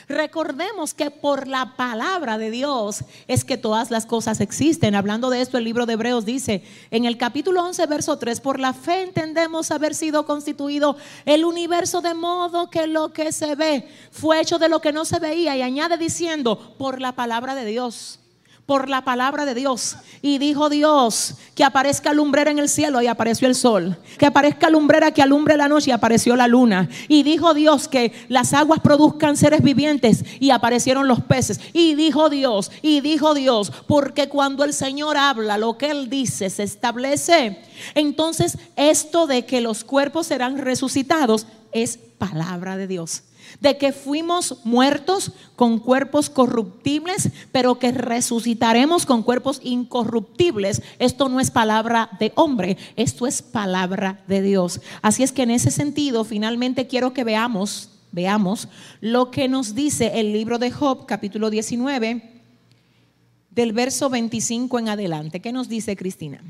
Recordemos 0.08 0.94
que 0.94 1.12
por 1.12 1.48
la 1.48 1.76
palabra 1.76 2.38
de 2.38 2.52
Dios 2.52 3.04
es 3.28 3.44
que 3.44 3.58
todas 3.58 3.92
las 3.92 4.06
cosas 4.06 4.40
existen. 4.42 4.96
Hablando 4.96 5.30
de 5.30 5.42
esto, 5.42 5.58
el 5.58 5.64
libro 5.64 5.86
de 5.86 5.94
Hebreos 5.94 6.26
dice 6.26 6.64
en 6.92 7.06
el 7.06 7.18
capítulo 7.18 7.64
11, 7.64 7.86
verso 7.88 8.18
3, 8.18 8.42
por 8.42 8.60
la 8.60 8.74
fe 8.74 9.04
entendemos 9.04 9.72
haber 9.72 9.96
sido 9.96 10.26
constituido 10.26 10.98
el 11.26 11.46
universo 11.46 12.02
de 12.02 12.14
modo 12.14 12.70
que 12.70 12.88
lo 12.88 13.14
que 13.14 13.32
se 13.32 13.56
ve 13.56 13.88
fue 14.12 14.42
hecho 14.42 14.60
de 14.60 14.70
lo 14.70 14.82
que 14.82 14.94
no 14.94 15.06
se 15.06 15.20
veía 15.20 15.56
y 15.56 15.62
añade 15.62 15.98
diciendo, 15.98 16.76
por 16.78 17.02
la 17.02 17.14
palabra 17.14 17.56
de 17.56 17.66
Dios 17.66 18.20
por 18.66 18.90
la 18.90 19.04
palabra 19.04 19.46
de 19.46 19.54
Dios. 19.54 19.98
Y 20.22 20.40
dijo 20.40 20.70
Dios 20.70 21.36
que 21.54 21.64
aparezca 21.64 22.14
lumbrera 22.14 22.50
en 22.50 22.58
el 22.58 22.68
cielo 22.68 23.02
y 23.02 23.08
apareció 23.08 23.48
el 23.48 23.56
sol. 23.56 23.98
Que 24.18 24.26
aparezca 24.26 24.70
lumbrera 24.70 25.12
que 25.12 25.22
alumbre 25.22 25.56
la 25.56 25.68
noche 25.68 25.92
y 25.92 25.94
apareció 25.94 26.36
la 26.36 26.48
luna. 26.48 26.90
Y 27.08 27.24
dijo 27.24 27.54
Dios 27.54 27.88
que 27.88 28.12
las 28.28 28.54
aguas 28.54 28.80
produzcan 28.80 29.38
seres 29.38 29.62
vivientes 29.62 30.24
y 30.40 30.50
aparecieron 30.50 31.08
los 31.08 31.22
peces. 31.22 31.60
Y 31.74 31.94
dijo 31.96 32.30
Dios, 32.30 32.72
y 32.82 33.02
dijo 33.02 33.36
Dios, 33.36 33.72
porque 33.88 34.30
cuando 34.30 34.64
el 34.64 34.74
Señor 34.74 35.18
habla, 35.18 35.58
lo 35.58 35.78
que 35.78 35.92
Él 35.92 36.10
dice 36.10 36.50
se 36.50 36.64
establece. 36.64 37.62
Entonces 37.94 38.58
esto 38.76 39.28
de 39.28 39.46
que 39.46 39.62
los 39.62 39.84
cuerpos 39.84 40.28
serán 40.28 40.58
resucitados 40.58 41.46
es 41.72 42.00
palabra 42.18 42.78
de 42.78 42.88
Dios 42.88 43.24
de 43.60 43.78
que 43.78 43.92
fuimos 43.92 44.60
muertos 44.64 45.32
con 45.56 45.80
cuerpos 45.80 46.30
corruptibles, 46.30 47.30
pero 47.52 47.80
que 47.80 47.92
resucitaremos 47.92 49.06
con 49.06 49.24
cuerpos 49.24 49.60
incorruptibles. 49.64 50.82
Esto 51.00 51.30
no 51.30 51.40
es 51.40 51.52
palabra 51.52 52.10
de 52.20 52.32
hombre, 52.36 52.78
esto 52.96 53.28
es 53.28 53.42
palabra 53.42 54.24
de 54.28 54.42
Dios. 54.42 54.82
Así 55.02 55.24
es 55.24 55.32
que 55.32 55.44
en 55.44 55.52
ese 55.52 55.72
sentido, 55.72 56.24
finalmente 56.24 56.88
quiero 56.88 57.14
que 57.14 57.24
veamos, 57.24 57.90
veamos 58.12 58.68
lo 59.02 59.32
que 59.32 59.48
nos 59.48 59.76
dice 59.76 60.20
el 60.20 60.34
libro 60.34 60.60
de 60.60 60.72
Job, 60.72 61.06
capítulo 61.06 61.50
19, 61.50 62.36
del 63.52 63.74
verso 63.74 64.10
25 64.10 64.80
en 64.80 64.90
adelante. 64.90 65.40
¿Qué 65.40 65.52
nos 65.52 65.70
dice 65.70 65.96
Cristina? 65.96 66.42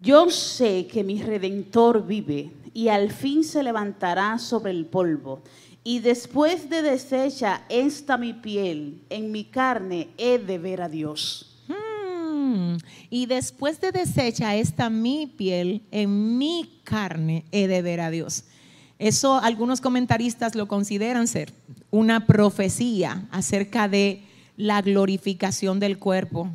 Yo 0.00 0.30
sé 0.30 0.86
que 0.86 1.02
mi 1.02 1.22
redentor 1.22 2.06
vive 2.06 2.50
y 2.76 2.90
al 2.90 3.10
fin 3.10 3.42
se 3.42 3.62
levantará 3.62 4.38
sobre 4.38 4.70
el 4.70 4.84
polvo. 4.84 5.40
Y 5.82 6.00
después 6.00 6.68
de 6.68 6.82
deshecha 6.82 7.62
esta 7.70 8.18
mi 8.18 8.34
piel, 8.34 9.00
en 9.08 9.32
mi 9.32 9.44
carne 9.44 10.08
he 10.18 10.36
de 10.36 10.58
ver 10.58 10.82
a 10.82 10.90
Dios. 10.90 11.56
Hmm. 11.68 12.76
Y 13.08 13.24
después 13.24 13.80
de 13.80 13.92
deshecha 13.92 14.54
esta 14.56 14.90
mi 14.90 15.26
piel, 15.26 15.86
en 15.90 16.36
mi 16.36 16.82
carne 16.84 17.46
he 17.50 17.66
de 17.66 17.80
ver 17.80 18.02
a 18.02 18.10
Dios. 18.10 18.44
Eso 18.98 19.36
algunos 19.36 19.80
comentaristas 19.80 20.54
lo 20.54 20.68
consideran 20.68 21.28
ser 21.28 21.54
una 21.90 22.26
profecía 22.26 23.26
acerca 23.30 23.88
de 23.88 24.22
la 24.58 24.82
glorificación 24.82 25.80
del 25.80 25.98
cuerpo. 25.98 26.50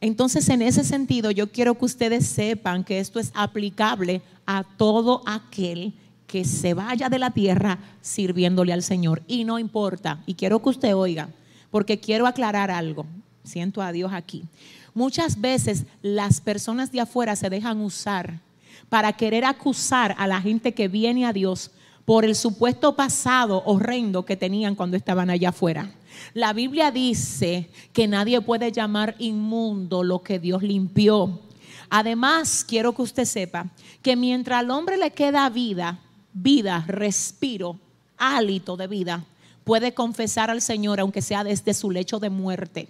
Entonces, 0.00 0.48
en 0.48 0.62
ese 0.62 0.84
sentido, 0.84 1.30
yo 1.30 1.50
quiero 1.50 1.76
que 1.76 1.84
ustedes 1.84 2.26
sepan 2.26 2.84
que 2.84 2.98
esto 2.98 3.18
es 3.18 3.30
aplicable 3.34 4.22
a 4.46 4.64
todo 4.76 5.22
aquel 5.26 5.94
que 6.26 6.44
se 6.44 6.74
vaya 6.74 7.08
de 7.08 7.18
la 7.18 7.30
tierra 7.30 7.78
sirviéndole 8.00 8.72
al 8.72 8.82
Señor. 8.82 9.22
Y 9.26 9.44
no 9.44 9.58
importa, 9.58 10.22
y 10.26 10.34
quiero 10.34 10.60
que 10.60 10.70
usted 10.70 10.94
oiga, 10.94 11.28
porque 11.70 11.98
quiero 11.98 12.26
aclarar 12.26 12.70
algo. 12.70 13.06
Siento 13.44 13.80
a 13.80 13.92
Dios 13.92 14.12
aquí. 14.12 14.44
Muchas 14.92 15.40
veces 15.40 15.84
las 16.02 16.40
personas 16.40 16.90
de 16.90 17.00
afuera 17.00 17.36
se 17.36 17.50
dejan 17.50 17.80
usar 17.80 18.40
para 18.88 19.12
querer 19.12 19.44
acusar 19.44 20.14
a 20.18 20.26
la 20.26 20.40
gente 20.40 20.74
que 20.74 20.88
viene 20.88 21.26
a 21.26 21.32
Dios 21.32 21.70
por 22.04 22.24
el 22.24 22.34
supuesto 22.34 22.94
pasado 22.96 23.62
horrendo 23.66 24.24
que 24.24 24.36
tenían 24.36 24.74
cuando 24.74 24.96
estaban 24.96 25.28
allá 25.28 25.50
afuera. 25.50 25.90
La 26.34 26.52
Biblia 26.52 26.90
dice 26.90 27.68
que 27.92 28.08
nadie 28.08 28.40
puede 28.40 28.72
llamar 28.72 29.14
inmundo 29.18 30.02
lo 30.02 30.22
que 30.22 30.38
Dios 30.38 30.62
limpió. 30.62 31.40
Además, 31.88 32.64
quiero 32.66 32.94
que 32.94 33.02
usted 33.02 33.24
sepa 33.24 33.66
que 34.02 34.16
mientras 34.16 34.60
al 34.60 34.70
hombre 34.70 34.96
le 34.96 35.12
queda 35.12 35.48
vida, 35.50 36.00
vida, 36.32 36.84
respiro, 36.86 37.78
hálito 38.16 38.76
de 38.76 38.86
vida, 38.86 39.24
puede 39.64 39.94
confesar 39.94 40.50
al 40.50 40.62
Señor 40.62 41.00
aunque 41.00 41.22
sea 41.22 41.44
desde 41.44 41.74
su 41.74 41.90
lecho 41.90 42.18
de 42.18 42.30
muerte. 42.30 42.88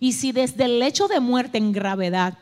Y 0.00 0.12
si 0.12 0.32
desde 0.32 0.64
el 0.64 0.78
lecho 0.78 1.08
de 1.08 1.20
muerte 1.20 1.58
en 1.58 1.72
gravedad 1.72 2.36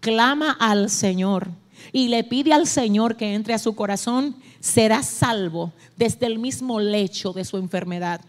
clama 0.00 0.52
al 0.52 0.90
Señor 0.90 1.48
y 1.92 2.08
le 2.08 2.24
pide 2.24 2.52
al 2.52 2.66
Señor 2.66 3.16
que 3.16 3.34
entre 3.34 3.54
a 3.54 3.58
su 3.58 3.74
corazón, 3.74 4.36
será 4.60 5.02
salvo 5.02 5.72
desde 5.96 6.26
el 6.26 6.38
mismo 6.38 6.78
lecho 6.78 7.32
de 7.32 7.44
su 7.44 7.56
enfermedad. 7.56 8.20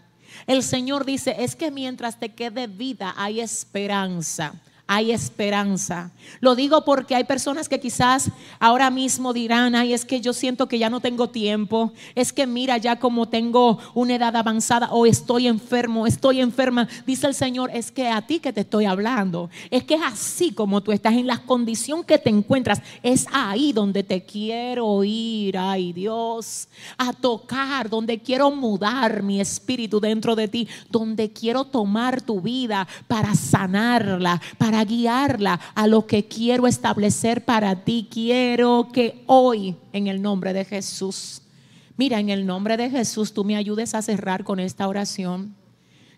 El 0.46 0.62
Señor 0.62 1.04
dice, 1.04 1.36
es 1.38 1.56
que 1.56 1.70
mientras 1.70 2.18
te 2.18 2.30
quede 2.30 2.66
vida 2.66 3.14
hay 3.16 3.40
esperanza 3.40 4.54
hay 4.94 5.10
esperanza. 5.10 6.10
Lo 6.40 6.54
digo 6.54 6.84
porque 6.84 7.14
hay 7.14 7.24
personas 7.24 7.66
que 7.66 7.80
quizás 7.80 8.30
ahora 8.60 8.90
mismo 8.90 9.32
dirán, 9.32 9.74
ay, 9.74 9.94
es 9.94 10.04
que 10.04 10.20
yo 10.20 10.34
siento 10.34 10.68
que 10.68 10.78
ya 10.78 10.90
no 10.90 11.00
tengo 11.00 11.30
tiempo, 11.30 11.92
es 12.14 12.30
que 12.32 12.46
mira 12.46 12.76
ya 12.76 12.98
como 12.98 13.26
tengo 13.26 13.78
una 13.94 14.16
edad 14.16 14.36
avanzada 14.36 14.90
o 14.92 15.06
estoy 15.06 15.46
enfermo, 15.46 16.06
estoy 16.06 16.42
enferma. 16.42 16.88
Dice 17.06 17.26
el 17.26 17.34
Señor, 17.34 17.70
es 17.72 17.90
que 17.90 18.08
a 18.08 18.20
ti 18.20 18.38
que 18.38 18.52
te 18.52 18.60
estoy 18.60 18.84
hablando, 18.84 19.48
es 19.70 19.84
que 19.84 19.94
es 19.94 20.02
así 20.04 20.52
como 20.52 20.82
tú 20.82 20.92
estás 20.92 21.14
en 21.14 21.26
la 21.26 21.38
condición 21.38 22.04
que 22.04 22.18
te 22.18 22.28
encuentras, 22.28 22.82
es 23.02 23.26
ahí 23.32 23.72
donde 23.72 24.02
te 24.02 24.22
quiero 24.24 25.02
ir, 25.04 25.56
ay 25.56 25.94
Dios, 25.94 26.68
a 26.98 27.14
tocar, 27.14 27.88
donde 27.88 28.18
quiero 28.18 28.50
mudar 28.50 29.22
mi 29.22 29.40
espíritu 29.40 30.00
dentro 30.00 30.36
de 30.36 30.48
ti, 30.48 30.68
donde 30.90 31.32
quiero 31.32 31.64
tomar 31.64 32.20
tu 32.20 32.42
vida 32.42 32.86
para 33.08 33.34
sanarla, 33.34 34.40
para 34.58 34.81
guiarla 34.84 35.60
a 35.74 35.86
lo 35.86 36.06
que 36.06 36.26
quiero 36.26 36.66
establecer 36.66 37.44
para 37.44 37.84
ti. 37.84 38.08
Quiero 38.10 38.88
que 38.92 39.22
hoy, 39.26 39.76
en 39.92 40.06
el 40.06 40.22
nombre 40.22 40.52
de 40.52 40.64
Jesús, 40.64 41.42
mira, 41.96 42.20
en 42.20 42.30
el 42.30 42.46
nombre 42.46 42.76
de 42.76 42.90
Jesús, 42.90 43.32
tú 43.32 43.44
me 43.44 43.56
ayudes 43.56 43.94
a 43.94 44.02
cerrar 44.02 44.44
con 44.44 44.60
esta 44.60 44.88
oración. 44.88 45.54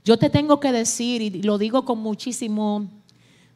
Yo 0.04 0.18
te 0.18 0.30
tengo 0.30 0.60
que 0.60 0.72
decir, 0.72 1.22
y 1.22 1.42
lo 1.42 1.58
digo 1.58 1.84
con 1.84 1.98
muchísimo, 1.98 2.88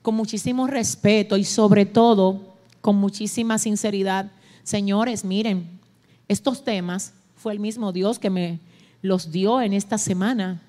con 0.02 0.14
muchísimo 0.14 0.66
respeto 0.66 1.36
y 1.36 1.44
sobre 1.44 1.84
todo 1.84 2.56
con 2.80 2.96
muchísima 2.96 3.58
sinceridad, 3.58 4.30
señores, 4.62 5.24
miren, 5.24 5.78
estos 6.28 6.64
temas 6.64 7.12
fue 7.36 7.52
el 7.52 7.60
mismo 7.60 7.92
Dios 7.92 8.18
que 8.18 8.30
me 8.30 8.60
los 9.02 9.30
dio 9.30 9.60
en 9.60 9.72
esta 9.72 9.98
semana. 9.98 10.62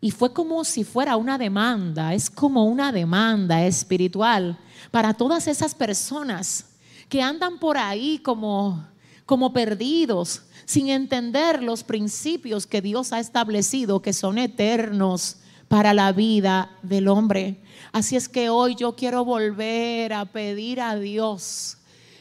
Y 0.00 0.10
fue 0.10 0.32
como 0.32 0.64
si 0.64 0.84
fuera 0.84 1.16
una 1.16 1.38
demanda, 1.38 2.14
es 2.14 2.28
como 2.30 2.64
una 2.64 2.92
demanda 2.92 3.64
espiritual 3.64 4.58
para 4.90 5.14
todas 5.14 5.46
esas 5.46 5.74
personas 5.74 6.66
que 7.08 7.22
andan 7.22 7.58
por 7.58 7.78
ahí 7.78 8.18
como, 8.18 8.86
como 9.24 9.52
perdidos, 9.52 10.42
sin 10.64 10.88
entender 10.88 11.62
los 11.62 11.84
principios 11.84 12.66
que 12.66 12.82
Dios 12.82 13.12
ha 13.12 13.20
establecido, 13.20 14.02
que 14.02 14.12
son 14.12 14.38
eternos 14.38 15.36
para 15.68 15.94
la 15.94 16.12
vida 16.12 16.70
del 16.82 17.08
hombre. 17.08 17.60
Así 17.92 18.16
es 18.16 18.28
que 18.28 18.50
hoy 18.50 18.74
yo 18.74 18.96
quiero 18.96 19.24
volver 19.24 20.12
a 20.12 20.24
pedir 20.26 20.80
a 20.80 20.96
Dios 20.96 21.78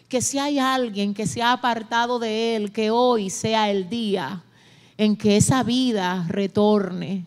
que 0.08 0.22
si 0.22 0.38
hay 0.38 0.60
alguien 0.60 1.14
que 1.14 1.28
se 1.28 1.42
ha 1.42 1.52
apartado 1.52 2.20
de 2.20 2.56
Él, 2.56 2.72
que 2.72 2.92
hoy 2.92 3.30
sea 3.30 3.70
el 3.72 3.90
día 3.90 4.44
en 4.98 5.18
que 5.18 5.38
esa 5.38 5.64
vida 5.64 6.26
retorne 6.30 7.26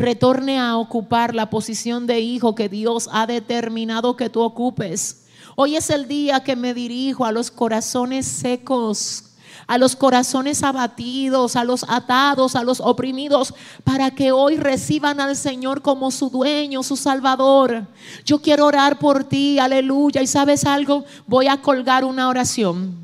retorne 0.00 0.58
a 0.58 0.78
ocupar 0.78 1.34
la 1.34 1.50
posición 1.50 2.06
de 2.06 2.20
hijo 2.20 2.54
que 2.54 2.68
Dios 2.68 3.08
ha 3.12 3.26
determinado 3.26 4.16
que 4.16 4.30
tú 4.30 4.40
ocupes. 4.40 5.26
Hoy 5.56 5.76
es 5.76 5.90
el 5.90 6.08
día 6.08 6.42
que 6.42 6.56
me 6.56 6.72
dirijo 6.72 7.26
a 7.26 7.32
los 7.32 7.50
corazones 7.50 8.24
secos, 8.26 9.24
a 9.66 9.76
los 9.76 9.94
corazones 9.94 10.62
abatidos, 10.62 11.54
a 11.54 11.64
los 11.64 11.84
atados, 11.86 12.56
a 12.56 12.64
los 12.64 12.80
oprimidos, 12.80 13.54
para 13.84 14.10
que 14.10 14.32
hoy 14.32 14.56
reciban 14.56 15.20
al 15.20 15.36
Señor 15.36 15.82
como 15.82 16.10
su 16.10 16.30
dueño, 16.30 16.82
su 16.82 16.96
Salvador. 16.96 17.86
Yo 18.24 18.40
quiero 18.40 18.66
orar 18.66 18.98
por 18.98 19.24
ti, 19.24 19.58
aleluya. 19.58 20.22
Y 20.22 20.26
sabes 20.26 20.64
algo, 20.64 21.04
voy 21.26 21.46
a 21.46 21.60
colgar 21.60 22.06
una 22.06 22.28
oración. 22.28 22.96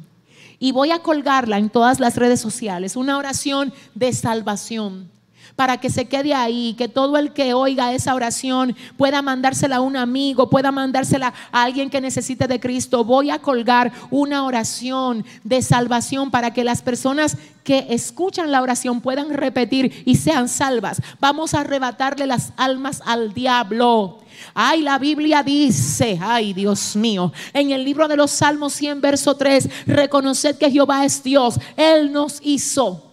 Y 0.58 0.72
voy 0.72 0.90
a 0.92 1.00
colgarla 1.00 1.58
en 1.58 1.68
todas 1.68 2.00
las 2.00 2.16
redes 2.16 2.40
sociales, 2.40 2.96
una 2.96 3.18
oración 3.18 3.74
de 3.94 4.14
salvación 4.14 5.15
para 5.56 5.78
que 5.78 5.90
se 5.90 6.06
quede 6.06 6.34
ahí, 6.34 6.74
que 6.74 6.88
todo 6.88 7.16
el 7.16 7.32
que 7.32 7.54
oiga 7.54 7.92
esa 7.92 8.14
oración 8.14 8.76
pueda 8.96 9.22
mandársela 9.22 9.76
a 9.76 9.80
un 9.80 9.96
amigo, 9.96 10.50
pueda 10.50 10.70
mandársela 10.70 11.32
a 11.50 11.62
alguien 11.62 11.90
que 11.90 12.00
necesite 12.00 12.46
de 12.46 12.60
Cristo. 12.60 13.04
Voy 13.04 13.30
a 13.30 13.40
colgar 13.40 13.92
una 14.10 14.44
oración 14.44 15.24
de 15.42 15.62
salvación 15.62 16.30
para 16.30 16.52
que 16.52 16.62
las 16.62 16.82
personas 16.82 17.38
que 17.64 17.86
escuchan 17.90 18.52
la 18.52 18.62
oración 18.62 19.00
puedan 19.00 19.30
repetir 19.30 20.04
y 20.04 20.16
sean 20.16 20.48
salvas. 20.48 21.02
Vamos 21.18 21.54
a 21.54 21.60
arrebatarle 21.60 22.26
las 22.26 22.52
almas 22.56 23.02
al 23.04 23.32
diablo. 23.32 24.20
Ay, 24.54 24.82
la 24.82 24.98
Biblia 24.98 25.42
dice, 25.42 26.18
ay 26.20 26.52
Dios 26.52 26.94
mío, 26.94 27.32
en 27.54 27.70
el 27.70 27.82
libro 27.82 28.06
de 28.06 28.16
los 28.16 28.30
Salmos 28.30 28.74
100, 28.74 29.00
verso 29.00 29.34
3, 29.34 29.86
reconoced 29.86 30.58
que 30.58 30.70
Jehová 30.70 31.06
es 31.06 31.22
Dios, 31.22 31.58
Él 31.76 32.12
nos 32.12 32.40
hizo 32.42 33.05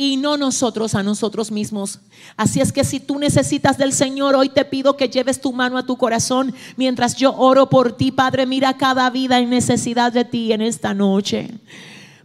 y 0.00 0.16
no 0.16 0.38
nosotros 0.38 0.94
a 0.94 1.02
nosotros 1.02 1.50
mismos. 1.50 1.98
Así 2.34 2.62
es 2.62 2.72
que 2.72 2.84
si 2.84 3.00
tú 3.00 3.18
necesitas 3.18 3.76
del 3.76 3.92
Señor, 3.92 4.34
hoy 4.34 4.48
te 4.48 4.64
pido 4.64 4.96
que 4.96 5.10
lleves 5.10 5.42
tu 5.42 5.52
mano 5.52 5.76
a 5.76 5.84
tu 5.84 5.98
corazón 5.98 6.54
mientras 6.78 7.16
yo 7.16 7.34
oro 7.36 7.68
por 7.68 7.92
ti, 7.92 8.10
Padre. 8.10 8.46
Mira 8.46 8.78
cada 8.78 9.10
vida 9.10 9.38
en 9.40 9.50
necesidad 9.50 10.10
de 10.10 10.24
ti 10.24 10.54
en 10.54 10.62
esta 10.62 10.94
noche. 10.94 11.50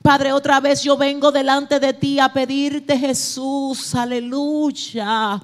Padre, 0.05 0.33
otra 0.33 0.59
vez 0.59 0.83
yo 0.83 0.95
vengo 0.95 1.31
delante 1.31 1.79
de 1.79 1.91
ti 1.91 2.19
a 2.19 2.31
pedirte, 2.31 2.95
Jesús, 2.95 3.95
aleluya, 3.95 5.41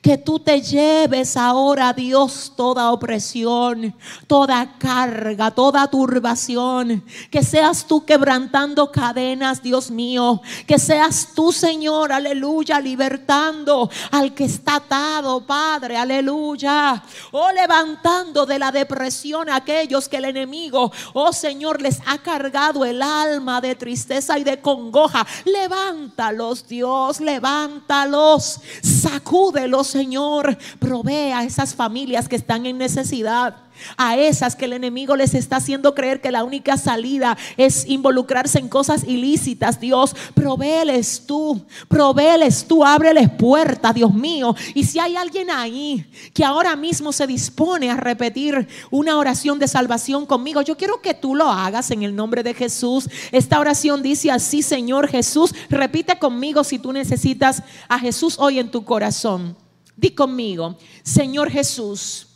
que 0.00 0.16
tú 0.16 0.38
te 0.38 0.62
lleves 0.62 1.36
ahora, 1.36 1.92
Dios, 1.92 2.52
toda 2.56 2.92
opresión, 2.92 3.92
toda 4.28 4.78
carga, 4.78 5.50
toda 5.50 5.88
turbación, 5.88 7.04
que 7.28 7.42
seas 7.42 7.86
tú 7.88 8.04
quebrantando 8.04 8.92
cadenas, 8.92 9.60
Dios 9.60 9.90
mío, 9.90 10.40
que 10.64 10.78
seas 10.78 11.30
tú, 11.34 11.50
Señor, 11.50 12.12
aleluya, 12.12 12.78
libertando 12.78 13.90
al 14.12 14.32
que 14.32 14.44
está 14.44 14.76
atado, 14.76 15.44
Padre, 15.44 15.96
aleluya, 15.96 17.02
o 17.32 17.50
levantando 17.50 18.46
de 18.46 18.60
la 18.60 18.70
depresión 18.70 19.50
a 19.50 19.56
aquellos 19.56 20.08
que 20.08 20.18
el 20.18 20.26
enemigo, 20.26 20.92
oh 21.14 21.32
Señor, 21.32 21.82
les 21.82 21.98
ha 22.06 22.18
cargado 22.18 22.84
el 22.84 23.02
alma 23.02 23.60
de 23.60 23.74
tristeza 23.74 24.03
y 24.38 24.44
de 24.44 24.60
congoja. 24.60 25.26
Levántalos, 25.44 26.66
Dios, 26.66 27.20
levántalos. 27.20 28.60
Sacúdelos, 28.82 29.86
Señor. 29.86 30.56
Provee 30.78 31.32
a 31.32 31.44
esas 31.44 31.74
familias 31.74 32.28
que 32.28 32.36
están 32.36 32.66
en 32.66 32.78
necesidad 32.78 33.63
a 33.96 34.16
esas 34.16 34.56
que 34.56 34.64
el 34.64 34.72
enemigo 34.72 35.16
les 35.16 35.34
está 35.34 35.56
haciendo 35.56 35.94
creer 35.94 36.20
que 36.20 36.30
la 36.30 36.44
única 36.44 36.76
salida 36.76 37.36
es 37.56 37.86
involucrarse 37.86 38.58
en 38.58 38.68
cosas 38.68 39.04
ilícitas. 39.04 39.80
Dios, 39.80 40.14
provéles 40.34 41.24
tú, 41.26 41.64
provéles 41.88 42.66
tú, 42.66 42.84
ábreles 42.84 43.30
puertas, 43.30 43.94
Dios 43.94 44.12
mío. 44.14 44.54
Y 44.74 44.84
si 44.84 44.98
hay 44.98 45.16
alguien 45.16 45.50
ahí 45.50 46.06
que 46.32 46.44
ahora 46.44 46.76
mismo 46.76 47.12
se 47.12 47.26
dispone 47.26 47.90
a 47.90 47.96
repetir 47.96 48.66
una 48.90 49.18
oración 49.18 49.58
de 49.58 49.68
salvación 49.68 50.26
conmigo, 50.26 50.62
yo 50.62 50.76
quiero 50.76 51.00
que 51.00 51.14
tú 51.14 51.34
lo 51.34 51.48
hagas 51.48 51.90
en 51.90 52.02
el 52.02 52.14
nombre 52.14 52.42
de 52.42 52.54
Jesús. 52.54 53.08
Esta 53.32 53.60
oración 53.60 54.02
dice 54.02 54.30
así, 54.30 54.62
Señor 54.62 55.08
Jesús, 55.08 55.54
repite 55.68 56.18
conmigo 56.18 56.64
si 56.64 56.78
tú 56.78 56.92
necesitas 56.92 57.62
a 57.88 57.98
Jesús 57.98 58.36
hoy 58.38 58.58
en 58.58 58.70
tu 58.70 58.84
corazón. 58.84 59.56
Di 59.96 60.10
conmigo, 60.10 60.76
Señor 61.02 61.50
Jesús 61.50 62.33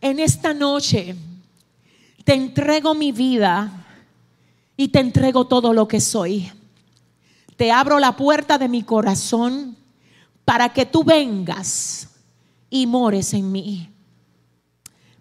en 0.00 0.18
esta 0.18 0.54
noche 0.54 1.16
te 2.24 2.34
entrego 2.34 2.94
mi 2.94 3.12
vida 3.12 3.86
y 4.76 4.88
te 4.88 5.00
entrego 5.00 5.46
todo 5.46 5.72
lo 5.72 5.88
que 5.88 6.00
soy. 6.00 6.50
Te 7.56 7.72
abro 7.72 7.98
la 7.98 8.16
puerta 8.16 8.58
de 8.58 8.68
mi 8.68 8.82
corazón 8.82 9.76
para 10.44 10.72
que 10.72 10.86
tú 10.86 11.02
vengas 11.02 12.08
y 12.70 12.86
mores 12.86 13.34
en 13.34 13.50
mí. 13.50 13.88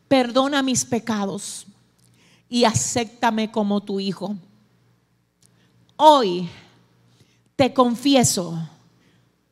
Perdona 0.08 0.62
mis 0.62 0.86
pecados 0.86 1.66
y 2.50 2.66
acéptame 2.66 3.52
como 3.52 3.82
tu 3.82 4.00
hijo. 4.00 4.36
Hoy 5.96 6.48
te 7.56 7.74
confieso 7.74 8.70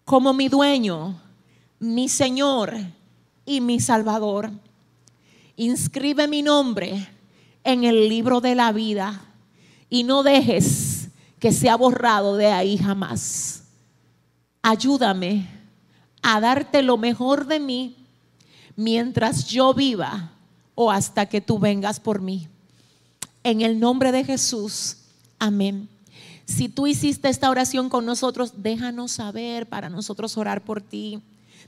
como 0.03 0.33
mi 0.33 0.47
dueño, 0.47 1.19
mi 1.79 2.07
Señor 2.07 2.75
y 3.45 3.61
mi 3.61 3.79
Salvador 3.79 4.51
inscribe 5.57 6.27
mi 6.27 6.41
nombre 6.41 7.07
en 7.63 7.83
el 7.83 8.09
libro 8.09 8.41
de 8.41 8.55
la 8.55 8.71
vida 8.71 9.21
y 9.89 10.03
no 10.03 10.23
dejes 10.23 11.09
que 11.39 11.51
sea 11.51 11.75
borrado 11.75 12.37
de 12.37 12.47
ahí 12.47 12.77
jamás. 12.77 13.63
Ayúdame 14.61 15.47
a 16.21 16.39
darte 16.39 16.81
lo 16.81 16.97
mejor 16.97 17.45
de 17.47 17.59
mí 17.59 17.95
mientras 18.75 19.45
yo 19.45 19.73
viva 19.73 20.31
o 20.73 20.91
hasta 20.91 21.27
que 21.27 21.41
tú 21.41 21.59
vengas 21.59 21.99
por 21.99 22.21
mí. 22.21 22.47
En 23.43 23.61
el 23.61 23.79
nombre 23.79 24.11
de 24.11 24.23
Jesús, 24.23 24.97
amén. 25.39 25.87
Si 26.45 26.69
tú 26.69 26.87
hiciste 26.87 27.29
esta 27.29 27.49
oración 27.49 27.89
con 27.89 28.05
nosotros, 28.05 28.53
déjanos 28.57 29.13
saber 29.13 29.67
para 29.67 29.89
nosotros 29.89 30.37
orar 30.37 30.63
por 30.63 30.81
ti. 30.81 31.21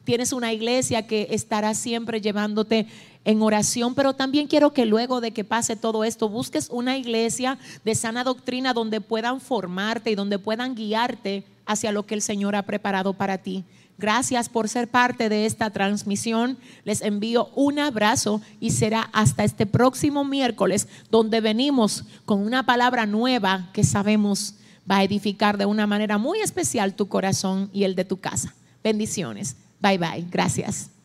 Tienes 0.07 0.31
una 0.31 0.53
iglesia 0.53 1.05
que 1.05 1.27
estará 1.31 1.73
siempre 1.73 2.21
llevándote 2.21 2.87
en 3.25 3.41
oración, 3.41 3.93
pero 3.93 4.13
también 4.13 4.47
quiero 4.47 4.71
que 4.71 4.85
luego 4.85 5.19
de 5.19 5.31
que 5.31 5.43
pase 5.43 5.75
todo 5.75 6.05
esto, 6.05 6.29
busques 6.29 6.69
una 6.71 6.95
iglesia 6.95 7.57
de 7.83 7.93
sana 7.93 8.23
doctrina 8.23 8.73
donde 8.73 9.01
puedan 9.01 9.41
formarte 9.41 10.09
y 10.09 10.15
donde 10.15 10.39
puedan 10.39 10.75
guiarte 10.75 11.43
hacia 11.65 11.91
lo 11.91 12.05
que 12.05 12.15
el 12.15 12.21
Señor 12.21 12.55
ha 12.55 12.61
preparado 12.61 13.15
para 13.15 13.39
ti. 13.39 13.65
Gracias 13.97 14.47
por 14.47 14.69
ser 14.69 14.87
parte 14.87 15.27
de 15.27 15.45
esta 15.45 15.71
transmisión. 15.71 16.57
Les 16.85 17.01
envío 17.01 17.49
un 17.53 17.77
abrazo 17.77 18.39
y 18.61 18.69
será 18.69 19.09
hasta 19.11 19.43
este 19.43 19.65
próximo 19.65 20.23
miércoles 20.23 20.87
donde 21.11 21.41
venimos 21.41 22.05
con 22.23 22.39
una 22.39 22.65
palabra 22.65 23.05
nueva 23.05 23.71
que 23.73 23.83
sabemos 23.83 24.53
va 24.89 24.99
a 24.99 25.03
edificar 25.03 25.57
de 25.57 25.65
una 25.65 25.85
manera 25.85 26.17
muy 26.17 26.39
especial 26.39 26.93
tu 26.93 27.09
corazón 27.09 27.69
y 27.73 27.83
el 27.83 27.93
de 27.95 28.05
tu 28.05 28.21
casa. 28.21 28.55
Bendiciones. 28.81 29.57
Bye 29.79 29.97
bye. 29.97 30.25
Gracias. 30.29 30.96